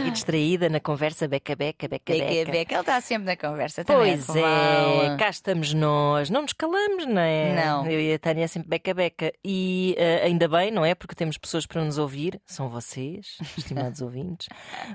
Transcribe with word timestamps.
aqui 0.00 0.10
distraída 0.10 0.68
na 0.68 0.80
conversa 0.80 1.28
beca, 1.28 1.54
beca, 1.54 1.88
beca, 1.88 2.12
Beca, 2.12 2.26
beca. 2.26 2.52
beca. 2.52 2.74
Ele 2.74 2.80
está 2.80 3.00
sempre 3.00 3.26
na 3.26 3.36
conversa 3.36 3.84
também. 3.84 4.14
Pois 4.16 4.26
com 4.26 4.36
é, 4.38 5.06
ela. 5.06 5.16
cá 5.16 5.28
estamos 5.30 5.72
nós, 5.74 6.30
não 6.30 6.42
nos 6.42 6.52
calamos, 6.52 7.06
não 7.06 7.20
é? 7.20 7.54
Não. 7.54 7.86
Eu 7.86 8.00
e 8.00 8.12
a 8.14 8.18
Tânia 8.18 8.44
é 8.44 8.46
sempre 8.46 8.68
beca-beca. 8.68 9.32
E 9.44 9.94
eh, 9.98 10.22
ainda 10.24 10.48
bem, 10.48 10.70
não 10.70 10.84
é? 10.84 10.94
Porque 10.94 11.14
temos 11.14 11.38
pessoas 11.38 11.66
para 11.66 11.84
nos 11.84 11.98
ouvir, 11.98 12.40
são 12.46 12.68
vocês, 12.68 13.38
estimados 13.56 14.00
ouvintes. 14.00 14.48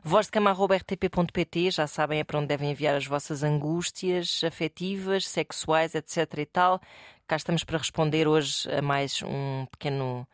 Vozdecama.rtp.pt, 0.04 1.72
já 1.72 1.88
sabem 1.88 2.20
é 2.20 2.24
para 2.24 2.38
onde 2.40 2.48
devem 2.48 2.72
enviar 2.72 2.96
as 2.96 3.06
vossas 3.06 3.44
angústias 3.44 4.42
afetivas, 4.46 5.28
sexuais, 5.28 5.96
etc 5.96 6.32
e 6.38 6.46
tal. 6.46 6.82
Cá 7.28 7.36
estamos 7.36 7.64
para 7.64 7.78
responder 7.78 8.28
hoje 8.28 8.70
a 8.72 8.82
mais 8.82 9.22
um 9.24 9.66
pequeno. 9.72 10.28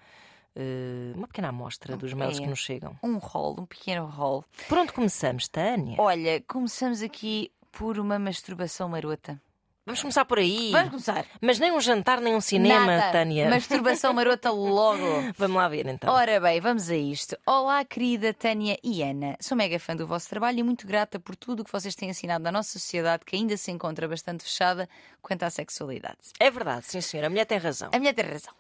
Eh, 0.55 1.14
uma 1.16 1.28
pequena 1.28 1.50
amostra 1.50 1.96
dos 1.98 2.14
mails 2.14 2.38
É. 2.38 2.41
que 2.41 2.48
nos 2.48 2.59
chegam. 2.59 2.96
Um 3.04 3.18
rol, 3.18 3.55
um 3.59 3.66
pequeno 3.66 4.05
rol. 4.05 4.44
Por 4.68 4.78
onde 4.78 4.92
começamos, 4.94 5.48
Tânia? 5.48 5.96
Olha, 6.00 6.42
começamos 6.48 7.02
aqui 7.02 7.52
por 7.72 7.98
uma 8.00 8.20
masturbação 8.20 8.90
marota. 8.90 9.42
Vamos 9.91 10.04
começar 10.04 10.23
por 10.23 10.40
aí. 10.40 10.72
Vamos 10.72 10.90
começar. 10.90 11.26
Mas 11.41 11.59
nem 11.59 11.70
um 11.73 11.81
jantar, 11.81 12.22
nem 12.22 12.34
um 12.34 12.40
cinema, 12.40 12.95
Nada. 12.95 13.12
Tânia. 13.12 13.50
Masturbação 13.50 14.14
marota 14.14 14.50
logo. 14.50 15.04
Vamos 15.38 15.58
lá 15.58 15.67
ver 15.67 15.86
então. 15.86 16.14
Ora 16.14 16.40
bem, 16.40 16.62
vamos 16.62 16.90
a 16.90 16.95
isto. 16.95 17.38
Olá, 17.45 17.84
querida 17.84 18.34
Tânia 18.34 18.80
e 18.81 19.04
Ana. 19.04 19.36
Sou 19.41 19.58
mega 19.58 19.77
fã 19.81 19.94
do 19.94 20.08
vosso 20.08 20.30
trabalho 20.30 20.59
e 20.59 20.64
muito 20.64 20.88
grata 20.88 21.20
por 21.20 21.36
tudo 21.36 21.59
o 21.59 21.66
que 21.66 21.72
vocês 21.73 21.94
têm 21.94 22.09
ensinado 22.09 22.41
na 22.41 22.54
nossa 22.54 22.80
sociedade, 22.80 23.26
que 23.26 23.36
ainda 23.36 23.58
se 23.58 23.70
encontra 23.70 24.08
bastante 24.08 24.45
fechada 24.45 24.88
quanto 25.22 25.44
à 25.44 25.50
sexualidade. 25.50 26.20
É 26.39 26.50
verdade, 26.50 26.86
sim 26.86 27.02
senhora, 27.02 27.28
a 27.28 27.30
mulher 27.30 27.44
tem 27.45 27.58
razão. 27.58 27.89
A 27.92 27.98
mulher 27.98 28.14
tem 28.14 28.23
razão. 28.23 28.53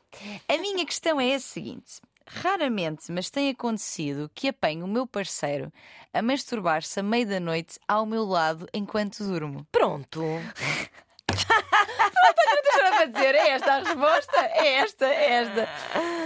A 0.49 0.57
minha 0.57 0.85
questão 0.85 1.21
é 1.21 1.35
a 1.35 1.39
seguinte: 1.39 2.01
raramente, 2.27 3.09
mas 3.09 3.29
tem 3.29 3.49
acontecido 3.51 4.29
que 4.35 4.49
apanho 4.49 4.83
o 4.83 4.87
meu 4.87 5.07
parceiro 5.07 5.71
a 6.13 6.21
masturbar-se 6.21 6.99
à 6.99 7.03
meia 7.03 7.25
da 7.25 7.39
noite 7.39 7.79
ao 7.87 8.05
meu 8.05 8.25
lado 8.25 8.67
enquanto 8.73 9.23
durmo. 9.23 9.65
Pronto. 9.71 10.21
Deixa 11.31 12.89
para 12.91 13.05
dizer, 13.05 13.35
é 13.35 13.49
esta 13.49 13.73
a 13.73 13.79
resposta? 13.79 14.37
É 14.37 14.75
esta, 14.75 15.05
é 15.05 15.33
esta. 15.33 15.69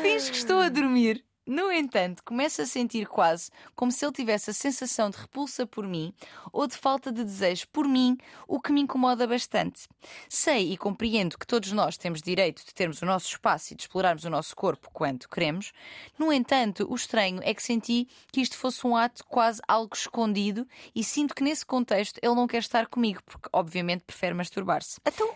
Finge 0.01 0.31
que 0.31 0.37
estou 0.37 0.59
a 0.61 0.69
dormir. 0.69 1.23
No 1.47 1.71
entanto, 1.71 2.23
começo 2.23 2.63
a 2.63 2.65
sentir 2.65 3.07
quase 3.07 3.51
como 3.75 3.91
se 3.91 4.03
ele 4.03 4.13
tivesse 4.13 4.49
a 4.49 4.53
sensação 4.53 5.11
de 5.11 5.17
repulsa 5.17 5.67
por 5.67 5.85
mim 5.85 6.11
ou 6.51 6.65
de 6.65 6.75
falta 6.75 7.11
de 7.11 7.23
desejo 7.23 7.67
por 7.67 7.87
mim, 7.87 8.17
o 8.47 8.59
que 8.59 8.71
me 8.71 8.81
incomoda 8.81 9.27
bastante. 9.27 9.87
Sei 10.27 10.73
e 10.73 10.77
compreendo 10.77 11.37
que 11.37 11.45
todos 11.45 11.71
nós 11.71 11.97
temos 11.97 12.19
direito 12.19 12.65
de 12.65 12.73
termos 12.73 12.99
o 13.03 13.05
nosso 13.05 13.27
espaço 13.27 13.73
e 13.73 13.75
de 13.75 13.83
explorarmos 13.83 14.23
o 14.23 14.29
nosso 14.29 14.55
corpo 14.55 14.89
quando 14.91 15.29
queremos. 15.29 15.71
No 16.17 16.33
entanto, 16.33 16.87
o 16.89 16.95
estranho 16.95 17.39
é 17.43 17.53
que 17.53 17.61
senti 17.61 18.07
que 18.31 18.41
isto 18.41 18.57
fosse 18.57 18.87
um 18.87 18.95
ato 18.95 19.23
quase 19.25 19.61
algo 19.67 19.95
escondido 19.95 20.67
e 20.95 21.03
sinto 21.03 21.35
que 21.35 21.43
nesse 21.43 21.65
contexto 21.65 22.19
ele 22.23 22.33
não 22.33 22.47
quer 22.47 22.59
estar 22.59 22.87
comigo, 22.87 23.21
porque 23.23 23.49
obviamente 23.53 24.01
prefere 24.01 24.33
masturbar-se. 24.33 24.99
Então, 25.05 25.31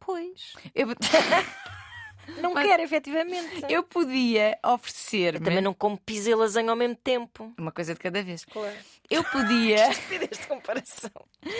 pois. 0.00 0.54
Eu... 0.74 0.88
Não 2.40 2.54
quero, 2.54 2.82
efetivamente. 2.82 3.64
Eu 3.68 3.82
podia 3.82 4.58
oferecer-me. 4.64 5.44
Também 5.44 5.60
não 5.60 5.74
como 5.74 5.98
pizza 5.98 6.30
e 6.30 6.34
lasanha 6.34 6.70
ao 6.70 6.76
mesmo 6.76 6.96
tempo. 6.96 7.52
Uma 7.58 7.72
coisa 7.72 7.94
de 7.94 8.00
cada 8.00 8.22
vez. 8.22 8.44
Claro. 8.44 8.76
Eu 9.10 9.22
podia. 9.24 9.90
De 10.34 10.46
comparação. 10.46 11.10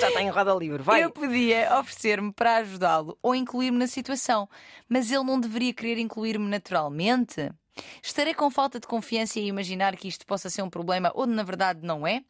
Já 0.00 0.08
está 0.08 0.22
em 0.22 0.30
roda 0.30 0.54
livre, 0.54 0.82
vai. 0.82 1.02
Eu 1.02 1.10
podia 1.10 1.78
oferecer-me 1.78 2.32
para 2.32 2.56
ajudá-lo 2.56 3.18
ou 3.22 3.34
incluir-me 3.34 3.78
na 3.78 3.86
situação, 3.86 4.48
mas 4.88 5.10
ele 5.10 5.24
não 5.24 5.38
deveria 5.38 5.72
querer 5.72 5.98
incluir-me 5.98 6.48
naturalmente? 6.48 7.50
Estarei 8.02 8.34
com 8.34 8.50
falta 8.50 8.78
de 8.78 8.86
confiança 8.86 9.38
e 9.38 9.46
imaginar 9.46 9.96
que 9.96 10.08
isto 10.08 10.26
possa 10.26 10.48
ser 10.50 10.62
um 10.62 10.70
problema 10.70 11.12
onde 11.14 11.32
na 11.34 11.42
verdade 11.42 11.80
não 11.82 12.06
é? 12.06 12.22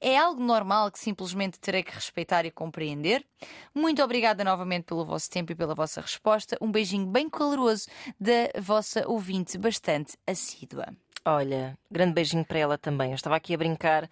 É 0.00 0.16
algo 0.16 0.42
normal 0.42 0.90
que 0.90 0.98
simplesmente 0.98 1.58
terei 1.58 1.82
que 1.82 1.94
respeitar 1.94 2.46
e 2.46 2.50
compreender? 2.50 3.26
Muito 3.74 4.02
obrigada 4.02 4.44
novamente 4.44 4.84
pelo 4.84 5.04
vosso 5.04 5.28
tempo 5.30 5.52
e 5.52 5.54
pela 5.54 5.74
vossa 5.74 6.00
resposta. 6.00 6.56
Um 6.60 6.70
beijinho 6.70 7.06
bem 7.06 7.28
caloroso 7.28 7.88
da 8.18 8.60
vossa 8.60 9.06
ouvinte 9.08 9.58
bastante 9.58 10.16
assídua. 10.26 10.86
Olha, 11.24 11.76
grande 11.90 12.12
beijinho 12.14 12.44
para 12.44 12.58
ela 12.58 12.78
também. 12.78 13.10
Eu 13.10 13.16
estava 13.16 13.36
aqui 13.36 13.54
a 13.54 13.58
brincar. 13.58 14.08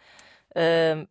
ah, 0.54 1.06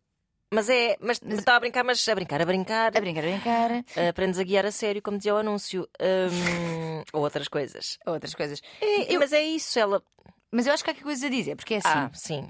mas 0.54 0.68
é. 0.68 0.96
Mas 1.00 1.20
estava 1.22 1.56
a 1.56 1.60
brincar, 1.60 1.84
mas 1.84 2.06
a 2.08 2.14
brincar, 2.14 2.40
a 2.40 2.44
brincar. 2.44 2.96
A 2.96 3.00
brincar, 3.00 3.24
a 3.24 3.26
brincar. 3.26 3.70
Aprendes 4.08 4.38
a 4.38 4.44
guiar 4.44 4.64
a 4.64 4.70
sério, 4.70 5.02
como 5.02 5.16
dizia 5.18 5.34
o 5.34 5.38
anúncio. 5.38 5.88
Ahm, 6.00 7.02
ou 7.12 7.22
outras 7.22 7.48
coisas. 7.48 7.98
Outras 8.06 8.34
coisas. 8.34 8.60
É, 8.80 9.18
Mas 9.18 9.32
é 9.32 9.42
isso, 9.42 9.78
ela. 9.78 10.02
Mas 10.50 10.66
eu 10.66 10.72
acho 10.72 10.84
que 10.84 10.90
há 10.90 10.92
aqui 10.92 11.02
coisas 11.02 11.24
a 11.24 11.28
dizer, 11.28 11.56
porque 11.56 11.74
é 11.74 11.76
assim. 11.78 11.88
Ah, 11.88 12.10
sim. 12.14 12.46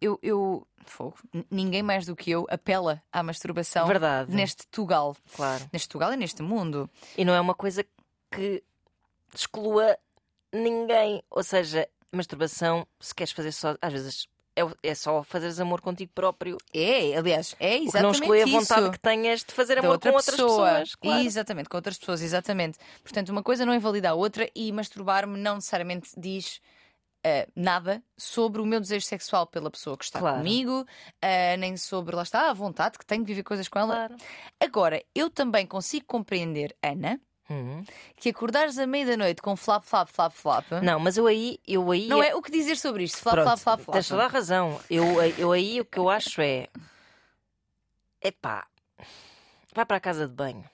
eu, 0.00 0.18
eu 0.22 0.66
fogo, 0.84 1.16
ninguém 1.50 1.82
mais 1.82 2.04
do 2.04 2.16
que 2.16 2.30
eu 2.30 2.46
apela 2.50 3.00
à 3.12 3.22
masturbação 3.22 3.86
Verdade. 3.86 4.34
neste 4.34 4.66
Tugal. 4.66 5.16
Claro. 5.36 5.64
Neste 5.72 5.88
Tugal 5.88 6.12
e 6.12 6.16
neste 6.16 6.42
mundo. 6.42 6.90
E 7.16 7.24
não 7.24 7.32
é 7.32 7.40
uma 7.40 7.54
coisa 7.54 7.86
que 8.30 8.62
exclua 9.32 9.96
ninguém. 10.52 11.22
Ou 11.30 11.42
seja, 11.44 11.88
masturbação, 12.12 12.86
se 13.00 13.14
queres 13.14 13.32
fazer 13.32 13.52
só. 13.52 13.76
Às 13.80 13.92
vezes 13.92 14.28
é, 14.56 14.90
é 14.90 14.94
só 14.94 15.22
fazeres 15.22 15.58
amor 15.60 15.80
contigo 15.80 16.12
próprio. 16.14 16.58
É, 16.72 17.16
aliás, 17.16 17.54
é 17.58 17.78
que 17.78 17.84
não 17.84 17.86
exatamente 17.88 18.20
exclui 18.20 18.42
a 18.42 18.46
vontade 18.46 18.90
que 18.90 18.98
tenhas 19.00 19.40
de 19.44 19.52
fazer 19.52 19.78
amor 19.78 19.92
outra 19.92 20.10
com 20.10 20.16
outras 20.16 20.36
pessoa. 20.36 20.68
pessoas. 20.70 20.94
Claro. 20.94 21.20
Exatamente, 21.22 21.68
com 21.68 21.76
outras 21.76 21.98
pessoas, 21.98 22.22
exatamente. 22.22 22.78
Portanto, 23.02 23.28
uma 23.30 23.42
coisa 23.42 23.66
não 23.66 23.74
invalida 23.74 24.10
a 24.10 24.14
outra 24.14 24.48
e 24.54 24.70
masturbar-me 24.72 25.38
não 25.38 25.56
necessariamente 25.56 26.10
diz 26.16 26.60
ah, 27.26 27.46
nada 27.56 28.02
sobre 28.16 28.60
o 28.60 28.66
meu 28.66 28.80
desejo 28.80 29.06
sexual 29.06 29.46
pela 29.46 29.70
pessoa 29.70 29.96
que 29.96 30.04
está 30.04 30.20
Claro. 30.20 30.38
comigo, 30.38 30.86
ah, 31.22 31.56
nem 31.58 31.76
sobre, 31.76 32.14
lá 32.14 32.22
está, 32.22 32.50
a 32.50 32.52
vontade 32.52 32.98
que 32.98 33.06
tenho 33.06 33.22
de 33.22 33.28
viver 33.28 33.42
coisas 33.42 33.66
com 33.68 33.78
ela. 33.78 33.94
Claro. 34.08 34.16
Agora, 34.60 35.02
eu 35.14 35.30
também 35.30 35.66
consigo 35.66 36.04
compreender, 36.06 36.76
Ana, 36.82 37.20
Uhum. 37.50 37.84
que 38.16 38.30
acordares 38.30 38.78
à 38.78 38.86
meia-da-noite 38.86 39.42
com 39.42 39.54
flap, 39.54 39.84
flap, 39.84 40.08
flap, 40.08 40.32
flap. 40.32 40.64
Não, 40.82 40.98
mas 40.98 41.16
eu 41.18 41.26
aí. 41.26 41.58
Eu 41.66 41.90
aí 41.90 42.06
Não 42.08 42.22
é 42.22 42.34
o 42.34 42.40
que 42.40 42.50
dizer 42.50 42.76
sobre 42.76 43.04
isto. 43.04 43.18
Flap, 43.18 43.34
Pronto, 43.34 43.46
flap, 43.48 43.58
flap, 43.58 43.80
flap. 43.80 43.94
Tens 43.94 44.08
toda 44.08 44.24
a 44.24 44.28
razão. 44.28 44.80
Eu, 44.88 45.04
eu 45.38 45.52
aí 45.52 45.80
o 45.80 45.84
que 45.84 45.98
eu 45.98 46.08
acho 46.08 46.40
é. 46.40 46.68
Epá, 48.22 48.66
vai 49.74 49.84
para 49.84 49.98
a 49.98 50.00
casa 50.00 50.26
de 50.26 50.32
banho. 50.34 50.64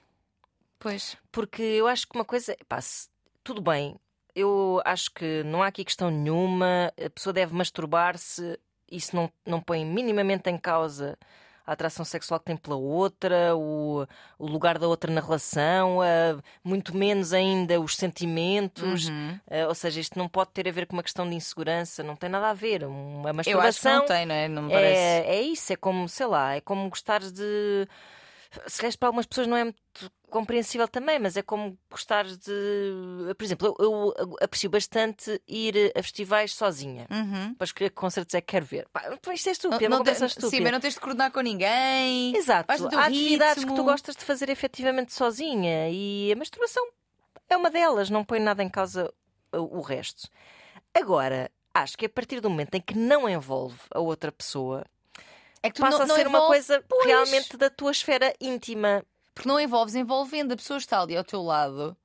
Pois. 0.78 1.16
Porque 1.32 1.62
eu 1.62 1.86
acho 1.88 2.06
que 2.06 2.16
uma 2.16 2.25
coisa. 2.25 2.53
Epá, 2.53 2.80
se- 2.80 3.09
tudo 3.42 3.60
bem. 3.60 3.97
Eu 4.34 4.80
acho 4.84 5.10
que 5.10 5.42
não 5.42 5.62
há 5.62 5.66
aqui 5.66 5.84
questão 5.84 6.10
nenhuma. 6.10 6.92
A 7.04 7.10
pessoa 7.10 7.32
deve 7.32 7.53
masturbar-se. 7.54 8.59
Isso 8.91 9.14
não, 9.14 9.30
não 9.44 9.60
põe 9.60 9.84
minimamente 9.84 10.48
em 10.48 10.56
causa 10.59 11.19
a 11.70 11.72
atração 11.75 12.04
sexual 12.04 12.41
que 12.41 12.47
tem 12.47 12.56
pela 12.56 12.75
outra, 12.75 13.54
o, 13.56 14.04
o 14.36 14.47
lugar 14.47 14.76
da 14.76 14.88
outra 14.88 15.08
na 15.12 15.20
relação, 15.20 16.00
a- 16.00 16.42
muito 16.64 16.97
menos 16.97 17.32
ainda 17.32 17.81
os 17.81 17.94
sentimentos. 17.94 19.08
Uhum. 19.08 19.38
Uh, 19.48 19.69
ou 19.69 19.75
seja, 19.76 20.00
isto 20.00 20.19
não 20.19 20.28
pode 20.28 20.50
ter 20.50 20.69
a 20.69 20.72
ver 20.72 20.86
com 20.86 20.97
uma 20.97 21.03
questão 21.04 21.28
de 21.30 21.36
insegurança, 21.36 22.03
não 22.03 22.16
tem 22.16 22.28
nada 22.28 22.50
a 22.50 22.54
ver. 22.54 22.82
Uma 22.84 23.30
Eu 23.30 23.38
acho 23.41 23.48
que 23.50 23.54
masturbação 23.54 23.98
não 24.00 24.06
tem, 24.06 24.26
não 24.26 24.34
é? 24.34 24.48
Não 24.48 24.62
me 24.62 24.72
parece. 24.72 24.98
é, 24.98 25.25
é 25.36 25.42
isso, 25.42 25.72
é 25.72 25.76
como, 25.76 26.09
sei 26.09 26.26
lá, 26.26 26.56
é 26.56 26.60
como 26.60 26.88
gostares 26.91 27.30
de. 27.30 27.86
Se 28.66 28.80
calhar 28.80 28.98
para 28.98 29.09
algumas 29.09 29.26
pessoas 29.26 29.47
não 29.47 29.56
é 29.56 29.62
muito 29.62 29.78
compreensível 30.30 30.88
também, 30.88 31.18
mas 31.18 31.36
é 31.36 31.42
como 31.42 31.76
gostares 31.91 32.38
de. 32.38 33.34
Por 33.36 33.44
exemplo, 33.44 33.76
eu, 33.78 34.14
eu 34.16 34.36
aprecio 34.41 34.70
bastante 34.70 35.42
ir 35.46 35.92
a 35.94 36.02
festivais 36.02 36.54
sozinha. 36.54 37.06
Uhum. 37.10 37.54
Para 37.54 37.64
escolher 37.66 37.91
que 37.91 37.96
concertos 37.96 38.34
é 38.34 38.41
que 38.41 38.46
quero 38.46 38.64
ver. 38.64 38.88
Pá, 38.92 39.02
isto 39.34 39.48
é 39.48 39.52
estúpido, 39.52 39.84
é 39.84 39.88
Não, 39.88 39.98
não 39.98 40.04
te- 40.04 40.12
estúpida. 40.12 40.48
sim, 40.48 40.60
mas 40.60 40.72
não 40.72 40.80
tens 40.80 40.94
de 40.94 41.00
coordenar 41.00 41.30
com 41.30 41.41
ninguém. 41.41 42.34
Exato. 42.34 42.72
Há 42.96 43.04
atividades 43.06 43.64
que 43.64 43.74
tu 43.74 43.84
gostas 43.84 44.16
de 44.16 44.24
fazer 44.24 44.48
efetivamente 44.48 45.12
sozinha 45.12 45.91
e 45.91 46.32
a 46.32 46.36
masturbação 46.36 46.86
é 47.48 47.56
uma 47.56 47.68
delas, 47.71 48.09
não 48.09 48.24
põe 48.24 48.38
nada 48.41 48.62
em 48.62 48.68
causa 48.68 49.12
o 49.53 49.80
resto. 49.80 50.28
Agora, 50.94 51.50
acho 51.74 51.97
que 51.98 52.06
a 52.06 52.09
partir 52.09 52.41
do 52.41 52.48
momento 52.50 52.74
em 52.74 52.80
que 52.80 52.97
não 52.97 53.28
envolve 53.28 53.78
a 53.92 54.00
outra 54.00 54.30
pessoa, 54.32 54.84
É 55.62 55.71
que 55.71 55.80
passa 55.80 55.98
não, 55.98 56.04
a 56.04 56.09
não 56.09 56.16
ser 56.16 56.27
uma 56.27 56.47
coisa 56.47 56.82
Pois. 56.88 57.06
realmente 57.06 57.56
da 57.56 57.68
tua 57.68 57.91
esfera 57.91 58.32
íntima. 58.41 59.04
Porque 59.41 59.48
não 59.48 59.59
envolves 59.59 59.95
envolvendo. 59.95 60.53
A 60.53 60.57
pessoa 60.57 60.77
está 60.77 61.01
ali 61.01 61.16
ao 61.16 61.25
teu 61.25 61.42
lado 61.42 61.97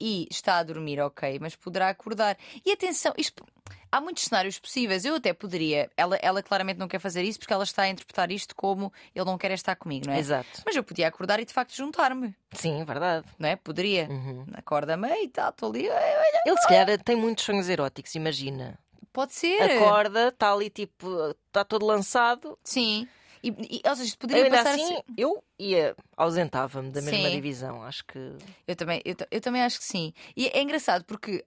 e 0.00 0.26
está 0.30 0.56
a 0.56 0.62
dormir, 0.62 0.98
ok, 0.98 1.38
mas 1.38 1.54
poderá 1.54 1.90
acordar. 1.90 2.38
E 2.64 2.72
atenção, 2.72 3.12
isto. 3.18 3.44
Há 3.92 4.00
muitos 4.00 4.24
cenários 4.24 4.58
possíveis. 4.58 5.04
Eu 5.04 5.16
até 5.16 5.34
poderia. 5.34 5.90
Ela, 5.94 6.16
ela 6.22 6.42
claramente 6.42 6.78
não 6.78 6.88
quer 6.88 6.98
fazer 6.98 7.22
isso 7.22 7.38
porque 7.38 7.52
ela 7.52 7.64
está 7.64 7.82
a 7.82 7.88
interpretar 7.90 8.30
isto 8.32 8.56
como 8.56 8.90
ele 9.14 9.26
não 9.26 9.36
quer 9.36 9.50
estar 9.50 9.76
comigo, 9.76 10.06
não 10.06 10.14
é? 10.14 10.18
Exato. 10.20 10.62
Mas 10.64 10.74
eu 10.74 10.82
podia 10.82 11.06
acordar 11.06 11.38
e 11.38 11.44
de 11.44 11.52
facto 11.52 11.76
juntar-me, 11.76 12.34
Sim, 12.52 12.82
verdade. 12.84 13.26
não 13.38 13.48
é? 13.50 13.56
Poderia. 13.56 14.08
Uhum. 14.08 14.46
Acorda-me 14.54 15.08
e 15.24 15.28
tá, 15.28 15.50
estou 15.50 15.68
ali. 15.68 15.86
olha, 15.90 16.42
Ele 16.46 16.56
se 16.56 16.66
calhar 16.66 17.02
tem 17.02 17.14
muitos 17.16 17.44
sonhos 17.44 17.68
eróticos, 17.68 18.14
imagina. 18.14 18.78
Pode 19.12 19.34
ser. 19.34 19.60
Acorda, 19.60 20.28
está 20.28 20.50
ali 20.50 20.70
tipo, 20.70 21.36
está 21.48 21.62
todo 21.62 21.84
lançado. 21.84 22.56
Sim. 22.64 23.06
E, 23.42 23.48
e, 23.48 23.88
ou 23.88 23.96
seja, 23.96 24.08
isto 24.08 24.16
Eu 24.16 24.20
poderia 24.20 24.44
ainda 24.44 24.56
passar 24.58 24.74
assim, 24.74 24.92
a 24.92 24.96
ser- 24.96 25.04
eu 25.16 25.44
ia, 25.58 25.96
ausentava-me 26.16 26.90
da 26.90 27.00
mesma 27.00 27.28
Sim. 27.28 27.30
divisão. 27.36 27.82
Acho 27.82 28.04
que. 28.04 28.18
Eu 28.66 28.76
também, 28.76 29.00
eu, 29.04 29.14
eu 29.30 29.40
também 29.40 29.62
acho 29.62 29.78
que 29.78 29.84
sim. 29.84 30.12
E 30.36 30.48
é 30.48 30.60
engraçado 30.62 31.04
porque 31.04 31.44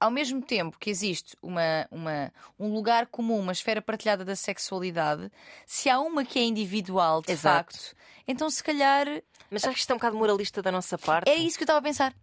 ao 0.00 0.10
mesmo 0.12 0.40
tempo 0.40 0.78
que 0.78 0.90
existe 0.90 1.36
uma, 1.42 1.86
uma, 1.90 2.32
um 2.58 2.72
lugar 2.72 3.06
comum, 3.08 3.40
uma 3.40 3.50
esfera 3.52 3.82
partilhada 3.82 4.24
da 4.24 4.36
sexualidade, 4.36 5.28
se 5.66 5.90
há 5.90 5.98
uma 5.98 6.24
que 6.24 6.38
é 6.38 6.42
individual, 6.42 7.20
de 7.20 7.32
Exato. 7.32 7.74
facto, 7.76 7.96
então 8.26 8.48
se 8.48 8.62
calhar 8.62 9.06
Mas 9.50 9.64
acho 9.64 9.74
que 9.74 9.80
isto 9.80 9.90
é 9.90 9.94
um 9.94 9.98
bocado 9.98 10.16
moralista 10.16 10.62
da 10.62 10.70
nossa 10.70 10.96
parte. 10.96 11.28
é 11.28 11.34
isso 11.34 11.56
que 11.58 11.62
eu 11.62 11.66
estava 11.66 11.80
a 11.80 11.82
pensar. 11.82 12.14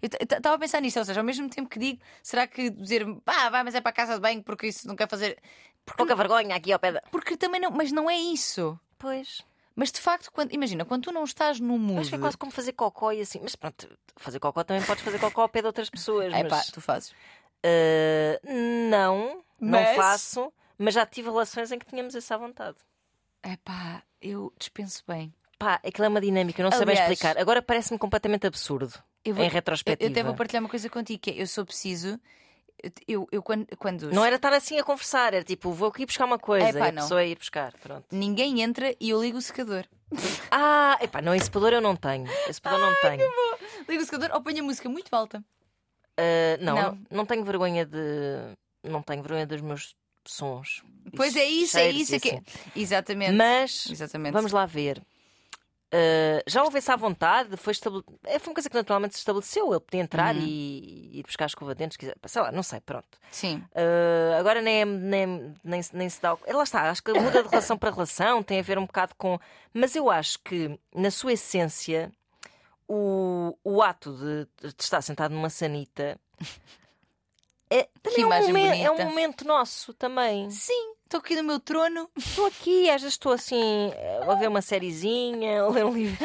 Eu 0.00 0.08
estava 0.22 0.54
a 0.54 0.58
pensar 0.58 0.80
nisto, 0.80 0.98
ou 0.98 1.04
seja, 1.04 1.18
ao 1.20 1.24
mesmo 1.24 1.48
tempo 1.48 1.68
que 1.68 1.78
digo, 1.78 2.00
será 2.22 2.46
que 2.46 2.70
dizer, 2.70 3.04
ah, 3.26 3.50
vai, 3.50 3.64
mas 3.64 3.74
é 3.74 3.80
para 3.80 3.90
a 3.90 3.94
casa 3.94 4.14
de 4.14 4.20
banho 4.20 4.42
porque 4.42 4.68
isso 4.68 4.86
não 4.86 4.94
quer 4.94 5.08
fazer. 5.08 5.38
Pouca 5.96 6.14
vergonha 6.16 6.54
aqui 6.56 6.72
ao 6.72 6.78
pé 6.78 6.92
da. 6.92 7.02
Porque 7.10 7.36
também 7.36 7.60
não, 7.60 7.70
mas 7.70 7.90
não 7.92 8.08
é 8.10 8.16
isso. 8.16 8.78
Pois. 8.98 9.42
Mas 9.74 9.90
de 9.90 10.00
facto, 10.00 10.30
quando, 10.30 10.52
imagina, 10.52 10.84
quando 10.84 11.04
tu 11.04 11.12
não 11.12 11.24
estás 11.24 11.58
no 11.58 11.78
mood. 11.78 12.00
Acho 12.00 12.10
que 12.10 12.16
é 12.16 12.18
quase 12.18 12.36
como 12.36 12.52
fazer 12.52 12.72
cocó 12.72 13.10
e 13.12 13.20
assim. 13.22 13.40
Mas 13.42 13.56
pronto, 13.56 13.88
fazer 14.16 14.38
cocó 14.38 14.62
também 14.62 14.82
podes 14.84 15.02
fazer 15.02 15.18
cocó 15.18 15.42
ao 15.42 15.48
pé 15.48 15.60
de 15.60 15.66
outras 15.66 15.88
pessoas. 15.88 16.32
É 16.32 16.44
pá, 16.44 16.56
mas, 16.56 16.66
tu 16.70 16.80
fazes. 16.80 17.14
eh, 17.62 18.40
não, 18.90 19.42
Mas- 19.58 19.88
não 19.88 19.94
faço, 19.96 20.52
mas 20.78 20.94
já 20.94 21.06
tive 21.06 21.30
relações 21.30 21.72
em 21.72 21.78
que 21.78 21.86
tínhamos 21.86 22.14
essa 22.14 22.36
vontade. 22.36 22.76
É 23.42 23.56
pá, 23.64 24.02
eu 24.20 24.52
dispenso 24.58 25.02
bem. 25.06 25.32
Pá, 25.58 25.80
aquilo 25.84 26.04
é 26.04 26.08
uma 26.08 26.20
dinâmica, 26.20 26.60
eu 26.60 26.64
não 26.64 26.72
sei 26.76 26.84
bem 26.84 26.94
explicar. 26.96 27.38
Agora 27.38 27.62
parece-me 27.62 27.98
completamente 27.98 28.46
absurdo. 28.46 28.92
Eu 29.24 29.34
vou- 29.34 29.44
em 29.44 29.48
Eu, 29.48 29.52
retrospectiva. 29.52 30.08
eu 30.08 30.12
até 30.12 30.22
vou 30.22 30.34
partilhar 30.34 30.62
uma 30.62 30.68
coisa 30.68 30.88
contigo, 30.90 31.20
que 31.20 31.30
é, 31.30 31.40
eu 31.42 31.46
sou 31.46 31.64
preciso. 31.64 32.18
Eu, 33.06 33.28
eu 33.30 33.42
quando, 33.42 33.66
quando 33.78 34.10
Não 34.12 34.24
era 34.24 34.36
estar 34.36 34.52
assim 34.52 34.78
a 34.78 34.82
conversar, 34.84 35.34
era 35.34 35.44
tipo, 35.44 35.70
vou 35.72 35.88
aqui 35.88 36.04
buscar 36.04 36.24
uma 36.24 36.38
coisa 36.38 36.68
Epá, 36.70 36.86
e 36.86 36.88
a 36.88 36.92
não. 36.92 37.02
pessoa 37.02 37.24
ir 37.24 37.38
buscar. 37.38 37.72
Pronto. 37.80 38.04
ninguém 38.10 38.60
entra 38.62 38.94
e 39.00 39.10
eu 39.10 39.20
ligo 39.22 39.38
o 39.38 39.42
secador. 39.42 39.84
Ah, 40.50 40.98
epá, 41.00 41.22
não, 41.22 41.34
esse 41.34 41.46
separador 41.46 41.72
eu 41.74 41.80
não 41.80 41.96
tenho. 41.96 42.26
Esse 42.42 42.54
separador 42.54 42.86
não 42.90 42.96
tenho. 43.00 43.30
Ligo 43.88 44.02
o 44.02 44.04
secador 44.04 44.30
ou 44.34 44.42
ponho 44.42 44.60
a 44.60 44.62
música 44.62 44.88
muito 44.88 45.14
alta. 45.14 45.42
Ah, 46.18 46.58
não, 46.60 46.74
Não. 46.76 46.98
não, 47.10 47.26
tenho 47.26 47.44
vergonha 47.44 47.86
de. 47.86 47.98
Não 48.84 49.00
tenho 49.02 49.22
vergonha 49.22 49.46
dos 49.46 49.60
meus 49.62 49.94
sons. 50.26 50.82
Pois 51.16 51.34
é 51.36 51.44
isso, 51.44 51.78
é 51.78 51.90
isso. 51.90 52.12
e 52.12 52.16
É 52.16 52.20
que... 52.20 52.28
assim. 52.30 52.42
Exatamente. 52.76 53.32
Mas 53.32 53.86
Exatamente. 53.90 54.32
vamos 54.32 54.52
lá 54.52 54.66
ver. 54.66 55.02
Ah, 55.92 56.42
já 56.46 56.62
houve 56.64 56.78
essa 56.78 56.96
vontade, 56.96 57.54
foi, 57.58 57.72
estabele... 57.72 58.02
é, 58.24 58.38
foi 58.38 58.50
uma 58.50 58.54
coisa 58.54 58.70
que 58.70 58.74
naturalmente 58.76 59.12
se 59.14 59.18
estabeleceu. 59.18 59.70
Ele 59.70 59.80
podia 59.80 60.00
entrar 60.00 60.34
Uhum. 60.34 60.40
e 60.42 61.12
e 61.12 61.18
ir 61.18 61.22
buscar 61.24 61.44
a 61.44 61.46
escova 61.46 61.74
de 61.74 61.78
dentes, 61.80 61.96
quiser. 61.98 62.16
sei 62.26 62.40
lá, 62.42 62.50
não 62.50 62.62
sei, 62.62 62.80
pronto. 62.80 63.18
Sim. 63.30 63.62
Uh, 63.72 64.38
agora 64.40 64.62
nem, 64.62 64.80
é- 64.80 64.84
nem, 64.86 65.54
nem, 65.62 65.82
se- 65.82 65.94
nem 65.94 66.08
se 66.08 66.22
dá. 66.22 66.32
o- 66.34 66.38
Lá 66.48 66.62
está, 66.62 66.88
acho 66.90 67.02
que 67.02 67.12
muda 67.12 67.42
de 67.42 67.48
relação 67.50 67.76
para 67.76 67.90
relação, 67.90 68.42
tem 68.42 68.58
a 68.58 68.62
ver 68.62 68.78
um 68.78 68.86
bocado 68.86 69.14
com. 69.16 69.38
Mas 69.74 69.94
eu 69.94 70.10
acho 70.10 70.38
que, 70.38 70.78
na 70.94 71.10
sua 71.10 71.34
essência, 71.34 72.10
o, 72.88 73.56
o 73.62 73.82
ato 73.82 74.12
de, 74.14 74.68
de 74.68 74.74
estar 74.82 75.02
sentado 75.02 75.34
numa 75.34 75.50
sanita 75.50 76.18
é, 77.78 77.88
também 78.02 78.22
é, 78.22 78.26
um 78.26 78.46
momen- 78.46 78.84
é 78.84 78.90
um 78.90 79.04
momento 79.04 79.46
nosso 79.46 79.92
também. 79.94 80.50
Sim, 80.50 80.94
estou 81.04 81.18
aqui 81.20 81.34
no 81.36 81.42
meu 81.44 81.58
trono. 81.60 82.08
Estou 82.16 82.46
aqui, 82.46 82.90
às 82.90 83.00
vezes 83.02 83.14
estou 83.14 83.32
assim, 83.32 83.90
a 84.28 84.34
ver 84.34 84.48
uma 84.48 84.60
sériezinha, 84.62 85.62
a 85.62 85.68
ler 85.68 85.84
um 85.84 85.92
livro. 85.94 86.16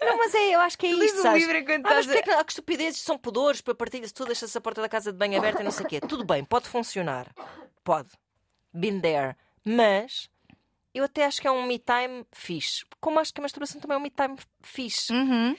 Não, 0.00 0.18
mas 0.18 0.34
é, 0.34 0.54
eu 0.54 0.60
acho 0.60 0.76
que 0.78 0.86
é 0.86 0.90
isso. 1.04 1.22
sabes? 1.22 1.42
livro 1.42 1.58
enquanto 1.58 1.86
Ah, 1.86 1.90
mas 1.90 2.00
estás 2.00 2.06
porque 2.06 2.18
é 2.18 2.22
que, 2.34 2.40
ah, 2.40 2.44
que 2.44 2.52
estupidezes, 2.52 3.02
são 3.02 3.16
pudores, 3.18 3.60
para 3.60 3.74
partilha-se 3.74 4.14
tudo, 4.14 4.26
deixa-se 4.28 4.56
a 4.56 4.60
porta 4.60 4.80
da 4.82 4.88
casa 4.88 5.12
de 5.12 5.18
banho 5.18 5.38
aberta 5.38 5.60
e 5.60 5.64
não 5.64 5.70
sei 5.70 5.86
o 5.86 5.88
quê. 5.88 6.00
Tudo 6.00 6.24
bem, 6.24 6.44
pode 6.44 6.68
funcionar. 6.68 7.26
Pode. 7.84 8.08
Been 8.72 9.00
there. 9.00 9.36
Mas 9.64 10.28
eu 10.94 11.04
até 11.04 11.24
acho 11.24 11.40
que 11.40 11.46
é 11.46 11.50
um 11.50 11.66
me 11.66 11.78
time 11.78 12.24
fixe. 12.32 12.84
Como 13.00 13.18
acho 13.20 13.32
que 13.32 13.40
a 13.40 13.42
masturbação 13.42 13.80
também 13.80 13.94
é 13.96 13.98
um 13.98 14.02
me 14.02 14.10
time 14.10 14.36
fixe. 14.62 15.12
Uhum. 15.12 15.56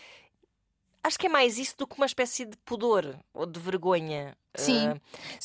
Acho 1.07 1.17
que 1.19 1.27
é 1.27 1.29
mais 1.29 1.57
isso 1.57 1.75
do 1.77 1.87
que 1.87 1.95
uma 1.97 2.05
espécie 2.05 2.43
de 2.45 2.57
pudor 2.57 3.15
ou 3.33 3.45
de 3.45 3.59
vergonha. 3.59 4.35
Sim. 4.55 4.87
Ah, 4.89 4.97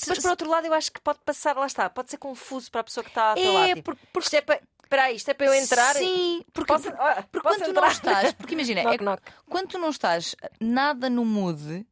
mas 0.09 0.19
por 0.19 0.31
outro 0.31 0.49
lado, 0.51 0.67
eu 0.67 0.75
acho 0.75 0.91
que 0.91 1.01
pode 1.01 1.21
passar, 1.25 1.55
lá 1.57 1.67
está, 1.67 1.89
pode 1.89 2.11
ser 2.11 2.17
confuso 2.19 2.71
para 2.71 2.81
a 2.81 2.85
pessoa 2.85 3.05
que 3.05 3.11
está 3.11 3.35
a. 3.35 3.39
É, 3.39 3.75
Tipo, 3.75 3.95
por- 3.95 3.97
porque. 4.13 4.27
isto 4.27 4.35
é 4.35 4.41
para. 4.41 4.61
Espera 4.83 5.11
isto 5.13 5.29
é 5.31 5.35
para 5.35 5.47
eu 5.47 5.55
entrar? 5.55 5.95
Sim, 5.95 6.45
porque, 6.53 6.71
Posso- 6.73 6.89
ah, 6.91 7.25
porque 7.33 7.49
posso 7.49 7.59
quando 7.61 7.69
tu 7.69 7.73
não 7.73 7.83
entrar? 7.89 7.93
estás. 7.93 8.33
Porque 8.35 8.53
imagina, 8.55 8.81
é, 8.83 8.85
Knock, 8.85 9.03
knock. 9.05 9.23
quando 9.49 9.69
tu 9.69 9.79
não 9.79 9.89
estás 9.91 10.35
nada 10.61 11.09
no 11.09 11.25
mood. 11.25 11.87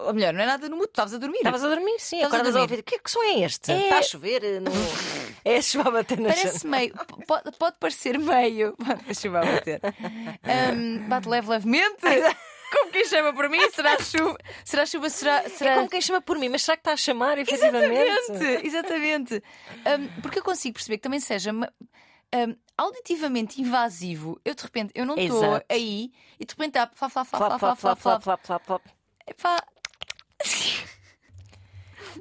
Ou 0.00 0.12
melhor, 0.12 0.34
não 0.34 0.42
é 0.42 0.46
nada 0.46 0.68
no 0.68 0.76
mood, 0.76 0.90
estavas 0.90 1.14
a 1.14 1.18
dormir. 1.18 1.38
Estavas 1.38 1.64
a 1.64 1.68
dormir, 1.68 1.98
sim. 1.98 2.16
Estavas 2.16 2.34
a 2.34 2.40
Acordas 2.42 2.56
a 2.56 2.58
dormir. 2.58 2.72
ouvir. 2.72 2.82
Que, 2.82 2.98
que 2.98 3.10
som 3.10 3.22
é 3.22 3.40
este? 3.40 3.72
É- 3.72 3.84
Está 3.84 3.98
a 4.00 4.02
chover? 4.02 4.44
eh, 4.44 4.60
No... 4.60 4.70
é 5.46 5.56
a 5.56 5.62
chuva 5.62 5.88
a 5.88 5.92
bater 5.92 6.20
na 6.20 6.28
Parece 6.28 6.66
meio. 6.66 6.92
Pode, 7.26 7.52
pode 7.52 7.76
parecer 7.80 8.18
meio. 8.18 8.76
Deixa 9.06 9.28
eu 9.28 9.32
bater. 9.32 9.80
Um, 10.74 11.08
bate 11.08 11.26
leve, 11.30 11.48
levemente. 11.48 12.02
Como 12.72 12.90
quem 12.90 13.04
chama 13.04 13.32
por 13.32 13.48
mim? 13.48 13.70
Será 13.70 13.98
chuva? 13.98 14.38
Será 14.64 14.86
chuva? 14.86 15.10
Será. 15.10 15.42
É 15.42 15.48
será... 15.48 15.74
como 15.74 15.88
quem 15.88 16.00
chama 16.00 16.20
por 16.20 16.38
mim, 16.38 16.48
mas 16.48 16.62
será 16.62 16.76
que 16.76 16.80
está 16.80 16.92
a 16.92 16.96
chamar, 16.96 17.38
efetivamente? 17.38 17.92
Exatamente, 17.92 18.66
exatamente. 18.66 19.42
Um, 19.86 20.20
porque 20.22 20.38
eu 20.38 20.42
consigo 20.42 20.74
perceber 20.74 20.96
que 20.96 21.02
também 21.02 21.20
seja 21.20 21.52
um, 21.52 22.56
auditivamente 22.76 23.60
invasivo. 23.60 24.40
Eu 24.44 24.54
de 24.54 24.62
repente, 24.62 24.92
eu 24.94 25.04
não 25.04 25.16
estou 25.16 25.62
aí 25.68 26.10
e 26.40 26.44
de 26.44 26.52
repente 26.52 26.78
flá, 26.94 27.10
Flap, 27.10 27.24
flap, 27.24 27.58
flap, 27.58 27.60
flá. 27.60 27.96
flap, 27.96 28.22
flap, 28.22 28.44
flap, 28.44 28.64
flap. 28.64 28.82
Epá. 29.26 29.62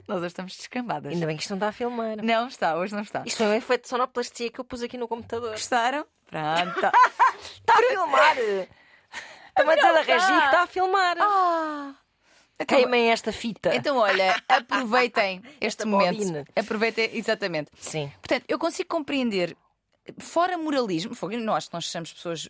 Nós 0.08 0.18
hoje 0.18 0.28
estamos 0.28 0.56
descambadas. 0.56 1.12
Ainda 1.12 1.26
bem 1.26 1.36
que 1.36 1.42
isto 1.42 1.52
não 1.52 1.58
está 1.58 1.70
a 1.70 1.72
filmar. 1.72 2.18
Não 2.24 2.48
está, 2.48 2.78
hoje 2.78 2.94
não 2.94 3.02
está. 3.02 3.24
Isto 3.26 3.38
foi 3.38 3.48
um 3.48 3.54
efeito 3.54 3.84
de 3.84 3.90
sonoplastia 3.90 4.50
que 4.50 4.60
eu 4.60 4.64
pus 4.64 4.82
aqui 4.82 4.98
no 4.98 5.08
computador. 5.08 5.52
Gostaram? 5.52 6.06
Pronto. 6.28 6.80
Está 7.60 7.74
a 7.74 7.78
filmar! 7.78 8.36
Estão 9.58 9.70
a 9.70 9.76
dizer 9.76 9.94
da 9.94 10.02
Regi 10.02 10.40
que 10.40 10.46
está 10.46 10.64
a 10.64 10.68
filmar. 10.68 11.18
ah. 11.20 11.96
Queimem 12.68 13.10
esta 13.12 13.32
fita. 13.32 13.76
Então, 13.76 13.98
olha, 13.98 14.42
aproveitem 14.48 15.42
este 15.60 15.86
momento. 15.86 16.18
bobina. 16.18 16.46
Aproveitem, 16.56 17.10
exatamente. 17.14 17.72
Sim. 17.80 18.12
Portanto, 18.22 18.46
eu 18.48 18.60
consigo 18.60 18.90
compreender, 18.90 19.56
fora 20.20 20.58
moralismo, 20.58 21.16
não 21.40 21.56
acho 21.56 21.68
que 21.70 21.74
nós 21.74 21.86
sejamos 21.88 22.14
pessoas 22.14 22.50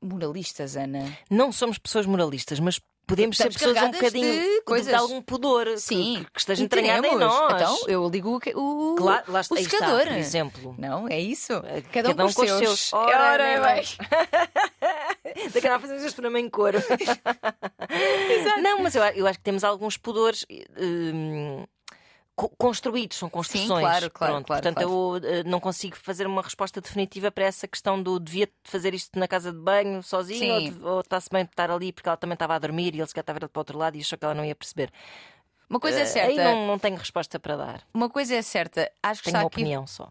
moralistas, 0.00 0.76
Ana. 0.76 1.16
Não 1.30 1.52
somos 1.52 1.78
pessoas 1.78 2.06
moralistas, 2.06 2.58
mas 2.60 2.80
podemos 3.06 3.36
ser 3.36 3.52
pessoas 3.52 3.76
um 3.82 3.90
bocadinho 3.90 4.40
de 4.40 4.60
coisas. 4.62 4.88
de 4.88 4.94
algum 4.94 5.22
pudor 5.22 5.66
Sim, 5.76 6.24
que, 6.24 6.32
que 6.32 6.40
esteja 6.40 6.62
E 6.62 6.64
entranhado 6.64 7.06
em 7.06 7.16
nós. 7.16 7.54
Então, 7.54 7.78
eu 7.86 8.08
ligo 8.08 8.40
o, 8.54 8.92
o, 8.92 8.94
Claro, 8.96 9.24
lá 9.28 9.42
o 9.50 9.54
aí 9.54 9.62
está, 9.62 9.76
secador. 9.78 10.06
por 10.06 10.16
exemplo. 10.16 10.74
Não, 10.78 11.08
é 11.08 11.20
isso. 11.20 11.52
Cada, 11.92 12.10
um 12.10 12.32
com 12.32 12.42
os 12.42 12.50
seus. 12.50 12.92
Ora, 12.92 13.38
nem 13.38 13.54
bem. 13.54 13.60
mais. 13.60 13.96
Daqui 15.52 15.68
a 15.68 15.78
fazemos 15.78 16.02
este 16.04 16.14
programa 16.14 16.38
em 16.40 16.48
coro. 16.48 16.78
Não, 18.62 18.80
mas 18.80 18.94
eu, 18.94 19.02
eu 19.02 19.26
acho 19.26 19.38
que 19.38 19.44
temos 19.44 19.64
alguns 19.64 19.96
pudores 19.96 20.44
hum, 20.78 21.64
construídos, 22.36 23.16
são 23.18 23.30
construções. 23.30 23.80
claro, 23.80 24.10
claro, 24.10 24.32
Pronto, 24.34 24.46
claro, 24.46 24.62
Portanto, 24.62 24.82
eu 24.82 25.20
eh, 25.22 25.42
não 25.44 25.60
consigo 25.60 25.96
fazer 25.96 26.26
uma 26.26 26.42
resposta 26.42 26.80
definitiva 26.80 27.30
para 27.30 27.44
essa 27.44 27.68
questão 27.68 28.02
do 28.02 28.18
devia 28.18 28.48
fazer 28.64 28.92
isto 28.94 29.18
na 29.18 29.28
casa 29.28 29.52
de 29.52 29.58
banho 29.58 30.02
sozinho 30.02 30.52
ou, 30.54 30.60
Sim. 30.60 30.80
ou 30.82 31.00
está-se 31.00 31.28
bem 31.30 31.44
estar 31.44 31.70
ali 31.70 31.92
porque 31.92 32.08
ela 32.08 32.16
também 32.16 32.34
estava 32.34 32.54
a 32.54 32.58
dormir 32.58 32.94
e 32.94 32.98
ele 33.00 33.06
se 33.06 33.14
calhar 33.14 33.22
estava 33.22 33.38
para 33.48 33.58
o 33.58 33.60
outro 33.60 33.78
lado 33.78 33.96
e 33.96 34.00
achou 34.00 34.18
que 34.18 34.24
ela 34.24 34.34
não 34.34 34.44
ia 34.44 34.54
perceber. 34.54 34.90
Uma 35.70 35.78
coisa 35.80 36.00
é 36.00 36.02
Eh, 36.02 36.06
certa. 36.06 36.28
Aí 36.30 36.36
não, 36.36 36.66
não 36.66 36.78
tenho 36.78 36.96
resposta 36.96 37.38
para 37.38 37.56
dar. 37.56 37.82
Uma 37.94 38.10
coisa 38.10 38.34
é 38.34 38.42
certa. 38.42 38.90
Acho 39.02 39.22
que 39.22 39.30
Tenho 39.30 39.36
uma 39.36 39.46
está 39.46 39.46
aqui. 39.46 39.62
opinião 39.62 39.86
só. 39.86 40.08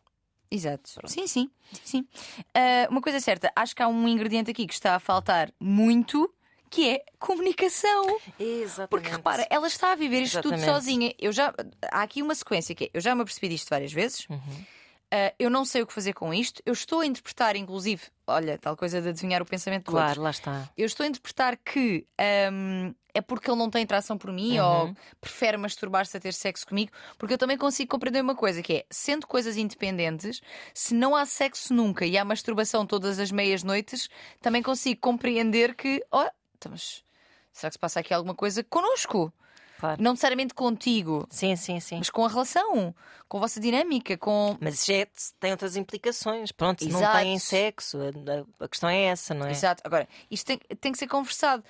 Exato. 0.50 0.89
Sim, 1.06 1.25
sim. 1.27 1.50
sim, 1.74 1.82
sim. 1.84 2.08
Ah, 2.53 2.88
uma 2.89 3.01
coisa 3.01 3.18
é 3.18 3.22
certa. 3.22 3.51
Acho 3.56 3.75
que 3.75 3.82
há 3.84 3.88
um 3.88 4.08
ingrediente 4.08 4.50
aqui 4.51 4.65
que 4.68 4.74
está 4.74 4.96
a 4.96 5.00
faltar 5.00 5.51
muito, 5.60 6.32
que 6.74 6.89
é 6.89 7.03
comunicação. 7.20 8.20
Exatamente. 8.39 8.89
Porque 8.89 9.10
repara, 9.10 9.46
ela 9.50 9.68
está 9.68 9.92
a 9.92 9.96
viver 9.96 10.22
isto 10.24 10.42
tudo 10.42 10.56
Exatamente. 10.56 10.75
sozinha. 10.84 11.13
Eu 11.20 11.32
já, 11.32 11.53
há 11.92 12.01
aqui 12.01 12.22
uma 12.24 12.34
sequência 12.34 12.74
que 12.74 12.86
é, 12.86 12.89
eu 12.94 13.00
já 13.00 13.13
me 13.13 13.22
apercebi 13.22 13.48
disto 13.50 13.70
várias 13.70 13.94
vezes. 13.94 14.27
Uhum. 14.27 14.65
Ah, 15.12 15.32
eu 15.38 15.48
não 15.51 15.63
sei 15.63 15.84
o 15.84 15.86
que 15.88 15.94
fazer 15.94 16.13
com 16.13 16.34
isto. 16.34 16.63
Eu 16.65 16.74
estou 16.74 17.01
a 17.01 17.06
interpretar, 17.06 17.56
inclusive, 17.56 18.01
olha, 18.25 18.58
tal 18.58 18.75
coisa 18.75 19.00
de 19.00 19.10
adivinhar 19.10 19.44
o 19.44 19.46
pensamento 19.46 19.92
do 19.92 19.96
outro. 19.96 20.03
Claro, 20.06 20.22
lá 20.24 20.32
está. 20.32 20.68
Eu 20.75 20.88
estou 20.88 21.03
a 21.03 21.08
interpretar 21.08 21.56
que 21.58 22.08
ahm, 22.20 22.92
é 23.13 23.22
porque 23.22 23.48
ele 23.51 23.60
não 23.60 23.70
tem 23.70 23.84
atração 23.84 24.18
por 24.18 24.32
mim 24.32 24.58
Uhum. 24.58 24.65
ou 24.65 24.96
prefere 25.22 25.56
masturbar-se 25.56 26.18
a 26.18 26.20
ter 26.20 26.34
sexo 26.34 26.65
comigo, 26.65 26.92
porque 27.20 27.36
eu 27.36 27.38
também 27.38 27.60
consigo 27.60 27.92
compreender 27.92 28.22
uma 28.24 28.34
coisa 28.34 28.63
que 28.63 28.74
é, 28.74 28.86
sendo 28.89 29.27
coisas 29.27 29.56
independentes, 29.56 30.42
se 30.74 30.96
não 30.96 31.15
há 31.15 31.27
sexo 31.27 31.75
nunca 31.75 32.08
e 32.08 32.18
há 32.18 32.25
masturbação 32.25 32.84
todas 32.84 33.20
as 33.20 33.32
meias 33.32 33.62
noites, 33.62 34.10
também 34.42 34.63
consigo 34.63 35.00
compreender 35.00 35.75
que, 35.75 36.03
ó, 36.12 36.27
então, 36.63 36.72
mas 36.72 37.03
será 37.51 37.70
que 37.70 37.74
se 37.75 37.79
passa 37.79 38.00
aqui 38.00 38.13
alguma 38.13 38.34
coisa 38.36 38.63
connosco? 38.63 39.32
Claro. 39.79 40.01
Não 40.01 40.12
necessariamente 40.12 40.53
contigo, 40.53 41.27
Sim, 41.29 41.58
sim, 41.58 41.79
sim. 41.82 41.98
mas 41.98 42.10
com 42.10 42.24
a 42.24 42.29
relação, 42.29 42.96
com 43.27 43.38
a 43.38 43.39
vossa 43.41 43.60
dinâmica, 43.60 44.17
com. 44.17 44.58
Mas 44.62 44.75
isso 44.75 44.91
é- 44.93 45.08
tem 45.41 45.51
outras 45.51 45.75
implicações. 45.75 46.53
Pronto, 46.53 46.82
se 46.86 46.89
não 46.89 47.00
Exato. 47.01 47.17
têm 47.17 47.38
sexo, 47.38 47.98
a, 48.00 48.63
a 48.63 48.70
questão 48.70 48.89
é 48.89 49.01
essa, 49.03 49.34
não 49.34 49.46
é? 49.46 49.51
Exato. 49.51 49.82
Agora, 49.86 50.08
isto 50.32 50.46
tem, 50.46 50.58
tem 50.79 50.91
que 50.93 50.98
ser 50.98 51.08
conversado. 51.08 51.63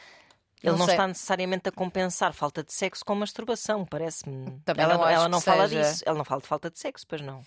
Ele 0.62 0.78
não, 0.78 0.86
sei. 0.86 0.94
está 0.94 1.08
necessariamente 1.08 1.68
a 1.68 1.72
compensar 1.72 2.34
falta 2.34 2.64
de 2.64 2.72
sexo 2.72 3.04
com 3.04 3.16
masturbação, 3.16 3.84
parece-me. 3.84 4.62
Ela 4.66 4.94
não 4.98 5.10
ela 5.10 5.28
não 5.28 5.42
fala 5.42 5.68
seja. 5.68 5.82
disso. 5.82 6.04
Ela 6.06 6.18
não 6.20 6.24
fala 6.26 6.40
de 6.42 6.48
falta 6.48 6.70
de 6.70 6.80
sexo, 6.80 7.06
pois 7.08 7.22
não. 7.22 7.44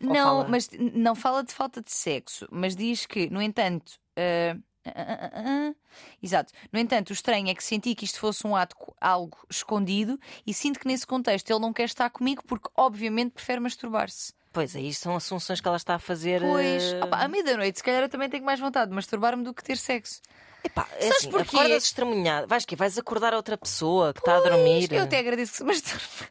Não, 0.00 0.48
mas 0.48 0.70
não 0.94 1.14
fala 1.14 1.42
de 1.44 1.52
falta 1.52 1.82
de 1.82 1.92
sexo, 1.92 2.46
mas 2.50 2.74
diz 2.74 3.06
que, 3.06 3.28
no 3.28 3.42
entanto, 3.42 3.92
ah, 4.16 4.56
Ah, 4.94 5.02
ah, 5.08 5.30
ah, 5.32 5.42
ah. 5.70 5.74
Exato. 6.22 6.52
No 6.72 6.78
entanto, 6.78 7.10
o 7.10 7.12
estranho 7.12 7.48
é 7.48 7.54
que 7.54 7.64
senti 7.64 7.94
que 7.94 8.04
isto 8.04 8.18
fosse 8.20 8.46
um 8.46 8.54
ato 8.54 8.76
algo 9.00 9.36
escondido 9.50 10.18
e 10.46 10.52
sinto 10.54 10.78
que 10.78 10.86
nesse 10.86 11.06
contexto 11.06 11.50
ele 11.50 11.60
não 11.60 11.72
quer 11.72 11.84
estar 11.84 12.08
comigo 12.10 12.42
porque, 12.46 12.68
obviamente, 12.76 13.32
prefere 13.32 13.60
masturbar-se. 13.60 14.32
Pois 14.52 14.74
aí 14.74 14.92
são 14.94 15.14
assunções 15.16 15.60
que 15.60 15.68
ela 15.68 15.76
está 15.76 15.96
a 15.96 15.98
fazer. 15.98 16.40
Pois, 16.40 16.82
eh, 16.82 17.04
opá, 17.04 17.18
à 17.24 17.28
meia-noite, 17.28 17.78
se 17.78 17.84
calhar 17.84 18.02
eu 18.02 18.08
também 18.08 18.28
tenho 18.30 18.44
mais 18.44 18.58
vontade 18.58 18.88
de 18.90 18.94
masturbar-me 18.94 19.44
do 19.44 19.52
que 19.52 19.62
ter 19.62 19.76
sexo. 19.76 20.20
Epá, 20.64 20.86
é 20.96 21.02
Sabes 21.02 21.16
assim, 21.18 21.30
porquê? 21.30 21.56
acordas 21.56 21.84
estremunhado. 21.84 22.46
Vais 22.46 22.64
que 22.64 22.74
Vais 22.74 22.98
acordar 22.98 23.34
a 23.34 23.36
outra 23.36 23.56
pessoa 23.58 24.12
que 24.14 24.20
está 24.20 24.36
a 24.38 24.40
Pois, 24.40 24.50
dormir. 24.52 24.92
Eu 24.92 25.02
até 25.02 25.18
agradeço 25.18 25.52
que 25.52 25.58
se 25.58 25.64
masturbe. 25.64 26.30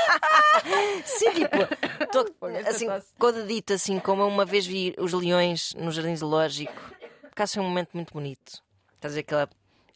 Sim, 1.04 1.30
tipo, 1.32 1.56
tô- 2.12 2.46
assim, 2.68 2.86
tosse. 2.86 3.08
codadito, 3.18 3.72
assim, 3.72 3.98
como 4.00 4.22
eu 4.22 4.28
uma 4.28 4.44
vez 4.44 4.66
vi 4.66 4.94
os 4.98 5.12
leões 5.12 5.74
no 5.74 5.90
Jardim 5.90 6.16
Zoológico. 6.16 6.72
Porque 7.22 7.42
acho 7.42 7.60
um 7.60 7.64
momento 7.64 7.90
muito 7.94 8.12
bonito. 8.12 8.62
Estás 8.94 9.12
a 9.12 9.16
ver 9.16 9.20
aquela 9.20 9.48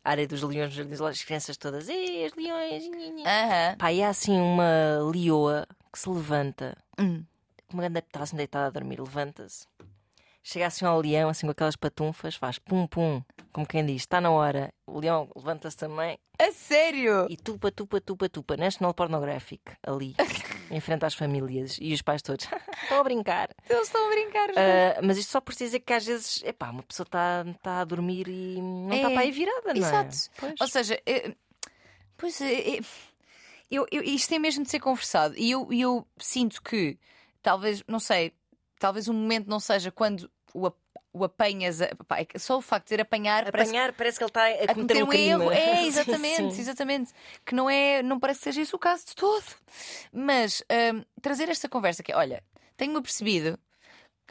área 0.04 0.26
dos 0.26 0.42
leões 0.42 0.70
no 0.70 0.76
Jardim 0.76 0.94
Zoológico, 0.94 1.22
as 1.22 1.26
crianças 1.26 1.56
todas, 1.56 1.88
ei, 1.88 2.26
os 2.26 2.34
leões, 2.34 2.84
nhi, 2.84 3.10
nhi." 3.10 3.22
Aham. 3.26 3.76
Pá, 3.78 3.92
e 3.92 4.02
há 4.02 4.08
assim 4.10 4.38
uma 4.38 4.98
leoa 5.12 5.66
que 5.92 5.98
se 5.98 6.08
levanta. 6.08 6.76
Hum. 6.98 7.24
Uma 7.72 7.82
grande 7.82 8.00
estava 8.00 8.24
assim 8.24 8.36
deitada 8.36 8.66
a 8.66 8.70
dormir, 8.70 9.00
levanta-se. 9.00 9.66
Chega 10.42 10.66
assim 10.66 10.84
ao 10.86 11.00
leão, 11.00 11.28
assim 11.28 11.46
com 11.46 11.50
aquelas 11.52 11.76
patunfas, 11.76 12.34
faz 12.34 12.58
pum 12.58 12.86
pum, 12.86 13.22
como 13.52 13.66
quem 13.66 13.84
diz, 13.84 14.02
está 14.02 14.20
na 14.20 14.30
hora. 14.30 14.72
O 14.86 14.98
leão 14.98 15.30
levanta-se 15.36 15.76
também 15.76 16.18
A 16.38 16.50
sério? 16.50 17.26
e 17.28 17.36
tupa, 17.36 17.70
tupa, 17.70 18.00
tupa, 18.00 18.28
tupa. 18.28 18.56
National 18.56 18.94
Pornographic, 18.94 19.62
ali, 19.86 20.14
em 20.70 20.80
frente 20.80 21.04
às 21.04 21.14
famílias 21.14 21.76
e 21.80 21.92
os 21.92 22.00
pais 22.00 22.22
todos. 22.22 22.46
Estão 22.82 23.00
a 23.00 23.04
brincar. 23.04 23.50
Eles 23.68 23.82
estão 23.86 24.06
a 24.06 24.10
brincar. 24.10 24.48
Ah, 24.50 25.00
mas 25.02 25.18
isto 25.18 25.30
só 25.30 25.40
por 25.42 25.54
dizer 25.54 25.80
que 25.80 25.92
às 25.92 26.06
vezes, 26.06 26.42
epá, 26.42 26.70
uma 26.70 26.82
pessoa 26.82 27.04
está 27.06 27.44
tá 27.62 27.80
a 27.80 27.84
dormir 27.84 28.26
e 28.26 28.60
não 28.62 28.94
está 28.94 29.08
É, 29.10 29.12
para 29.12 29.20
aí 29.20 29.30
virada, 29.30 29.74
não 29.74 29.86
é? 29.86 30.06
Exato. 30.06 30.16
Ou 30.58 30.66
seja, 30.68 30.98
é- 31.04 31.34
pois 32.16 32.40
é, 32.40 32.76
é- 32.78 32.80
eu, 33.70 33.86
eu- 33.92 34.02
isto 34.02 34.28
tem 34.30 34.38
mesmo 34.38 34.64
de 34.64 34.70
ser 34.70 34.80
conversado. 34.80 35.34
E 35.36 35.50
eu, 35.50 35.70
e 35.72 35.82
eu 35.82 36.06
sinto 36.18 36.62
que 36.62 36.98
talvez, 37.42 37.84
não 37.86 38.00
sei, 38.00 38.32
talvez 38.80 39.06
o 39.06 39.12
momento 39.12 39.48
não 39.48 39.60
seja 39.60 39.92
quando 39.92 40.28
o, 40.52 40.72
o 41.12 41.24
apanhas. 41.24 41.80
A, 41.80 41.88
pá, 42.08 42.20
é 42.20 42.38
só 42.38 42.58
o 42.58 42.62
facto 42.62 42.86
de 42.86 42.90
dizer 42.90 43.02
apanhar 43.02 43.50
parece 43.52 43.70
Apanhar, 43.70 43.92
parece 43.92 44.18
que 44.18 44.24
ele 44.24 44.30
está 44.30 44.42
a, 44.42 44.72
a 44.72 44.74
cometer 44.74 45.04
um 45.04 45.08
um 45.08 45.12
erro. 45.12 45.52
É, 45.52 45.84
exatamente, 45.86 46.54
sim. 46.54 46.60
exatamente. 46.60 47.12
Que 47.46 47.54
não 47.54 47.70
é, 47.70 48.02
não 48.02 48.18
parece 48.18 48.40
que 48.40 48.44
seja 48.44 48.62
esse 48.62 48.74
o 48.74 48.78
caso 48.78 49.06
de 49.06 49.14
todo. 49.14 49.44
Mas 50.12 50.64
hum, 50.94 51.04
trazer 51.22 51.48
esta 51.48 51.68
conversa 51.68 52.02
que 52.02 52.10
é, 52.10 52.16
olha, 52.16 52.42
tenho-me 52.76 53.00
percebido, 53.00 53.58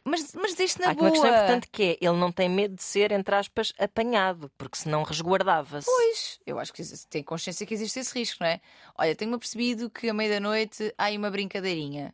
mas, 0.04 0.34
mas 0.34 0.56
deixe 0.56 0.80
na 0.80 0.90
Há 0.90 0.94
boa. 0.94 1.06
uma 1.06 1.12
questão 1.12 1.30
importante 1.30 1.68
que 1.72 1.84
é: 1.84 1.98
ele 2.02 2.18
não 2.18 2.32
tem 2.32 2.50
medo 2.50 2.76
de 2.76 2.84
ser, 2.84 3.12
entre 3.12 3.36
aspas, 3.36 3.74
apanhado, 3.78 4.52
porque 4.58 4.78
senão 4.78 5.04
resguardava-se. 5.04 5.86
Pois, 5.86 6.40
eu 6.46 6.60
acho 6.60 6.74
que 6.74 6.84
tem 7.10 7.24
consciência 7.24 7.66
que 7.66 7.74
existe 7.74 8.00
esse 8.00 8.18
risco, 8.18 8.44
não 8.44 8.50
é? 8.50 8.60
Olha, 8.98 9.16
tenho-me 9.16 9.38
percebido 9.38 9.90
que 9.90 10.10
à 10.10 10.14
meia-da-noite 10.14 10.94
há 10.98 11.06
aí 11.06 11.18
uma 11.18 11.30
brincadeirinha. 11.30 12.14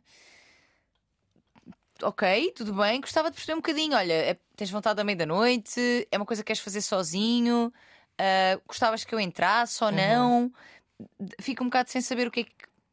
Ok, 2.02 2.52
tudo 2.54 2.74
bem, 2.74 3.00
gostava 3.00 3.30
de 3.30 3.36
perceber 3.36 3.54
um 3.54 3.60
bocadinho. 3.62 3.96
Olha, 3.96 4.12
é- 4.12 4.38
tens 4.54 4.70
vontade 4.70 5.00
à 5.00 5.04
meia-da-noite, 5.04 6.06
é 6.10 6.16
uma 6.16 6.26
coisa 6.26 6.42
que 6.42 6.48
queres 6.48 6.60
fazer 6.60 6.82
sozinho, 6.82 7.72
ah, 8.18 8.60
gostavas 8.66 9.04
que 9.04 9.14
eu 9.14 9.20
entrasse 9.20 9.82
ou 9.82 9.90
não. 9.90 10.52
Fico 11.40 11.62
um 11.62 11.66
bocado 11.68 11.90
sem 11.90 12.00
saber 12.00 12.26
o 12.28 12.30
que 12.30 12.40
é 12.40 12.44
que. 12.44 12.52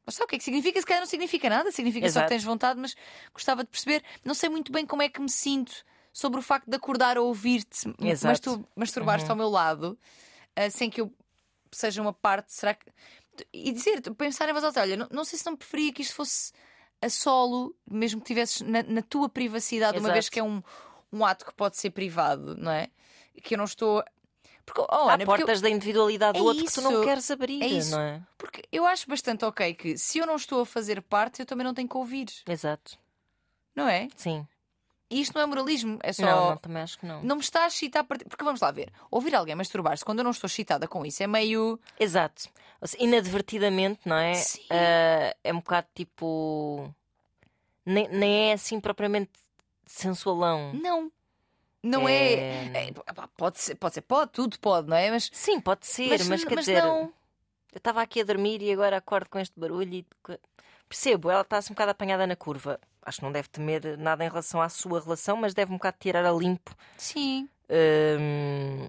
Sabe 0.09 0.25
o 0.25 0.27
que 0.27 0.35
é 0.35 0.37
que 0.37 0.43
significa? 0.43 0.79
Se 0.79 0.85
calhar 0.85 1.01
não 1.01 1.07
significa 1.09 1.49
nada, 1.49 1.71
significa 1.71 2.05
só 2.07 2.19
Exato. 2.19 2.25
que 2.25 2.33
tens 2.33 2.43
vontade, 2.43 2.79
mas 2.79 2.95
gostava 3.33 3.63
de 3.63 3.69
perceber. 3.69 4.03
Não 4.25 4.33
sei 4.33 4.49
muito 4.49 4.71
bem 4.71 4.85
como 4.85 5.01
é 5.01 5.07
que 5.09 5.21
me 5.21 5.29
sinto 5.29 5.71
sobre 6.11 6.39
o 6.39 6.43
facto 6.43 6.69
de 6.69 6.75
acordar 6.75 7.15
a 7.17 7.21
ouvir-te 7.21 7.87
m- 7.87 7.95
Exato. 8.11 8.27
mastur- 8.49 8.65
masturbar-te 8.75 9.29
ao 9.29 9.35
meu 9.35 9.47
lado, 9.49 9.97
ah, 10.55 10.69
sem 10.69 10.89
que 10.89 10.99
eu 11.01 11.11
seja 11.71 12.01
uma 12.01 12.11
parte. 12.13 12.53
Será 12.53 12.73
que. 12.73 12.85
E 13.53 13.71
dizer, 13.71 14.01
pensar 14.15 14.47
em 14.49 14.53
voz 14.53 14.63
alta, 14.65 14.81
olha, 14.81 14.95
não, 14.97 15.07
não 15.09 15.23
sei 15.25 15.39
se 15.39 15.45
não 15.45 15.55
preferia 15.55 15.91
que 15.93 16.01
isto 16.01 16.13
fosse 16.15 16.51
a 17.05 17.09
solo, 17.09 17.75
mesmo 17.89 18.19
que 18.21 18.27
tivesses 18.27 18.61
na, 18.61 18.83
na 18.83 19.01
tua 19.01 19.27
privacidade, 19.29 19.97
uma 19.97 20.07
Exato. 20.07 20.13
vez 20.13 20.29
que 20.29 20.39
é 20.39 20.43
um, 20.43 20.61
um 21.11 21.25
ato 21.25 21.45
que 21.45 21.53
pode 21.53 21.77
ser 21.77 21.89
privado, 21.91 22.55
não 22.57 22.71
é? 22.71 22.87
Que 23.43 23.55
eu 23.55 23.57
não 23.57 23.65
estou. 23.65 24.03
Porque, 24.65 24.79
oh, 24.81 24.85
Há 25.09 25.13
Ana, 25.15 25.25
porque 25.25 25.41
eu- 25.41 25.45
portas 25.47 25.59
da 25.61 25.69
individualidade 25.69 26.37
do 26.39 26.45
É 26.45 26.47
outro 26.47 26.63
que 26.65 26.71
tu 26.71 26.81
não 26.81 26.91
isso. 26.93 27.03
queres 27.03 27.29
abrir, 27.31 27.61
É 27.61 27.67
isso. 27.67 27.91
não 27.91 27.99
é? 27.99 28.21
Porque 28.37 28.61
eu 28.71 28.85
acho 28.85 29.07
bastante 29.09 29.43
ok 29.43 29.73
que 29.73 29.97
se 29.97 30.19
eu 30.19 30.25
não 30.25 30.35
estou 30.37 30.61
a 30.61 30.65
fazer 30.65 31.01
parte, 31.01 31.41
eu 31.41 31.45
também 31.45 31.65
não 31.65 31.73
tenho 31.73 31.87
que 31.89 31.97
ouvir, 31.97 32.27
Exato. 32.47 32.97
não 33.75 33.87
é? 33.89 34.07
Sim. 34.15 34.47
E 35.13 35.21
isto 35.21 35.35
não 35.35 35.41
é 35.41 35.45
moralismo, 35.45 35.99
é 36.01 36.11
só. 36.11 36.23
Não, 36.23 36.49
não, 36.51 36.57
também 36.57 36.81
acho 36.81 36.97
que 36.97 37.05
não. 37.05 37.21
Não 37.23 37.35
me 37.35 37.41
está 37.41 37.63
a 37.65 37.67
excitar. 37.67 38.01
a 38.01 38.03
partir- 38.03 38.25
Porque 38.25 38.43
vamos 38.43 38.59
lá 38.61 38.71
ver, 38.71 38.91
ouvir 39.11 39.35
alguém 39.35 39.53
masturbar-se 39.55 40.03
quando 40.03 40.19
eu 40.19 40.23
não 40.23 40.31
estou 40.31 40.47
excitada 40.47 40.87
com 40.87 41.05
isso 41.05 41.21
é 41.21 41.27
meio. 41.27 41.79
Exato. 41.99 42.49
Inadvertidamente, 42.99 43.99
não 44.05 44.17
é? 44.17 44.33
Sim. 44.33 44.61
Ah, 44.69 45.35
é 45.43 45.53
um 45.53 45.57
bocado 45.57 45.87
tipo. 45.93 46.93
Nem, 47.85 48.07
nem 48.09 48.49
é 48.49 48.53
assim 48.53 48.79
propriamente 48.79 49.31
sensualão. 49.85 50.73
Não. 50.73 51.11
Não 51.83 52.07
é. 52.07 52.87
é, 52.87 52.91
pá, 53.13 53.27
pode 53.35 53.59
ser, 53.59 53.75
pode 53.75 53.93
ser, 53.95 54.01
pode, 54.01 54.31
tudo 54.31 54.57
pode, 54.57 54.87
não 54.87 54.95
é? 54.95 55.11
Mas, 55.11 55.29
Sim, 55.33 55.59
pode 55.59 55.85
ser, 55.85 56.23
mas, 56.29 56.45
quer 56.45 56.57
dizer. 56.59 56.81
não. 56.81 57.11
Eu 57.73 57.77
estava 57.77 58.01
aqui 58.01 58.21
a 58.21 58.23
dormir 58.23 58.61
e 58.61 58.71
agora 58.71 58.95
acordo 58.97 59.29
com 59.29 59.37
este 59.37 59.59
barulho 59.59 59.93
e. 59.93 60.05
Percebo, 60.87 61.29
ela 61.29 61.41
está-se 61.41 61.71
um 61.71 61.73
bocado 61.75 61.91
apanhada 61.91 62.25
na 62.25 62.35
curva. 62.35 62.79
Acho 63.05 63.17
que 63.19 63.23
não 63.25 63.31
deve 63.31 63.47
temer 63.49 63.97
nada 63.97 64.23
em 64.23 64.29
relação 64.29 64.61
à 64.61 64.69
sua 64.69 64.99
relação, 65.01 65.35
mas 65.37 65.53
deve 65.53 65.71
um 65.71 65.75
bocado 65.77 65.97
tirar 65.99 66.25
a 66.25 66.31
limpo. 66.31 66.75
Sim. 66.97 67.47
Hum... 67.69 68.87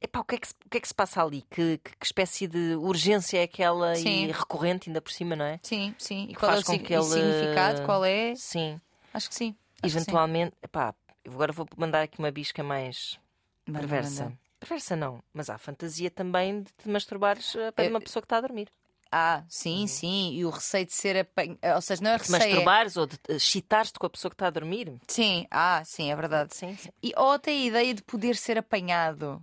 Epá, 0.00 0.20
o, 0.20 0.24
que 0.24 0.36
é 0.36 0.38
que 0.38 0.46
se, 0.46 0.54
o 0.64 0.68
que 0.70 0.78
é 0.78 0.80
que 0.80 0.86
se 0.86 0.94
passa 0.94 1.20
ali? 1.22 1.42
Que, 1.50 1.78
que- 1.78 1.96
que 1.96 2.06
espécie 2.06 2.46
de 2.46 2.76
urgência 2.76 3.38
é 3.38 3.42
aquela 3.42 3.96
Sim. 3.96 4.26
e 4.26 4.32
recorrente, 4.32 4.88
ainda 4.88 5.00
por 5.00 5.10
cima, 5.10 5.34
não 5.34 5.44
é? 5.44 5.58
Sim, 5.62 5.92
sim. 5.98 6.24
E 6.24 6.26
Que 6.28 6.34
qual 6.34 6.52
é 6.52 6.54
o 6.54 6.56
faz 6.58 6.66
com 6.66 6.72
sig- 6.74 6.82
que 6.86 6.92
e 6.92 6.96
ele- 6.96 7.04
significado? 7.04 7.82
Qual 7.84 8.04
é? 8.04 8.32
Sim. 8.36 8.80
Acho 9.12 9.28
que 9.28 9.34
sim. 9.34 9.48
Acho 9.48 9.82
que 9.82 9.90
sim. 9.90 9.96
Eventualmente, 9.96 10.54
epá, 10.62 10.94
agora 11.26 11.52
vou 11.52 11.66
mandar 11.76 12.02
aqui 12.02 12.16
uma 12.20 12.30
bisca 12.30 12.62
mais 12.62 13.18
Manda, 13.66 13.80
perversa. 13.80 14.24
manda. 14.24 14.38
Perversa 14.60 14.94
não, 14.96 15.20
mas 15.34 15.50
há 15.50 15.58
fantasia 15.58 16.10
também 16.12 16.62
de 16.62 16.72
te 16.74 16.88
masturbares 16.88 17.56
a 17.56 17.72
pé 17.72 17.82
de 17.82 17.88
Eu- 17.88 17.94
uma 17.94 18.00
pessoa 18.00 18.22
que 18.22 18.26
está 18.26 18.36
a 18.36 18.40
dormir. 18.40 18.68
Ah, 19.10 19.42
sim, 19.48 19.86
sim. 19.86 20.32
E 20.34 20.44
o 20.44 20.50
receio 20.50 20.84
de 20.86 20.92
ser 20.92 21.16
apanhado. 21.16 21.58
Ou 21.74 21.80
seja, 21.80 22.02
não 22.02 22.10
é 22.10 22.16
receio. 22.16 22.36
é- 22.36 22.44
masturbares 22.46 22.96
ou 22.96 23.06
de 23.06 23.16
te 23.16 23.32
excitares-te 23.32 23.98
com 23.98 24.06
a 24.06 24.10
pessoa 24.10 24.30
que 24.30 24.34
está 24.34 24.48
a 24.48 24.50
dormir. 24.50 25.00
Sim, 25.08 25.46
ah, 25.50 25.82
sim, 25.84 26.10
é 26.10 26.16
verdade. 26.16 26.54
Sim, 26.54 26.76
sim. 26.76 26.90
E, 27.02 27.12
ou 27.16 27.32
até 27.32 27.50
a 27.50 27.54
ideia 27.54 27.94
de 27.94 28.02
poder 28.02 28.36
ser 28.36 28.58
apanhado, 28.58 29.42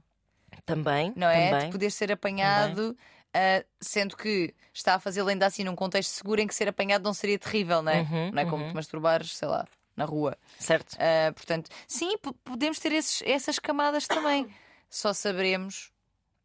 Também, 0.66 1.12
não 1.16 1.28
é? 1.28 1.50
também. 1.50 1.66
De 1.68 1.72
poder 1.72 1.90
ser 1.92 2.12
apanhado, 2.12 2.96
ah, 3.34 3.66
sendo 3.82 4.16
que 4.16 4.54
está 4.74 4.96
a 4.96 5.00
fazê-lo 5.00 5.30
ainda 5.30 5.46
assim 5.46 5.64
num 5.64 5.76
contexto 5.76 6.12
seguro 6.12 6.42
em 6.42 6.48
que 6.48 6.54
ser 6.56 6.68
apanhado 6.68 7.04
não 7.04 7.14
seria 7.14 7.40
terrível, 7.40 7.82
não 7.82 7.92
é? 7.92 8.02
Uhum, 8.02 8.32
não 8.34 8.42
é 8.42 8.46
como 8.46 8.64
uhum. 8.64 8.70
te 8.70 8.76
masturbares, 8.76 9.36
sei 9.36 9.48
lá, 9.48 9.66
na 9.96 10.06
rua. 10.06 10.38
Certo. 10.60 10.96
Ah, 11.00 11.32
portanto, 11.34 11.70
sim, 11.88 12.18
po- 12.20 12.34
podemos 12.34 12.78
ter 12.80 12.92
esses- 12.92 13.24
essas 13.26 13.58
camadas 13.60 14.08
também. 14.08 14.48
Só 14.90 15.12
saberemos, 15.14 15.92